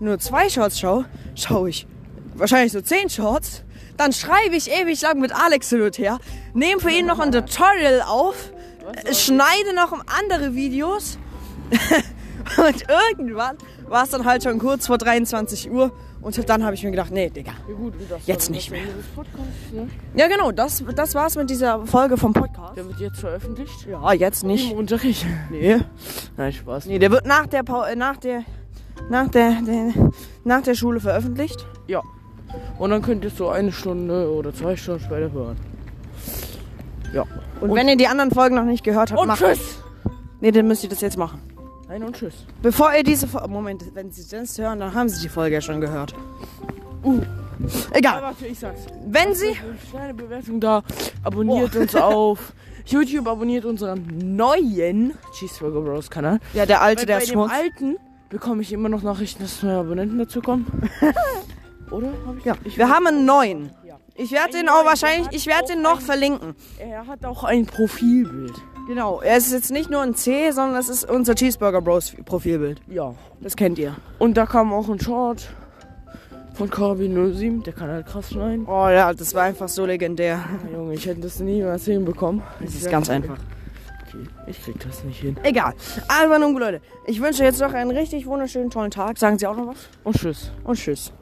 nur 0.00 0.18
zwei 0.18 0.48
Shorts 0.48 0.80
schaue, 0.80 1.04
schaue 1.36 1.70
ich 1.70 1.86
wahrscheinlich 2.34 2.72
so 2.72 2.80
zehn 2.80 3.08
Shorts. 3.08 3.62
Dann 3.96 4.12
schreibe 4.12 4.56
ich 4.56 4.70
ewig 4.70 5.00
lang 5.02 5.20
mit 5.20 5.32
Alex 5.32 5.68
hin 5.68 5.82
und 5.82 5.98
her, 5.98 6.18
nehme 6.54 6.80
für 6.80 6.90
ihn 6.90 7.06
noch 7.06 7.18
ein 7.20 7.32
Tutorial 7.32 8.02
auf, 8.02 8.52
äh, 9.04 9.14
schneide 9.14 9.74
noch 9.74 9.92
andere 10.18 10.54
Videos 10.54 11.18
und 12.56 12.84
irgendwann 12.88 13.56
war 13.88 14.04
es 14.04 14.10
dann 14.10 14.24
halt 14.24 14.42
schon 14.42 14.58
kurz 14.58 14.86
vor 14.86 14.98
23 14.98 15.70
Uhr 15.70 15.92
und 16.22 16.48
dann 16.48 16.64
habe 16.64 16.74
ich 16.74 16.84
mir 16.84 16.90
gedacht, 16.90 17.10
nee, 17.10 17.30
Digga. 17.30 17.52
Ja, 17.68 17.74
gut, 17.74 17.94
und 17.94 18.10
das 18.10 18.26
Jetzt 18.26 18.48
war 18.48 18.56
nicht 18.56 18.70
des 18.70 19.06
Podcasts, 19.14 19.72
ne? 19.72 19.88
Ja 20.14 20.28
genau, 20.28 20.52
das, 20.52 20.84
das 20.94 21.14
war's 21.14 21.36
mit 21.36 21.48
dieser 21.48 21.86
Folge 21.86 22.16
vom 22.18 22.32
Podcast. 22.32 22.76
Der 22.76 22.86
wird 22.86 23.00
jetzt 23.00 23.20
veröffentlicht. 23.20 23.86
Ja, 23.86 24.12
jetzt 24.12 24.44
nicht. 24.44 24.70
Im 24.70 24.78
Unterricht. 24.78 25.24
Nee. 25.50 25.78
Nein, 26.36 26.52
Spaß. 26.52 26.86
Nee, 26.86 26.98
der 26.98 27.10
wird 27.10 27.26
nach 27.26 27.46
der, 27.46 27.62
Pau 27.62 27.84
äh, 27.84 27.96
nach 27.96 28.18
der, 28.18 28.44
nach 29.08 29.28
der, 29.28 29.62
der, 29.62 29.92
nach 30.44 30.62
der 30.62 30.74
Schule 30.74 31.00
veröffentlicht. 31.00 31.66
Ja. 31.86 32.02
Und 32.78 32.90
dann 32.90 33.00
könnt 33.00 33.24
ihr 33.24 33.28
es 33.28 33.36
so 33.36 33.48
eine 33.48 33.72
Stunde 33.72 34.30
oder 34.30 34.52
zwei 34.54 34.76
Stunden 34.76 35.00
später 35.00 35.32
hören. 35.32 35.56
Ja. 37.14 37.24
Und, 37.60 37.74
wenn 37.74 37.88
ihr 37.88 37.96
die 37.96 38.06
anderen 38.06 38.30
Folgen 38.30 38.56
noch 38.56 38.64
nicht 38.64 38.84
gehört 38.84 39.10
habt, 39.10 39.20
Und 39.20 39.28
macht 39.28 39.40
tschüss! 39.40 39.82
Nee, 40.40 40.50
dann 40.50 40.66
müsst 40.66 40.82
ihr 40.84 40.90
das 40.90 41.00
jetzt 41.00 41.16
machen. 41.16 41.40
Nein 41.90 42.04
und 42.04 42.14
tschüss. 42.16 42.46
Bevor 42.62 42.94
ihr 42.94 43.02
diese 43.02 43.26
Folge. 43.26 43.48
Moment, 43.48 43.82
wenn 43.94 44.12
sie 44.12 44.24
das 44.30 44.56
hören, 44.56 44.78
dann 44.78 44.94
haben 44.94 45.08
sie 45.08 45.20
die 45.22 45.28
Folge 45.28 45.56
ja 45.56 45.60
schon 45.60 45.80
gehört. 45.80 46.14
Uh. 47.02 47.20
Ja, 47.20 47.96
Egal. 47.98 48.22
warte, 48.22 48.46
ich 48.46 48.58
sag's. 48.60 48.82
Wenn 49.06 49.34
sie. 49.34 49.56
Kleine 49.90 50.14
Bewertung 50.14 50.60
da. 50.60 50.82
Abonniert 51.24 51.74
uns 51.74 51.94
auf 51.96 52.52
YouTube, 52.86 53.26
abonniert 53.26 53.64
unseren 53.64 54.06
neuen 54.36 55.14
Cheeseburger 55.38 55.80
Bros 55.80 56.08
Kanal. 56.08 56.38
Ja, 56.54 56.64
der 56.64 56.80
alte, 56.80 57.00
Weil 57.02 57.06
der 57.06 57.16
bei 57.16 57.22
ist 57.22 57.30
dem 57.30 57.34
Schmutz. 57.34 57.52
alten 57.52 57.96
bekomme 58.28 58.62
ich 58.62 58.72
immer 58.72 58.88
noch 58.88 59.02
Nachrichten, 59.02 59.42
dass 59.42 59.60
neue 59.62 59.78
Abonnenten 59.78 60.16
dazu 60.18 60.40
kommen. 60.40 60.66
Oder? 61.90 62.12
Hab 62.24 62.38
ich? 62.38 62.44
Ja, 62.44 62.54
ich 62.64 62.78
wir 62.78 62.88
haben 62.88 63.08
einen 63.08 63.24
neuen. 63.26 63.70
Ja. 63.84 63.96
Ich 64.14 64.30
werde 64.30 64.52
den 64.52 64.68
auch 64.68 64.84
wahrscheinlich. 64.84 65.26
Ich 65.32 65.46
werde 65.48 65.72
den 65.72 65.82
noch 65.82 65.98
ein- 65.98 66.04
verlinken. 66.04 66.54
Er 66.78 67.06
hat 67.08 67.24
auch 67.26 67.42
ein 67.42 67.66
Profilbild. 67.66 68.54
Genau. 68.90 69.20
Er 69.20 69.36
ist 69.36 69.52
jetzt 69.52 69.70
nicht 69.70 69.88
nur 69.88 70.02
ein 70.02 70.16
C, 70.16 70.50
sondern 70.50 70.76
es 70.76 70.88
ist 70.88 71.08
unser 71.08 71.36
Cheeseburger 71.36 71.80
Bros 71.80 72.12
Profilbild. 72.24 72.80
Ja. 72.88 73.14
Das 73.40 73.54
kennt 73.54 73.78
ihr. 73.78 73.94
Und 74.18 74.36
da 74.36 74.46
kam 74.46 74.72
auch 74.72 74.88
ein 74.88 74.98
Short 74.98 75.48
von 76.54 76.68
Carby 76.68 77.08
07, 77.08 77.62
der 77.62 77.72
kann 77.72 77.88
halt 77.88 78.06
krass 78.06 78.30
schneiden. 78.30 78.66
Oh 78.66 78.88
ja, 78.88 79.14
das 79.14 79.32
war 79.32 79.44
einfach 79.44 79.68
so 79.68 79.86
legendär. 79.86 80.40
Junge, 80.72 80.94
ich 80.94 81.06
hätte 81.06 81.20
das 81.20 81.38
niemals 81.38 81.84
hinbekommen. 81.84 82.42
Das 82.60 82.74
ist 82.74 82.90
ganz 82.90 83.08
einfach. 83.08 83.38
Okay, 84.08 84.24
ich 84.48 84.60
krieg 84.60 84.80
das 84.80 85.04
nicht 85.04 85.20
hin. 85.20 85.36
Egal. 85.44 85.74
Aber 86.08 86.40
nun, 86.40 86.58
Leute, 86.58 86.80
ich 87.06 87.22
wünsche 87.22 87.44
jetzt 87.44 87.60
noch 87.60 87.72
einen 87.72 87.92
richtig 87.92 88.26
wunderschönen, 88.26 88.70
tollen 88.70 88.90
Tag. 88.90 89.18
Sagen 89.18 89.38
Sie 89.38 89.46
auch 89.46 89.56
noch 89.56 89.68
was? 89.68 89.88
Und 90.02 90.16
tschüss. 90.16 90.50
Und 90.64 90.76
tschüss. 90.76 91.12